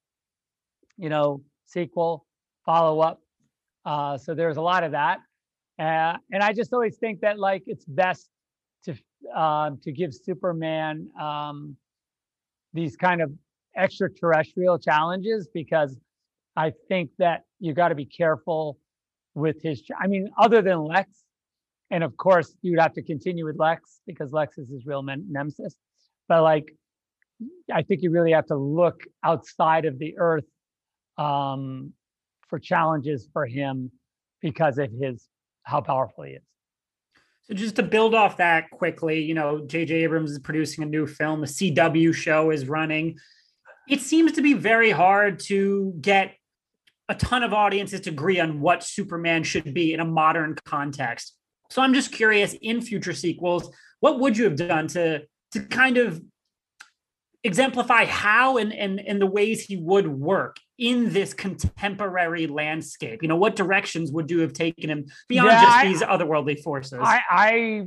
you 0.97 1.07
know, 1.07 1.41
sequel, 1.65 2.25
follow 2.65 2.99
up. 2.99 3.22
Uh, 3.85 4.17
so 4.17 4.33
there's 4.33 4.57
a 4.57 4.61
lot 4.61 4.83
of 4.83 4.91
that, 4.91 5.19
uh, 5.79 6.17
and 6.31 6.41
I 6.41 6.53
just 6.53 6.73
always 6.73 6.97
think 6.97 7.21
that 7.21 7.39
like 7.39 7.63
it's 7.65 7.85
best 7.85 8.29
to 8.85 8.95
uh, 9.35 9.71
to 9.81 9.91
give 9.91 10.13
Superman 10.13 11.09
um, 11.19 11.75
these 12.73 12.95
kind 12.95 13.21
of 13.21 13.31
extraterrestrial 13.75 14.77
challenges 14.77 15.49
because 15.53 15.97
I 16.55 16.71
think 16.87 17.09
that 17.17 17.43
you 17.59 17.73
got 17.73 17.89
to 17.89 17.95
be 17.95 18.05
careful 18.05 18.77
with 19.35 19.61
his 19.61 19.81
i 19.99 20.07
mean 20.07 20.29
other 20.37 20.61
than 20.61 20.83
lex 20.83 21.09
and 21.91 22.03
of 22.03 22.15
course 22.17 22.55
you'd 22.61 22.79
have 22.79 22.93
to 22.93 23.01
continue 23.01 23.45
with 23.45 23.57
lex 23.57 24.01
because 24.05 24.31
lex 24.31 24.57
is 24.57 24.69
his 24.69 24.85
real 24.85 25.01
men- 25.01 25.25
nemesis 25.29 25.75
but 26.27 26.43
like 26.43 26.75
i 27.73 27.81
think 27.81 28.01
you 28.01 28.11
really 28.11 28.31
have 28.31 28.45
to 28.45 28.55
look 28.55 29.01
outside 29.23 29.85
of 29.85 29.97
the 29.99 30.15
earth 30.17 30.45
um, 31.17 31.93
for 32.47 32.59
challenges 32.59 33.27
for 33.31 33.45
him 33.45 33.91
because 34.41 34.77
of 34.77 34.91
his 34.91 35.27
how 35.63 35.81
powerful 35.81 36.25
he 36.25 36.33
is. 36.33 36.43
So 37.43 37.53
just 37.53 37.75
to 37.75 37.83
build 37.83 38.15
off 38.15 38.37
that 38.37 38.69
quickly, 38.71 39.21
you 39.21 39.33
know, 39.33 39.65
J.J. 39.65 39.95
Abrams 40.03 40.31
is 40.31 40.39
producing 40.39 40.83
a 40.83 40.87
new 40.87 41.05
film. 41.05 41.41
The 41.41 41.47
CW 41.47 42.13
show 42.13 42.51
is 42.51 42.67
running. 42.67 43.17
It 43.89 43.99
seems 43.99 44.31
to 44.33 44.41
be 44.41 44.53
very 44.53 44.91
hard 44.91 45.39
to 45.41 45.93
get 45.99 46.35
a 47.09 47.15
ton 47.15 47.43
of 47.43 47.53
audiences 47.53 47.99
to 48.01 48.11
agree 48.11 48.39
on 48.39 48.61
what 48.61 48.81
Superman 48.81 49.43
should 49.43 49.73
be 49.73 49.93
in 49.93 49.99
a 49.99 50.05
modern 50.05 50.55
context. 50.65 51.35
So 51.69 51.81
I'm 51.81 51.93
just 51.93 52.13
curious 52.13 52.55
in 52.61 52.81
future 52.81 53.13
sequels, 53.13 53.69
what 53.99 54.19
would 54.19 54.37
you 54.37 54.45
have 54.45 54.55
done 54.55 54.87
to 54.89 55.23
to 55.51 55.59
kind 55.61 55.97
of 55.97 56.21
exemplify 57.43 58.05
how 58.05 58.57
and, 58.57 58.73
and, 58.73 58.99
and 58.99 59.21
the 59.21 59.25
ways 59.27 59.63
he 59.63 59.75
would 59.77 60.07
work 60.07 60.57
in 60.77 61.11
this 61.11 61.33
contemporary 61.33 62.47
landscape? 62.47 63.21
You 63.21 63.27
know, 63.27 63.35
what 63.35 63.55
directions 63.55 64.11
would 64.11 64.31
you 64.31 64.39
have 64.39 64.53
taken 64.53 64.89
him 64.89 65.05
beyond 65.27 65.49
Yeah, 65.49 65.61
just 65.61 65.77
I- 65.77 65.87
these 65.87 66.01
otherworldly 66.01 66.61
forces? 66.61 66.99
I, 67.01 67.21
I 67.29 67.83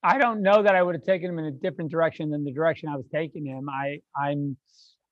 I 0.00 0.16
don't 0.16 0.42
know 0.42 0.62
that 0.62 0.76
I 0.76 0.82
would 0.82 0.94
have 0.94 1.02
taken 1.02 1.28
him 1.28 1.40
in 1.40 1.46
a 1.46 1.50
different 1.50 1.90
direction 1.90 2.30
than 2.30 2.44
the 2.44 2.52
direction 2.52 2.88
I 2.88 2.96
was 2.96 3.06
taking 3.12 3.44
him. 3.44 3.68
I 3.68 4.00
I'm 4.16 4.56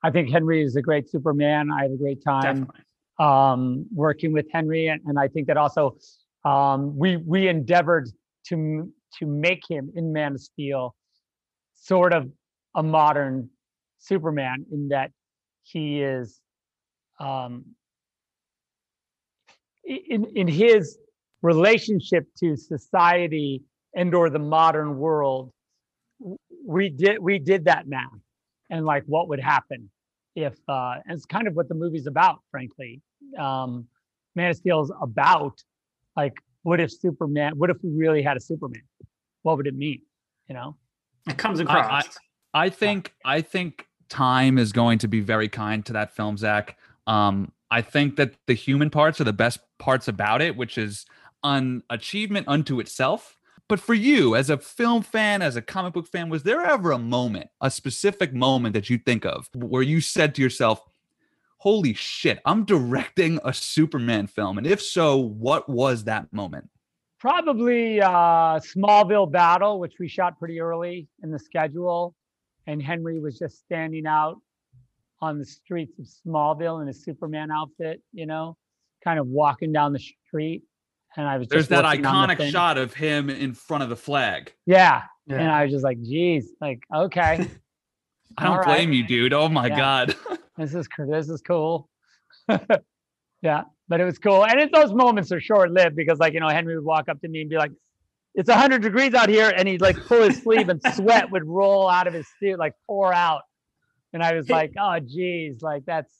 I 0.03 0.11
think 0.11 0.29
Henry 0.29 0.63
is 0.63 0.75
a 0.75 0.81
great 0.81 1.09
Superman. 1.09 1.69
I 1.71 1.83
had 1.83 1.91
a 1.91 1.97
great 1.97 2.23
time 2.23 2.69
um, 3.19 3.85
working 3.93 4.31
with 4.31 4.45
Henry, 4.51 4.87
and, 4.87 5.01
and 5.05 5.19
I 5.19 5.27
think 5.27 5.47
that 5.47 5.57
also 5.57 5.97
um, 6.45 6.97
we 6.97 7.17
we 7.17 7.47
endeavored 7.47 8.09
to 8.47 8.91
to 9.19 9.25
make 9.25 9.63
him 9.69 9.91
in 9.95 10.13
Man 10.13 10.35
of 10.35 10.41
Steel 10.41 10.95
sort 11.73 12.13
of 12.13 12.29
a 12.75 12.83
modern 12.83 13.49
Superman 13.99 14.65
in 14.71 14.89
that 14.89 15.11
he 15.63 16.01
is 16.01 16.39
um, 17.19 17.65
in 19.83 20.25
in 20.35 20.47
his 20.47 20.97
relationship 21.41 22.25
to 22.37 22.55
society 22.55 23.63
and 23.95 24.13
or 24.13 24.29
the 24.29 24.39
modern 24.39 24.97
world 24.97 25.51
we 26.65 26.89
did 26.89 27.19
we 27.19 27.39
did 27.39 27.65
that 27.65 27.87
math 27.87 28.07
and 28.69 28.85
like 28.85 29.03
what 29.05 29.29
would 29.29 29.39
happen 29.39 29.89
if 30.35 30.53
uh 30.67 30.95
and 31.05 31.15
it's 31.15 31.25
kind 31.25 31.47
of 31.47 31.53
what 31.53 31.69
the 31.69 31.75
movie's 31.75 32.07
about 32.07 32.39
frankly. 32.51 33.01
Um 33.37 33.87
man 34.35 34.51
of 34.51 34.57
steel 34.57 34.81
is 34.81 34.91
about 35.01 35.61
like 36.15 36.33
what 36.63 36.79
if 36.79 36.91
superman 36.91 37.53
what 37.57 37.69
if 37.69 37.77
we 37.83 37.91
really 37.95 38.21
had 38.21 38.35
a 38.35 38.41
superman? 38.41 38.81
What 39.43 39.57
would 39.57 39.67
it 39.67 39.75
mean 39.75 40.01
you 40.49 40.55
know? 40.55 40.75
It 41.27 41.37
comes 41.37 41.59
I- 41.59 41.63
across. 41.63 42.17
I 42.53 42.69
think 42.69 43.13
I 43.25 43.41
think 43.41 43.87
time 44.09 44.57
is 44.57 44.71
going 44.71 44.99
to 44.99 45.07
be 45.07 45.19
very 45.19 45.49
kind 45.49 45.85
to 45.85 45.93
that 45.93 46.15
film, 46.15 46.37
Zack. 46.37 46.77
Um, 47.05 47.51
I 47.69 47.81
think 47.81 48.15
that 48.15 48.33
the 48.47 48.53
human 48.53 48.89
parts 48.89 49.19
are 49.19 49.25
the 49.25 49.33
best 49.33 49.59
parts 49.77 50.07
about 50.07 50.41
it, 50.41 50.55
which 50.55 50.77
is 50.77 51.05
an 51.43 51.83
achievement 51.89 52.47
unto 52.47 52.79
itself. 52.79 53.37
But 53.67 53.81
for 53.81 53.93
you, 53.93 54.35
as 54.35 54.49
a 54.49 54.57
film 54.57 55.03
fan, 55.03 55.41
as 55.41 55.57
a 55.57 55.61
comic 55.61 55.93
book 55.93 56.07
fan, 56.07 56.29
was 56.29 56.43
there 56.43 56.61
ever 56.61 56.91
a 56.91 56.97
moment, 56.97 57.49
a 57.59 57.69
specific 57.69 58.33
moment 58.33 58.73
that 58.73 58.89
you 58.89 58.97
think 58.97 59.25
of 59.25 59.49
where 59.53 59.81
you 59.81 59.99
said 59.99 60.33
to 60.35 60.41
yourself, 60.41 60.81
Holy 61.61 61.93
shit, 61.93 62.39
I'm 62.45 62.65
directing 62.65 63.39
a 63.43 63.51
Superman 63.51 64.27
film? 64.27 64.57
And 64.57 64.67
if 64.67 64.81
so, 64.81 65.17
what 65.17 65.67
was 65.67 66.05
that 66.05 66.31
moment? 66.31 66.69
probably 67.19 67.99
uh 67.99 68.59
smallville 68.59 69.31
battle 69.31 69.79
which 69.79 69.95
we 69.99 70.07
shot 70.07 70.37
pretty 70.37 70.59
early 70.59 71.07
in 71.23 71.31
the 71.31 71.39
schedule 71.39 72.15
and 72.67 72.81
henry 72.81 73.19
was 73.19 73.37
just 73.39 73.57
standing 73.59 74.05
out 74.05 74.37
on 75.21 75.39
the 75.39 75.45
streets 75.45 75.97
of 75.99 76.05
smallville 76.05 76.81
in 76.81 76.87
his 76.87 77.03
superman 77.03 77.49
outfit 77.51 78.01
you 78.13 78.25
know 78.25 78.55
kind 79.03 79.19
of 79.19 79.27
walking 79.27 79.71
down 79.71 79.93
the 79.93 79.99
street 80.27 80.61
and 81.15 81.27
i 81.27 81.37
was 81.37 81.47
just 81.47 81.51
There's 81.51 81.67
that 81.69 81.83
looking 81.85 82.05
on 82.05 82.27
the 82.27 82.35
iconic 82.35 82.51
shot 82.51 82.77
of 82.77 82.93
him 82.93 83.29
in 83.29 83.53
front 83.53 83.83
of 83.83 83.89
the 83.89 83.95
flag. 83.95 84.53
yeah. 84.65 85.03
Yeah. 85.25 85.37
and 85.39 85.51
i 85.51 85.63
was 85.63 85.71
just 85.71 85.83
like 85.83 86.01
geez 86.01 86.51
like 86.61 86.79
okay 86.93 87.49
I 88.37 88.43
don't 88.43 88.51
All 88.51 88.57
right. 88.59 88.65
blame 88.77 88.93
you, 88.93 89.03
dude. 89.07 89.33
Oh 89.33 89.47
my 89.49 89.67
Yeah. 89.67 89.77
God. 89.77 90.15
this 90.57 90.75
is 90.75 90.87
this 91.07 91.29
is 91.29 91.41
cool. 91.41 91.89
yeah, 93.41 93.63
but 93.87 93.99
it 94.01 94.03
was 94.03 94.19
cool, 94.19 94.45
and 94.45 94.59
it, 94.59 94.69
those 94.73 94.93
moments 94.93 95.31
are 95.31 95.39
short 95.39 95.71
lived 95.71 95.95
because, 95.95 96.19
like 96.19 96.33
you 96.33 96.39
know, 96.39 96.49
Henry 96.49 96.75
would 96.75 96.85
walk 96.85 97.09
up 97.09 97.19
to 97.21 97.27
me 97.27 97.41
and 97.41 97.49
be 97.49 97.55
like, 97.57 97.71
"It's 98.37 98.49
hundred 98.49 98.81
degrees 98.83 99.13
out 99.13 99.27
here," 99.27 99.51
and 99.55 99.67
he'd 99.67 99.81
like 99.81 99.97
pull 100.05 100.21
his 100.23 100.37
sleeve 100.41 100.69
and 100.69 100.81
sweat 100.93 101.29
would 101.31 101.45
roll 101.45 101.89
out 101.89 102.07
of 102.07 102.13
his 102.13 102.27
suit, 102.39 102.57
like 102.57 102.73
pour 102.87 103.13
out, 103.13 103.41
and 104.13 104.23
I 104.23 104.33
was 104.33 104.47
like, 104.49 104.71
"Oh, 104.79 104.97
geez, 104.99 105.61
like 105.61 105.83
that's 105.85 106.13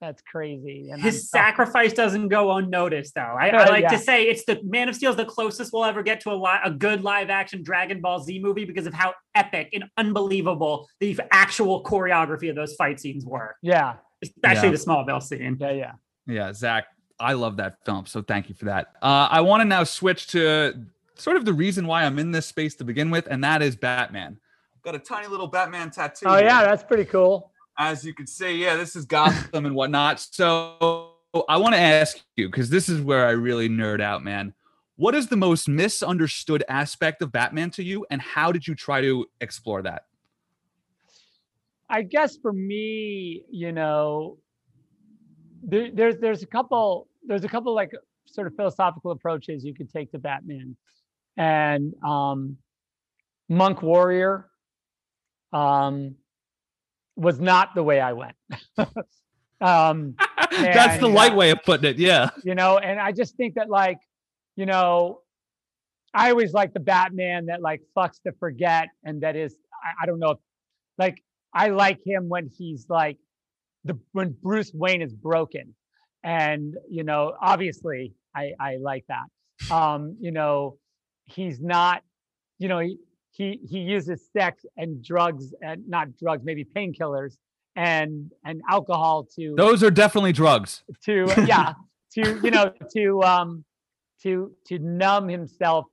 that's 0.00 0.22
crazy." 0.22 0.88
And 0.90 0.94
I'm 0.94 1.00
His 1.00 1.28
so- 1.30 1.36
sacrifice 1.38 1.92
doesn't 1.92 2.28
go 2.28 2.52
unnoticed, 2.52 3.14
though. 3.14 3.20
I, 3.38 3.48
I 3.50 3.68
like 3.68 3.82
yeah. 3.82 3.90
to 3.90 3.98
say 3.98 4.22
it's 4.24 4.44
the 4.46 4.58
Man 4.64 4.88
of 4.88 4.94
Steel 4.96 5.10
is 5.10 5.16
the 5.16 5.26
closest 5.26 5.72
we'll 5.74 5.84
ever 5.84 6.02
get 6.02 6.20
to 6.22 6.30
a, 6.30 6.34
li- 6.34 6.58
a 6.64 6.70
good 6.70 7.04
live 7.04 7.28
action 7.28 7.62
Dragon 7.62 8.00
Ball 8.00 8.18
Z 8.20 8.40
movie 8.40 8.64
because 8.64 8.86
of 8.86 8.94
how 8.94 9.12
epic 9.34 9.68
and 9.74 9.84
unbelievable 9.98 10.88
the 11.00 11.20
actual 11.30 11.84
choreography 11.84 12.48
of 12.48 12.56
those 12.56 12.74
fight 12.76 12.98
scenes 12.98 13.26
were, 13.26 13.56
yeah, 13.62 13.96
especially 14.22 14.68
Yeah. 14.68 14.72
the 14.72 14.78
Smallville 14.78 15.22
scene. 15.22 15.58
yeah, 15.60 15.70
yeah. 15.72 15.92
Yeah, 16.26 16.52
Zack, 16.54 16.86
I 17.18 17.34
love 17.34 17.58
that 17.58 17.84
film. 17.84 18.06
So 18.06 18.22
thank 18.22 18.48
you 18.48 18.54
for 18.54 18.64
that. 18.66 18.92
Uh, 19.02 19.28
I 19.30 19.40
want 19.42 19.60
to 19.60 19.64
now 19.66 19.84
switch 19.84 20.28
to 20.28 20.86
sort 21.20 21.36
of 21.36 21.44
the 21.44 21.52
reason 21.52 21.86
why 21.86 22.04
I'm 22.04 22.18
in 22.18 22.30
this 22.32 22.46
space 22.46 22.74
to 22.76 22.84
begin 22.84 23.10
with, 23.10 23.26
and 23.30 23.42
that 23.44 23.62
is 23.62 23.76
Batman. 23.76 24.38
I've 24.74 24.82
Got 24.82 24.94
a 24.94 24.98
tiny 24.98 25.28
little 25.28 25.46
Batman 25.46 25.90
tattoo. 25.90 26.26
Oh 26.26 26.38
yeah, 26.38 26.62
that's 26.62 26.82
pretty 26.82 27.04
cool. 27.04 27.52
as 27.78 28.04
you 28.04 28.14
can 28.14 28.26
see, 28.26 28.62
yeah, 28.62 28.76
this 28.76 28.96
is 28.96 29.04
Gotham 29.04 29.66
and 29.66 29.74
whatnot. 29.74 30.20
So 30.20 31.12
I 31.48 31.56
want 31.58 31.74
to 31.74 31.80
ask 31.80 32.18
you 32.36 32.48
because 32.48 32.70
this 32.70 32.88
is 32.88 33.00
where 33.00 33.26
I 33.26 33.30
really 33.30 33.68
nerd 33.68 34.00
out, 34.00 34.22
man. 34.24 34.54
What 34.96 35.14
is 35.14 35.28
the 35.28 35.36
most 35.36 35.68
misunderstood 35.68 36.62
aspect 36.68 37.22
of 37.22 37.32
Batman 37.32 37.70
to 37.72 37.82
you, 37.82 38.04
and 38.10 38.20
how 38.20 38.52
did 38.52 38.66
you 38.66 38.74
try 38.74 39.00
to 39.00 39.26
explore 39.40 39.82
that? 39.82 40.04
I 41.88 42.02
guess 42.02 42.36
for 42.36 42.52
me, 42.52 43.42
you 43.50 43.72
know, 43.72 44.38
there, 45.62 45.90
there's 45.90 46.16
there's 46.18 46.42
a 46.42 46.46
couple 46.46 47.08
there's 47.26 47.44
a 47.44 47.48
couple 47.48 47.74
like 47.74 47.92
sort 48.26 48.46
of 48.46 48.54
philosophical 48.54 49.10
approaches 49.10 49.64
you 49.64 49.74
could 49.74 49.90
take 49.90 50.12
to 50.12 50.18
Batman, 50.18 50.76
and 51.40 51.94
um, 52.04 52.58
Monk 53.48 53.82
Warrior 53.82 54.46
um, 55.54 56.16
was 57.16 57.40
not 57.40 57.74
the 57.74 57.82
way 57.82 57.98
I 57.98 58.12
went. 58.12 58.36
um, 59.60 60.14
That's 60.50 61.00
the 61.00 61.08
light 61.08 61.32
uh, 61.32 61.36
way 61.36 61.50
of 61.50 61.62
putting 61.64 61.90
it. 61.90 61.98
Yeah. 61.98 62.30
you 62.42 62.56
know 62.56 62.78
and 62.78 62.98
i 62.98 63.12
just 63.12 63.36
think 63.36 63.54
that 63.54 63.70
like 63.70 63.98
you 64.56 64.66
know 64.66 65.20
i 66.12 66.30
always 66.30 66.52
like 66.52 66.74
the 66.74 66.80
batman 66.80 67.46
that 67.46 67.62
like 67.62 67.80
fucks 67.96 68.20
to 68.26 68.32
forget 68.40 68.88
and 69.04 69.22
that 69.22 69.36
is 69.36 69.54
i, 69.84 70.02
I 70.02 70.06
don't 70.06 70.18
know 70.18 70.32
if, 70.32 70.38
like 70.98 71.22
i 71.54 71.68
like 71.68 72.00
him 72.04 72.28
when 72.28 72.50
he's 72.58 72.86
like 72.88 73.16
the 73.84 73.96
when 74.10 74.34
bruce 74.42 74.72
wayne 74.74 75.02
is 75.02 75.14
broken 75.14 75.74
and 76.24 76.74
you 76.90 77.04
know 77.04 77.34
obviously 77.40 78.12
i 78.34 78.50
i 78.58 78.76
like 78.78 79.04
that 79.08 79.72
um 79.72 80.16
you 80.20 80.32
know 80.32 80.78
he's 81.30 81.60
not 81.60 82.02
you 82.58 82.68
know 82.68 82.78
he 82.78 82.98
he, 83.32 83.60
he 83.68 83.78
uses 83.78 84.28
sex 84.36 84.64
and 84.76 85.02
drugs 85.02 85.54
and 85.62 85.88
not 85.88 86.16
drugs 86.18 86.42
maybe 86.44 86.64
painkillers 86.64 87.36
and 87.76 88.30
and 88.44 88.60
alcohol 88.68 89.26
to 89.36 89.54
Those 89.56 89.82
are 89.82 89.90
definitely 89.90 90.32
drugs. 90.32 90.82
to 91.04 91.26
yeah 91.46 91.74
to 92.14 92.40
you 92.42 92.50
know 92.50 92.72
to 92.96 93.22
um 93.22 93.64
to 94.22 94.52
to 94.66 94.78
numb 94.78 95.28
himself 95.28 95.86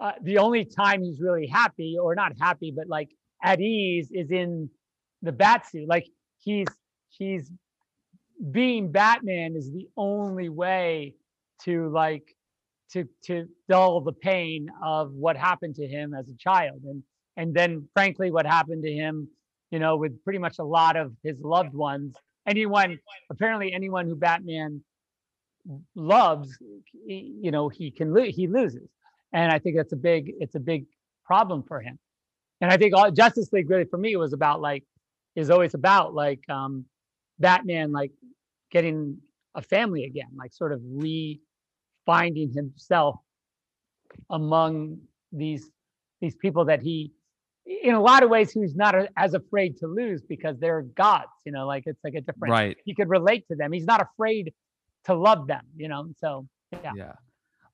uh, 0.00 0.12
the 0.22 0.38
only 0.38 0.64
time 0.64 1.02
he's 1.02 1.20
really 1.20 1.46
happy 1.46 1.96
or 2.00 2.14
not 2.14 2.32
happy 2.40 2.72
but 2.74 2.86
like 2.88 3.10
at 3.42 3.60
ease 3.60 4.08
is 4.12 4.30
in 4.30 4.70
the 5.22 5.32
bat 5.32 5.66
suit 5.68 5.88
like 5.88 6.06
he's 6.38 6.66
he's 7.08 7.50
being 8.52 8.92
batman 8.92 9.56
is 9.56 9.72
the 9.72 9.88
only 9.96 10.48
way 10.48 11.14
to 11.64 11.88
like 11.90 12.36
to 12.92 13.04
to 13.24 13.46
dull 13.68 14.00
the 14.00 14.12
pain 14.12 14.70
of 14.82 15.12
what 15.12 15.36
happened 15.36 15.74
to 15.76 15.86
him 15.86 16.14
as 16.14 16.28
a 16.28 16.34
child. 16.36 16.82
And 16.84 17.02
and 17.36 17.54
then 17.54 17.88
frankly 17.94 18.30
what 18.30 18.46
happened 18.46 18.82
to 18.84 18.92
him 18.92 19.28
you 19.70 19.78
know 19.78 19.96
with 19.96 20.22
pretty 20.24 20.38
much 20.38 20.58
a 20.58 20.64
lot 20.64 20.96
of 20.96 21.12
his 21.22 21.38
loved 21.40 21.74
ones. 21.74 22.14
Anyone 22.46 22.98
apparently 23.30 23.72
anyone 23.72 24.06
who 24.06 24.16
batman 24.16 24.82
loves 25.94 26.56
you 27.06 27.50
know 27.50 27.68
he 27.68 27.90
can 27.90 28.12
lo- 28.14 28.22
he 28.22 28.46
loses. 28.46 28.88
And 29.32 29.52
i 29.52 29.58
think 29.58 29.76
that's 29.76 29.92
a 29.92 29.96
big 29.96 30.32
it's 30.40 30.54
a 30.54 30.60
big 30.60 30.86
problem 31.24 31.62
for 31.62 31.80
him. 31.80 31.98
And 32.60 32.70
i 32.70 32.76
think 32.76 32.94
all 32.94 33.10
justice 33.10 33.52
league 33.52 33.68
really 33.70 33.84
for 33.84 33.98
me 33.98 34.16
was 34.16 34.32
about 34.32 34.60
like 34.60 34.84
is 35.36 35.50
always 35.50 35.74
about 35.74 36.14
like 36.14 36.40
um 36.48 36.84
batman 37.38 37.92
like 37.92 38.12
getting 38.70 39.18
a 39.54 39.62
family 39.62 40.04
again 40.04 40.28
like 40.36 40.52
sort 40.52 40.72
of 40.72 40.80
re 40.84 41.40
finding 42.08 42.50
himself 42.50 43.16
among 44.30 44.98
these 45.30 45.64
these 46.22 46.34
people 46.36 46.64
that 46.64 46.80
he 46.80 47.12
in 47.66 47.94
a 47.94 48.00
lot 48.00 48.22
of 48.22 48.30
ways 48.30 48.50
he's 48.50 48.74
not 48.74 48.94
as 49.18 49.34
afraid 49.34 49.76
to 49.76 49.86
lose 49.86 50.22
because 50.22 50.56
they're 50.58 50.82
gods 50.96 51.28
you 51.44 51.52
know 51.52 51.66
like 51.66 51.82
it's 51.86 52.02
like 52.02 52.14
a 52.14 52.22
different 52.22 52.50
Right. 52.50 52.76
he 52.86 52.94
could 52.94 53.10
relate 53.10 53.46
to 53.48 53.54
them 53.56 53.72
he's 53.72 53.84
not 53.84 54.00
afraid 54.00 54.54
to 55.04 55.12
love 55.14 55.46
them 55.46 55.64
you 55.76 55.88
know 55.88 56.08
so 56.18 56.48
yeah 56.82 56.92
Yeah. 56.96 57.12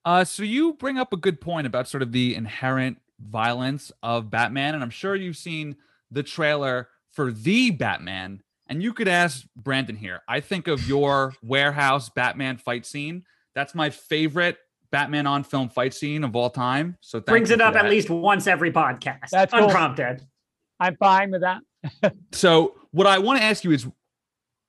Uh, 0.03 0.23
so 0.23 0.43
you 0.43 0.73
bring 0.73 0.97
up 0.99 1.13
a 1.13 1.17
good 1.17 1.39
point 1.41 1.65
about 1.65 1.87
sort 1.87 2.03
of 2.03 2.11
the 2.11 2.35
inherent 2.35 2.97
violence 3.19 3.91
of 4.03 4.29
Batman, 4.29 4.75
and 4.75 4.83
I'm 4.83 4.91
sure 4.91 5.15
you've 5.15 5.35
seen 5.37 5.77
the 6.11 6.21
trailer 6.21 6.89
for 7.11 7.31
the 7.31 7.71
Batman. 7.71 8.43
And 8.67 8.83
you 8.83 8.93
could 8.93 9.07
ask 9.07 9.47
Brandon 9.55 9.95
here. 9.95 10.21
I 10.27 10.41
think 10.41 10.67
of 10.67 10.87
your 10.87 11.33
warehouse 11.41 12.09
Batman 12.09 12.57
fight 12.57 12.85
scene. 12.85 13.23
That's 13.55 13.73
my 13.73 13.89
favorite 13.89 14.57
Batman 14.91 15.27
on 15.27 15.43
film 15.43 15.69
fight 15.69 15.93
scene 15.93 16.23
of 16.23 16.35
all 16.35 16.49
time. 16.49 16.97
So 17.01 17.19
thank 17.19 17.25
Brings 17.27 17.49
you 17.49 17.55
it 17.55 17.59
for 17.59 17.65
up 17.65 17.75
at 17.75 17.89
least 17.89 18.09
once 18.09 18.47
every 18.47 18.71
podcast. 18.71 19.29
That's 19.31 19.53
cool. 19.53 19.65
unprompted. 19.65 20.21
I'm 20.79 20.95
fine 20.97 21.31
with 21.31 21.41
that. 21.41 21.61
So 22.33 22.75
what 22.91 23.07
I 23.07 23.19
want 23.19 23.39
to 23.39 23.45
ask 23.45 23.63
you 23.63 23.71
is, 23.71 23.87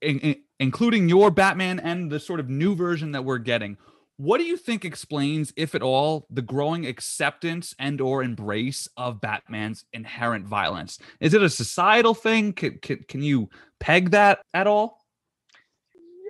in, 0.02 0.18
in- 0.20 0.42
including 0.60 1.08
your 1.08 1.30
Batman 1.30 1.80
and 1.80 2.10
the 2.10 2.20
sort 2.20 2.40
of 2.40 2.48
new 2.48 2.74
version 2.74 3.12
that 3.12 3.24
we're 3.24 3.38
getting, 3.38 3.78
what 4.18 4.38
do 4.38 4.44
you 4.44 4.56
think 4.56 4.84
explains, 4.84 5.52
if 5.56 5.74
at 5.74 5.82
all, 5.82 6.26
the 6.30 6.42
growing 6.42 6.86
acceptance 6.86 7.74
and 7.78 8.00
or 8.00 8.22
embrace 8.22 8.88
of 8.96 9.20
Batman's 9.20 9.84
inherent 9.92 10.46
violence? 10.46 10.98
Is 11.20 11.34
it 11.34 11.42
a 11.42 11.50
societal 11.50 12.14
thing? 12.14 12.52
Can, 12.52 12.78
can, 12.78 13.04
can 13.08 13.22
you 13.22 13.48
peg 13.78 14.10
that 14.10 14.40
at 14.54 14.66
all? 14.66 15.04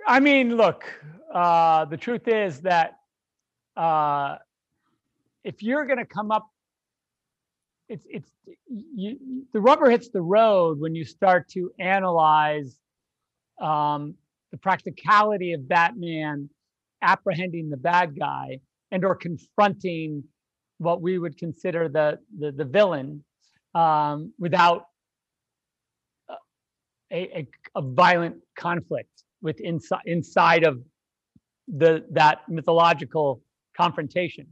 I 0.05 0.19
mean, 0.19 0.55
look, 0.55 0.85
uh, 1.33 1.85
the 1.85 1.97
truth 1.97 2.27
is 2.27 2.61
that 2.61 2.97
uh, 3.75 4.37
if 5.43 5.61
you're 5.61 5.85
going 5.85 5.99
to 5.99 6.05
come 6.05 6.31
up, 6.31 6.47
it's 7.89 8.05
it's 8.09 8.29
you, 8.67 9.17
the 9.53 9.61
rubber 9.61 9.89
hits 9.89 10.09
the 10.09 10.21
road 10.21 10.79
when 10.79 10.93
you 10.93 11.05
start 11.05 11.47
to 11.49 11.71
analyze 11.79 12.77
um, 13.61 14.15
the 14.51 14.57
practicality 14.57 15.53
of 15.53 15.67
Batman 15.67 16.49
apprehending 17.01 17.69
the 17.69 17.77
bad 17.77 18.17
guy 18.17 18.59
and 18.91 19.05
or 19.05 19.15
confronting 19.15 20.23
what 20.79 21.01
we 21.01 21.17
would 21.17 21.37
consider 21.37 21.87
the 21.87 22.19
the, 22.39 22.51
the 22.51 22.65
villain 22.65 23.23
um, 23.73 24.33
without 24.39 24.87
a, 27.11 27.39
a, 27.39 27.47
a 27.75 27.81
violent 27.81 28.35
conflict 28.57 29.23
with 29.41 29.59
inside 29.61 30.01
inside 30.05 30.63
of 30.63 30.79
the 31.67 32.05
that 32.11 32.47
mythological 32.47 33.41
confrontation. 33.75 34.47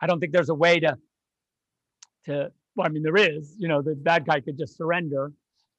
I 0.00 0.06
don't 0.06 0.20
think 0.20 0.32
there's 0.32 0.48
a 0.48 0.54
way 0.54 0.80
to 0.80 0.96
to 2.26 2.52
well, 2.74 2.86
I 2.86 2.90
mean 2.90 3.02
there 3.02 3.16
is, 3.16 3.54
you 3.58 3.68
know, 3.68 3.82
the 3.82 3.94
bad 3.94 4.26
guy 4.26 4.40
could 4.40 4.58
just 4.58 4.76
surrender 4.76 5.32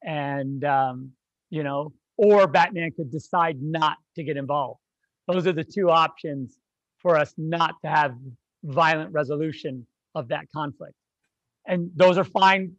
and 0.03 0.63
um, 0.63 1.11
you 1.49 1.63
know, 1.63 1.93
or 2.17 2.47
Batman 2.47 2.91
could 2.91 3.11
decide 3.11 3.61
not 3.61 3.97
to 4.15 4.23
get 4.23 4.37
involved. 4.37 4.79
Those 5.27 5.45
are 5.47 5.53
the 5.53 5.63
two 5.63 5.89
options 5.89 6.57
for 6.99 7.17
us 7.17 7.33
not 7.37 7.75
to 7.83 7.89
have 7.89 8.15
violent 8.63 9.13
resolution 9.13 9.85
of 10.15 10.27
that 10.29 10.45
conflict. 10.53 10.95
And 11.67 11.91
those 11.95 12.17
are 12.17 12.23
fine, 12.23 12.73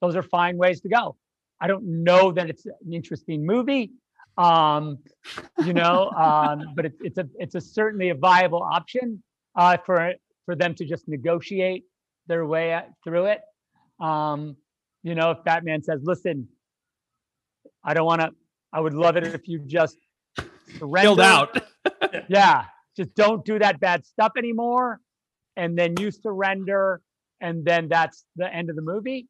those 0.00 0.16
are 0.16 0.22
fine 0.22 0.56
ways 0.56 0.80
to 0.82 0.88
go. 0.88 1.16
I 1.60 1.68
don't 1.68 1.84
know 2.04 2.32
that 2.32 2.50
it's 2.50 2.66
an 2.66 2.92
interesting 2.92 3.46
movie 3.46 3.92
um 4.38 4.98
you 5.64 5.74
know 5.74 6.08
um 6.10 6.72
but 6.74 6.86
it's 6.86 6.98
it's 7.02 7.18
a 7.18 7.28
it's 7.38 7.54
a 7.54 7.60
certainly 7.60 8.08
a 8.10 8.14
viable 8.14 8.62
option 8.62 9.22
uh 9.56 9.76
for 9.84 10.12
for 10.46 10.54
them 10.56 10.74
to 10.74 10.84
just 10.84 11.06
negotiate 11.08 11.84
their 12.26 12.46
way 12.46 12.72
out- 12.72 12.86
through 13.04 13.26
it. 13.26 13.40
Um 14.00 14.56
you 15.02 15.14
know 15.14 15.32
if 15.32 15.44
batman 15.44 15.82
says 15.82 16.00
listen 16.02 16.48
i 17.84 17.92
don't 17.92 18.06
want 18.06 18.20
to 18.20 18.30
i 18.72 18.80
would 18.80 18.94
love 18.94 19.16
it 19.16 19.26
if 19.26 19.48
you 19.48 19.58
just 19.66 19.96
surrender. 20.78 21.00
Filled 21.08 21.20
out. 21.20 21.58
yeah 22.28 22.64
just 22.96 23.14
don't 23.14 23.44
do 23.44 23.58
that 23.58 23.80
bad 23.80 24.06
stuff 24.06 24.32
anymore 24.38 25.00
and 25.56 25.76
then 25.78 25.94
you 25.98 26.10
surrender 26.10 27.00
and 27.40 27.64
then 27.64 27.88
that's 27.88 28.24
the 28.36 28.52
end 28.54 28.70
of 28.70 28.76
the 28.76 28.82
movie 28.82 29.26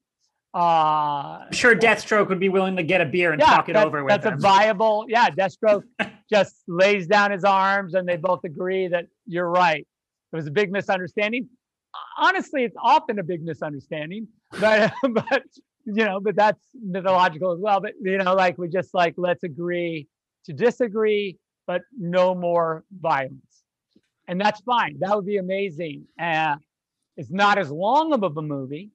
uh 0.55 1.45
I'm 1.47 1.53
sure 1.53 1.75
Deathstroke 1.75 2.29
would 2.29 2.39
be 2.41 2.49
willing 2.51 2.77
to 2.77 2.83
get 2.83 3.01
a 3.01 3.07
beer 3.07 3.33
and 3.33 3.41
talk 3.41 3.69
it 3.69 3.73
that- 3.73 3.87
over 3.87 4.05
with 4.05 4.11
that's 4.11 4.25
them. 4.25 4.35
a 4.35 4.37
viable. 4.39 5.07
Yeah, 5.09 5.31
Deathstroke 5.31 5.85
just 6.31 6.57
lays 6.69 7.07
down 7.07 7.31
his 7.31 7.45
arms, 7.45 7.95
and 7.95 8.07
they 8.09 8.17
both 8.17 8.45
agree 8.45 8.89
that 8.89 9.07
you're 9.27 9.49
right. 9.49 9.87
It 10.33 10.37
was 10.37 10.47
a 10.47 10.51
big 10.51 10.71
misunderstanding. 10.71 11.49
Honestly, 12.19 12.65
it's 12.65 12.77
often 12.83 13.19
a 13.19 13.23
big 13.23 13.43
misunderstanding, 13.43 14.29
but 14.61 14.93
but 15.11 15.43
you 15.87 16.05
know, 16.05 16.21
but 16.21 16.37
that's 16.37 16.63
mythological 16.75 17.53
as 17.53 17.59
well. 17.61 17.81
But 17.81 17.93
you 18.03 18.19
know, 18.19 18.35
like 18.35 18.59
we 18.59 18.69
just 18.69 18.93
like 18.95 19.15
let's 19.17 19.45
agree 19.45 20.07
to 20.45 20.53
disagree, 20.53 21.39
but 21.67 21.83
no 21.99 22.35
more 22.35 22.85
violence, 23.01 23.63
and 24.29 24.39
that's 24.41 24.61
fine. 24.61 24.99
That 25.01 25.15
would 25.17 25.27
be 25.27 25.39
amazing. 25.39 26.05
Uh, 26.21 26.57
it's 27.17 27.31
not 27.31 27.57
as 27.59 27.71
long 27.71 28.13
of 28.13 28.23
a 28.37 28.43
movie 28.43 28.91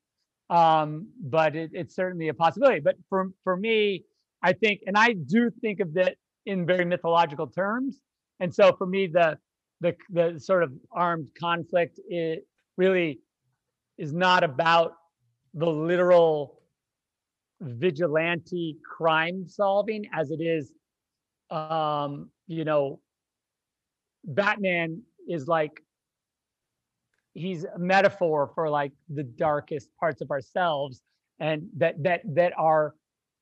um, 0.50 1.08
but 1.22 1.56
it, 1.56 1.72
it's 1.74 1.96
certainly 1.96 2.30
a 2.30 2.34
possibility. 2.34 2.80
But 2.80 2.96
for 3.10 3.32
for 3.44 3.58
me, 3.58 4.04
I 4.44 4.54
think, 4.54 4.82
and 4.88 4.98
I 4.98 5.14
do 5.14 5.50
think 5.62 5.80
of 5.80 5.96
it 5.98 6.18
in 6.46 6.66
very 6.66 6.86
mythological 6.86 7.48
terms. 7.48 8.00
And 8.40 8.54
so 8.54 8.74
for 8.78 8.88
me, 8.88 9.08
the 9.08 9.38
the 9.82 9.96
the 10.10 10.40
sort 10.40 10.64
of 10.64 10.72
armed 10.92 11.30
conflict 11.40 12.00
it 12.08 12.48
really 12.78 13.20
is 13.98 14.14
not 14.14 14.44
about 14.44 14.94
the 15.54 15.66
literal 15.66 16.62
vigilante 17.62 18.78
crime 18.86 19.48
solving 19.48 20.06
as 20.14 20.30
it 20.30 20.42
is 20.42 20.72
um 21.50 22.30
you 22.46 22.64
know 22.64 23.00
batman 24.26 25.02
is 25.28 25.48
like 25.48 25.82
he's 27.38 27.64
a 27.66 27.78
metaphor 27.78 28.52
for 28.56 28.70
like 28.70 28.92
the 29.10 29.24
darkest 29.24 29.90
parts 30.00 30.22
of 30.22 30.32
ourselves 30.32 31.02
and 31.40 31.68
that 31.78 32.02
that 32.04 32.22
that 32.26 32.52
are 32.58 32.96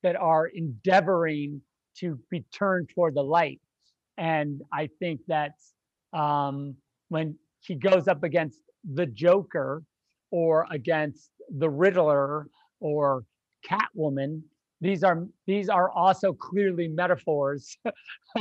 that 0.04 0.18
are 0.18 0.48
endeavoring 0.48 1.62
to 1.98 2.20
be 2.30 2.42
turned 2.54 2.90
toward 2.94 3.16
the 3.16 3.24
light. 3.24 3.62
And 4.18 4.62
i 4.72 4.90
think 5.00 5.22
that's 5.28 5.74
um 6.14 6.76
when 7.10 7.36
he 7.62 7.76
goes 7.76 8.08
up 8.08 8.24
against 8.24 8.60
the 8.94 9.06
joker 9.06 9.84
or 10.32 10.66
against 10.72 11.32
the 11.58 11.70
riddler 11.70 12.48
or 12.80 13.24
catwoman 13.70 14.42
these 14.82 15.04
are 15.04 15.26
these 15.48 15.70
are 15.70 15.90
also 15.92 16.32
clearly 16.34 16.88
metaphors 16.88 17.78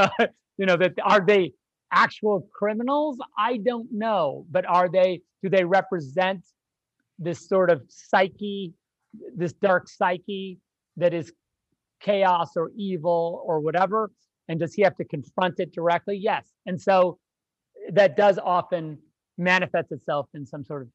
you 0.59 0.67
know 0.67 0.77
that 0.77 0.93
are 1.03 1.25
they 1.25 1.53
actual 1.95 2.49
criminals? 2.53 3.19
I 3.39 3.59
don't 3.59 3.89
know 3.93 4.47
but 4.51 4.65
are 4.67 4.89
they 4.89 5.21
do 5.43 5.49
they 5.49 5.65
represent 5.65 6.45
this 7.19 7.49
sort 7.49 7.71
of 7.71 7.83
psyche 7.89 8.75
this 9.37 9.53
dark 9.53 9.89
psyche 9.89 10.59
that 10.97 11.15
is 11.15 11.33
chaos 12.01 12.57
or 12.57 12.71
evil 12.77 13.43
or 13.47 13.61
whatever? 13.61 14.11
And 14.49 14.61
does 14.61 14.75
he 14.75 14.83
have 14.83 14.97
to 14.97 15.05
confront 15.05 15.59
it 15.59 15.73
directly? 15.73 16.17
Yes. 16.17 16.47
And 16.67 16.81
so 16.81 17.19
that 17.93 18.17
does 18.17 18.39
often 18.39 18.99
manifest 19.39 19.91
itself 19.93 20.29
in 20.35 20.45
some 20.47 20.65
sort 20.65 20.83
of 20.83 20.89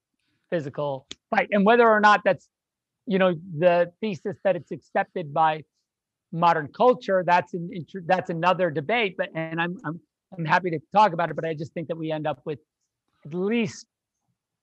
physical 0.49 1.07
fight. 1.29 1.47
And 1.51 1.65
whether 1.65 1.87
or 1.87 1.99
not 1.99 2.21
that's 2.23 2.47
you 3.09 3.17
know 3.17 3.33
the 3.57 3.91
thesis 4.01 4.37
that 4.43 4.55
it's 4.55 4.71
accepted 4.71 5.33
by 5.33 5.63
modern 6.31 6.67
culture 6.67 7.23
that's 7.25 7.55
an 7.55 7.71
that's 8.05 8.29
another 8.29 8.69
debate 8.69 9.15
but 9.17 9.29
and 9.33 9.59
i'm 9.59 9.77
i'm 9.83 9.99
i'm 10.37 10.45
happy 10.45 10.69
to 10.69 10.79
talk 10.93 11.13
about 11.13 11.29
it 11.29 11.35
but 11.35 11.45
i 11.45 11.53
just 11.53 11.73
think 11.73 11.87
that 11.87 11.97
we 11.97 12.11
end 12.11 12.27
up 12.27 12.41
with 12.45 12.59
at 13.25 13.33
least 13.33 13.85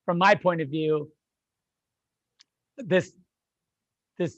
from 0.05 0.19
my 0.19 0.35
point 0.35 0.61
of 0.61 0.69
view 0.69 1.11
this 2.79 3.13
this 4.19 4.37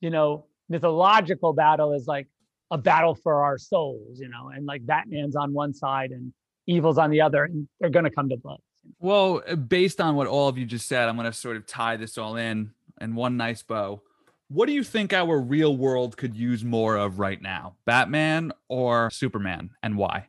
you 0.00 0.10
know 0.10 0.46
mythological 0.68 1.52
battle 1.52 1.92
is 1.92 2.06
like 2.06 2.26
a 2.70 2.78
battle 2.78 3.14
for 3.14 3.42
our 3.42 3.58
souls 3.58 4.18
you 4.18 4.28
know 4.28 4.50
and 4.54 4.66
like 4.66 4.84
batman's 4.86 5.36
on 5.36 5.52
one 5.52 5.72
side 5.72 6.10
and 6.10 6.32
evil's 6.66 6.98
on 6.98 7.10
the 7.10 7.20
other 7.20 7.44
and 7.44 7.68
they're 7.80 7.90
going 7.90 8.04
to 8.04 8.10
come 8.10 8.28
to 8.28 8.36
blows 8.36 8.58
Well, 8.98 9.40
based 9.68 10.00
on 10.00 10.14
what 10.14 10.26
all 10.26 10.48
of 10.48 10.58
you 10.58 10.66
just 10.66 10.86
said, 10.86 11.08
I'm 11.08 11.16
going 11.16 11.30
to 11.30 11.32
sort 11.32 11.56
of 11.56 11.66
tie 11.66 11.96
this 11.96 12.18
all 12.18 12.36
in 12.36 12.72
in 13.00 13.14
one 13.14 13.36
nice 13.36 13.62
bow. 13.62 14.02
What 14.48 14.66
do 14.66 14.72
you 14.72 14.84
think 14.84 15.12
our 15.12 15.40
real 15.40 15.74
world 15.76 16.16
could 16.16 16.36
use 16.36 16.64
more 16.64 16.96
of 16.96 17.18
right 17.18 17.40
now? 17.40 17.76
Batman 17.86 18.52
or 18.68 19.10
Superman 19.10 19.70
and 19.82 19.96
why? 19.96 20.28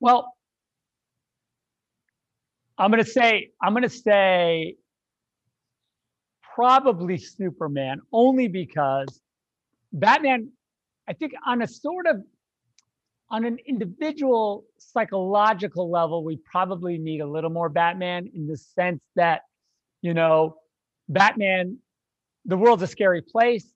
Well, 0.00 0.34
I'm 2.76 2.90
gonna 2.90 3.04
say 3.04 3.50
I'm 3.62 3.74
gonna 3.74 3.88
say 3.88 4.76
probably 6.54 7.18
Superman 7.18 8.00
only 8.12 8.48
because 8.48 9.20
Batman, 9.92 10.50
I 11.08 11.12
think 11.12 11.32
on 11.46 11.62
a 11.62 11.68
sort 11.68 12.06
of 12.06 12.22
on 13.30 13.44
an 13.44 13.58
individual 13.66 14.64
psychological 14.78 15.90
level, 15.90 16.24
we 16.24 16.38
probably 16.50 16.98
need 16.98 17.20
a 17.20 17.26
little 17.26 17.50
more 17.50 17.68
Batman 17.68 18.30
in 18.34 18.46
the 18.46 18.56
sense 18.56 19.00
that, 19.16 19.42
you 20.00 20.14
know, 20.14 20.56
Batman, 21.08 21.78
the 22.46 22.56
world's 22.56 22.82
a 22.82 22.86
scary 22.86 23.20
place, 23.20 23.70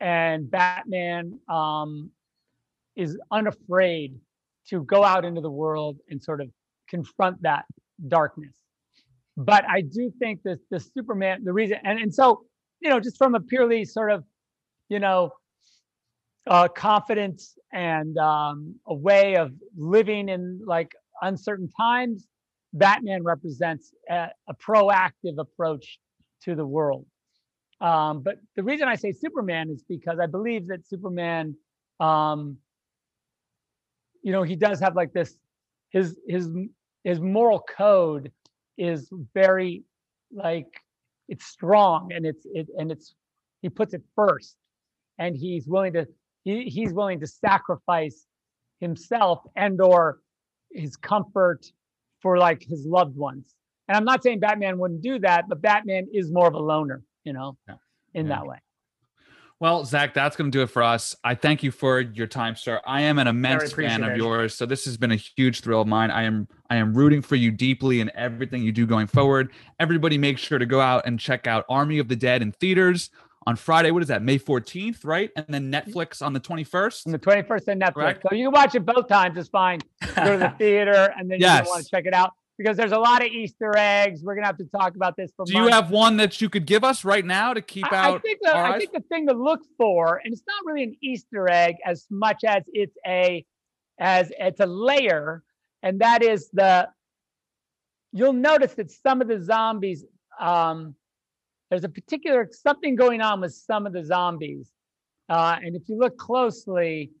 and 0.00 0.50
Batman 0.50 1.38
um, 1.48 2.10
is 2.96 3.18
unafraid 3.30 4.18
to 4.70 4.82
go 4.84 5.04
out 5.04 5.24
into 5.24 5.40
the 5.40 5.50
world 5.50 5.98
and 6.08 6.22
sort 6.22 6.40
of 6.40 6.48
confront 6.88 7.42
that 7.42 7.64
darkness. 8.08 8.52
But 9.36 9.64
I 9.68 9.82
do 9.82 10.12
think 10.18 10.42
that 10.44 10.58
the 10.70 10.80
Superman, 10.80 11.44
the 11.44 11.52
reason, 11.52 11.78
and, 11.84 11.98
and 11.98 12.12
so, 12.12 12.42
you 12.80 12.90
know, 12.90 13.00
just 13.00 13.16
from 13.16 13.34
a 13.34 13.40
purely 13.40 13.84
sort 13.84 14.10
of, 14.10 14.24
you 14.88 14.98
know, 14.98 15.32
uh, 16.46 16.68
confidence 16.68 17.56
and 17.72 18.16
um, 18.18 18.74
a 18.86 18.94
way 18.94 19.36
of 19.36 19.52
living 19.76 20.28
in 20.28 20.60
like 20.66 20.92
uncertain 21.22 21.70
times, 21.78 22.26
Batman 22.72 23.22
represents 23.22 23.92
a, 24.08 24.28
a 24.48 24.54
proactive 24.54 25.38
approach 25.38 25.98
to 26.42 26.54
the 26.54 26.66
world. 26.66 27.06
Um, 27.80 28.22
but 28.22 28.36
the 28.56 28.62
reason 28.62 28.88
I 28.88 28.96
say 28.96 29.12
Superman 29.12 29.70
is 29.70 29.82
because 29.88 30.18
I 30.20 30.26
believe 30.26 30.68
that 30.68 30.86
Superman, 30.86 31.56
um, 31.98 32.58
you 34.22 34.32
know, 34.32 34.42
he 34.42 34.56
does 34.56 34.80
have 34.80 34.94
like 34.94 35.12
this, 35.12 35.36
his 35.90 36.16
his 36.28 36.48
his 37.04 37.20
moral 37.20 37.60
code 37.76 38.30
is 38.78 39.10
very 39.34 39.82
like 40.32 40.66
it's 41.28 41.46
strong 41.46 42.12
and 42.12 42.24
it's 42.26 42.46
it 42.52 42.68
and 42.78 42.90
it's 42.90 43.14
he 43.62 43.68
puts 43.68 43.94
it 43.94 44.02
first 44.14 44.56
and 45.18 45.36
he's 45.36 45.66
willing 45.66 45.92
to 45.92 46.06
he, 46.44 46.64
he's 46.64 46.92
willing 46.92 47.20
to 47.20 47.26
sacrifice 47.26 48.26
himself 48.80 49.40
and 49.56 49.80
or 49.80 50.18
his 50.72 50.96
comfort 50.96 51.66
for 52.20 52.38
like 52.38 52.62
his 52.62 52.86
loved 52.86 53.16
ones 53.16 53.54
and 53.88 53.96
i'm 53.96 54.04
not 54.04 54.22
saying 54.22 54.38
batman 54.38 54.78
wouldn't 54.78 55.02
do 55.02 55.18
that 55.18 55.48
but 55.48 55.60
batman 55.60 56.06
is 56.12 56.30
more 56.30 56.46
of 56.46 56.54
a 56.54 56.58
loner 56.58 57.02
you 57.24 57.32
know 57.32 57.56
Yeah. 57.68 57.74
in 58.14 58.26
Yeah. 58.26 58.36
that 58.36 58.46
way 58.46 58.58
Well, 59.60 59.84
Zack, 59.84 60.14
that's 60.14 60.36
going 60.36 60.50
to 60.50 60.56
do 60.58 60.62
it 60.62 60.68
for 60.68 60.82
us. 60.82 61.14
I 61.22 61.34
thank 61.34 61.62
you 61.62 61.70
for 61.70 62.00
your 62.00 62.26
time, 62.26 62.56
sir. 62.56 62.80
I 62.86 63.02
am 63.02 63.18
an 63.18 63.26
immense 63.26 63.70
fan 63.74 64.02
of 64.02 64.16
yours, 64.16 64.54
so 64.54 64.64
this 64.64 64.86
has 64.86 64.96
been 64.96 65.12
a 65.12 65.16
huge 65.16 65.60
thrill 65.60 65.82
of 65.82 65.86
mine. 65.86 66.10
I 66.10 66.22
am 66.22 66.48
I 66.70 66.76
am 66.76 66.94
rooting 66.94 67.20
for 67.20 67.36
you 67.36 67.50
deeply 67.50 68.00
in 68.00 68.10
everything 68.14 68.62
you 68.62 68.72
do 68.72 68.86
going 68.86 69.06
forward. 69.06 69.52
Everybody, 69.78 70.16
make 70.16 70.38
sure 70.38 70.58
to 70.58 70.64
go 70.64 70.80
out 70.80 71.02
and 71.06 71.20
check 71.20 71.46
out 71.46 71.66
Army 71.68 71.98
of 71.98 72.08
the 72.08 72.16
Dead 72.16 72.40
in 72.40 72.52
theaters 72.52 73.10
on 73.46 73.54
Friday. 73.56 73.90
What 73.90 74.00
is 74.00 74.08
that? 74.08 74.22
May 74.22 74.38
fourteenth, 74.38 75.04
right? 75.04 75.30
And 75.36 75.44
then 75.50 75.70
Netflix 75.70 76.22
on 76.22 76.32
the 76.32 76.40
twenty 76.40 76.64
first. 76.64 77.06
on 77.06 77.12
the 77.12 77.18
21st 77.18 77.68
on 77.68 77.80
netflix 77.80 77.92
Correct. 77.94 78.22
so 78.30 78.34
you 78.34 78.46
can 78.46 78.52
watch 78.52 78.74
it 78.74 78.86
both 78.86 79.08
times 79.08 79.36
it's 79.36 79.50
fine 79.50 79.80
go 80.16 80.32
to 80.32 80.38
the 80.38 80.54
theater 80.58 81.12
and 81.18 81.30
then 81.30 81.38
Yes. 81.38 81.60
gonna 81.60 81.68
want 81.70 81.84
to 81.84 81.90
check 81.90 82.06
it 82.06 82.14
out 82.14 82.32
because 82.60 82.76
there's 82.76 82.92
a 82.92 82.98
lot 82.98 83.22
of 83.22 83.28
easter 83.28 83.74
eggs 83.74 84.20
we're 84.22 84.34
gonna 84.34 84.46
have 84.46 84.58
to 84.58 84.66
talk 84.66 84.94
about 84.94 85.16
this 85.16 85.32
for 85.34 85.46
Do 85.46 85.54
you 85.54 85.68
have 85.68 85.90
one 85.90 86.18
that 86.18 86.42
you 86.42 86.50
could 86.50 86.66
give 86.66 86.84
us 86.84 87.06
right 87.06 87.24
now 87.24 87.54
to 87.54 87.62
keep 87.62 87.90
I, 87.90 87.96
I 87.96 88.06
out? 88.08 88.22
think 88.22 88.38
the, 88.42 88.54
I 88.54 88.72
eyes? 88.72 88.78
think 88.78 88.92
the 88.92 89.00
thing 89.08 89.26
to 89.28 89.32
look 89.32 89.60
for, 89.78 90.20
and 90.22 90.30
it's 90.30 90.42
not 90.46 90.66
really 90.66 90.82
an 90.82 90.94
Easter 91.02 91.48
egg 91.50 91.76
as 91.86 92.06
much 92.10 92.44
as 92.44 92.62
it's 92.68 92.96
a 93.06 93.46
as 93.98 94.30
it's 94.38 94.60
a 94.60 94.66
layer, 94.66 95.42
and 95.82 96.00
that 96.00 96.22
is 96.22 96.50
the 96.52 96.88
you'll 98.12 98.34
notice 98.34 98.74
that 98.74 98.90
some 98.90 99.22
of 99.22 99.28
the 99.28 99.40
zombies 99.40 100.04
um 100.38 100.94
there's 101.70 101.84
a 101.84 101.88
particular 101.88 102.46
something 102.52 102.94
going 102.94 103.22
on 103.22 103.40
with 103.40 103.54
some 103.54 103.86
of 103.86 103.94
the 103.94 104.04
zombies. 104.04 104.70
Uh, 105.30 105.56
and 105.62 105.76
if 105.76 105.82
you 105.88 105.96
look 105.96 106.18
closely, 106.18 107.12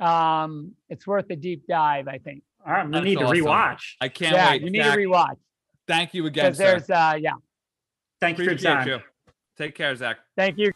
um, 0.00 0.72
it's 0.88 1.06
worth 1.06 1.28
a 1.30 1.36
deep 1.36 1.66
dive, 1.68 2.06
I 2.06 2.18
think. 2.18 2.42
All 2.68 2.74
right, 2.74 2.84
we 2.84 2.92
That's 2.92 3.04
need 3.06 3.18
to 3.18 3.24
awesome. 3.24 3.38
rewatch. 3.38 3.80
I 3.98 4.08
can't 4.08 4.34
yeah, 4.34 4.50
wait. 4.50 4.60
you 4.62 4.68
need 4.70 4.82
Zack, 4.82 4.94
to 4.94 5.00
rewatch 5.00 5.36
Thank 5.86 6.12
you 6.12 6.26
again, 6.26 6.52
because 6.52 6.58
sir. 6.58 6.64
there's 6.64 6.90
uh 6.90 7.16
yeah. 7.18 7.32
Thank 8.20 8.36
you 8.36 8.44
for 8.44 8.50
your 8.50 8.52
Appreciate 8.52 8.74
time. 8.74 8.88
you. 8.88 8.98
Take 9.56 9.74
care, 9.74 9.96
Zack. 9.96 10.18
Thank 10.36 10.58
you. 10.58 10.72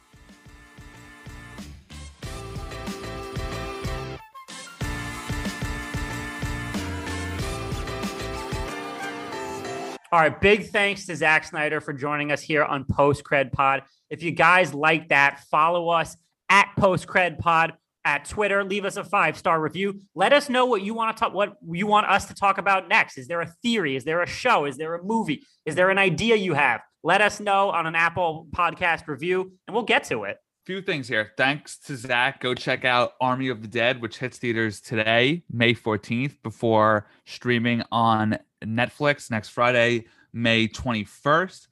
All 10.11 10.20
right, 10.20 10.40
big 10.40 10.70
thanks 10.70 11.05
to 11.07 11.16
Zack 11.16 11.45
Snyder 11.45 11.82
for 11.82 11.93
joining 11.93 12.32
us 12.32 12.40
here 12.40 12.64
on 12.64 12.84
Post 12.84 13.22
Cred 13.24 13.53
Pod. 13.53 13.82
If 14.09 14.22
you 14.22 14.30
guys 14.30 14.72
like 14.72 15.09
that, 15.09 15.40
follow 15.51 15.90
us 15.90 16.16
at 16.49 16.70
Post 16.78 17.07
Cred 17.07 17.38
Pod 17.38 17.74
at 18.05 18.24
Twitter. 18.24 18.64
Leave 18.64 18.84
us 18.84 18.96
a 18.96 19.05
five 19.05 19.36
star 19.36 19.61
review. 19.61 20.00
Let 20.14 20.32
us 20.32 20.48
know 20.48 20.66
what 20.66 20.82
you 20.82 20.94
want 20.94 21.16
to 21.16 21.20
talk, 21.20 21.34
what 21.34 21.55
you 21.70 21.86
want 21.86 22.09
us 22.09 22.26
to 22.26 22.34
talk 22.34 22.59
about 22.59 22.88
next. 22.88 23.18
Is 23.18 23.28
there 23.28 23.40
a 23.40 23.46
theory? 23.62 23.96
Is 23.96 24.05
there 24.05 24.22
a 24.22 24.26
show? 24.26 24.64
Is 24.64 24.76
there 24.76 24.94
a 24.94 25.03
movie? 25.03 25.44
Is 25.66 25.74
there 25.74 25.90
an 25.90 25.98
idea 25.98 26.36
you 26.36 26.55
have? 26.55 26.80
Let 27.03 27.20
us 27.20 27.40
know 27.40 27.70
on 27.70 27.86
an 27.86 27.94
Apple 27.94 28.46
Podcast 28.50 29.09
review, 29.09 29.53
and 29.66 29.74
we'll 29.74 29.84
get 29.84 30.05
to 30.05 30.24
it. 30.24 30.36
few 30.64 30.80
things 30.80 31.09
here. 31.09 31.32
Thanks 31.36 31.76
to 31.86 31.96
Zach. 31.96 32.40
Go 32.40 32.55
check 32.55 32.84
out 32.84 33.14
Army 33.20 33.48
of 33.48 33.62
the 33.62 33.68
Dead, 33.68 34.00
which 34.00 34.18
hits 34.18 34.38
theaters 34.38 34.80
today, 34.80 35.42
May 35.50 35.74
14th, 35.74 36.40
before 36.44 37.09
streaming 37.26 37.82
on 37.90 38.38
Netflix 38.64 39.30
next 39.30 39.48
Friday, 39.48 40.07
May 40.32 40.68
21st. 40.68 41.66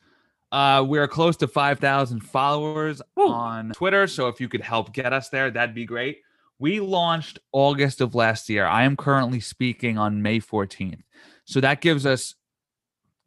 Uh, 0.53 0.85
we 0.87 0.99
are 0.99 1.07
close 1.07 1.37
to 1.39 1.47
5,000 1.47 2.21
followers 2.21 3.01
on 3.17 3.71
Twitter. 3.75 4.07
So 4.07 4.29
if 4.29 4.41
you 4.41 4.49
could 4.49 4.63
help 4.63 4.93
get 4.93 5.13
us 5.13 5.29
there, 5.29 5.51
that'd 5.51 5.75
be 5.75 5.85
great. 5.85 6.19
We 6.59 6.81
launched 6.81 7.39
August 7.53 8.01
of 8.01 8.15
last 8.15 8.49
year. 8.49 8.67
I 8.67 8.83
am 8.83 8.97
currently 8.97 9.41
speaking 9.41 9.97
on 9.97 10.23
May 10.23 10.41
14th. 10.41 11.01
So 11.45 11.61
that 11.61 11.81
gives 11.81 12.05
us 12.05 12.35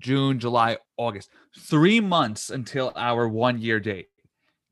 June, 0.02 0.40
July, 0.40 0.78
August, 0.98 1.30
three 1.58 2.00
months 2.02 2.50
until 2.50 2.92
our 2.96 3.28
one 3.28 3.60
year 3.60 3.80
date. 3.80 4.08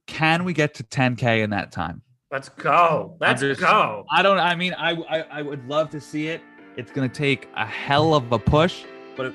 Can 0.07 0.43
we 0.43 0.53
get 0.53 0.73
to 0.75 0.83
10K 0.83 1.41
in 1.43 1.51
that 1.51 1.71
time? 1.71 2.01
Let's 2.31 2.49
go. 2.49 3.17
Let's 3.19 3.41
just- 3.41 3.59
go. 3.61 4.05
I 4.11 4.21
don't. 4.21 4.37
I 4.39 4.55
mean, 4.55 4.73
I, 4.73 4.91
I 4.91 5.19
I 5.39 5.41
would 5.41 5.67
love 5.67 5.89
to 5.89 5.99
see 5.99 6.27
it. 6.27 6.41
It's 6.77 6.91
gonna 6.91 7.09
take 7.09 7.49
a 7.55 7.65
hell 7.65 8.13
of 8.13 8.31
a 8.31 8.39
push, 8.39 8.83
but 9.17 9.33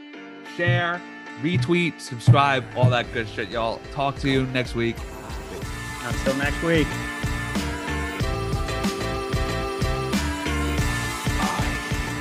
share, 0.57 1.01
retweet, 1.43 2.01
subscribe, 2.01 2.64
all 2.76 2.91
that 2.91 3.12
good 3.12 3.28
shit, 3.28 3.49
y'all. 3.51 3.80
Talk 3.93 4.16
to 4.18 4.30
you 4.30 4.47
next 4.47 4.74
week. 4.74 4.97
Until 6.03 6.34
next 6.37 6.62
week. 6.62 6.87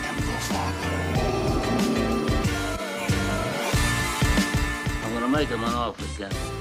am 0.06 0.16
the 0.16 0.40
father. 0.50 0.90
I'm 5.04 5.14
gonna 5.14 5.30
make 5.30 5.50
him 5.50 5.64
an 5.64 5.74
offer, 5.74 6.06
Captain. 6.18 6.56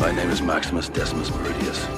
My 0.00 0.12
name 0.12 0.30
is 0.30 0.40
Maximus 0.40 0.88
Decimus 0.88 1.30
Meridius. 1.30 1.97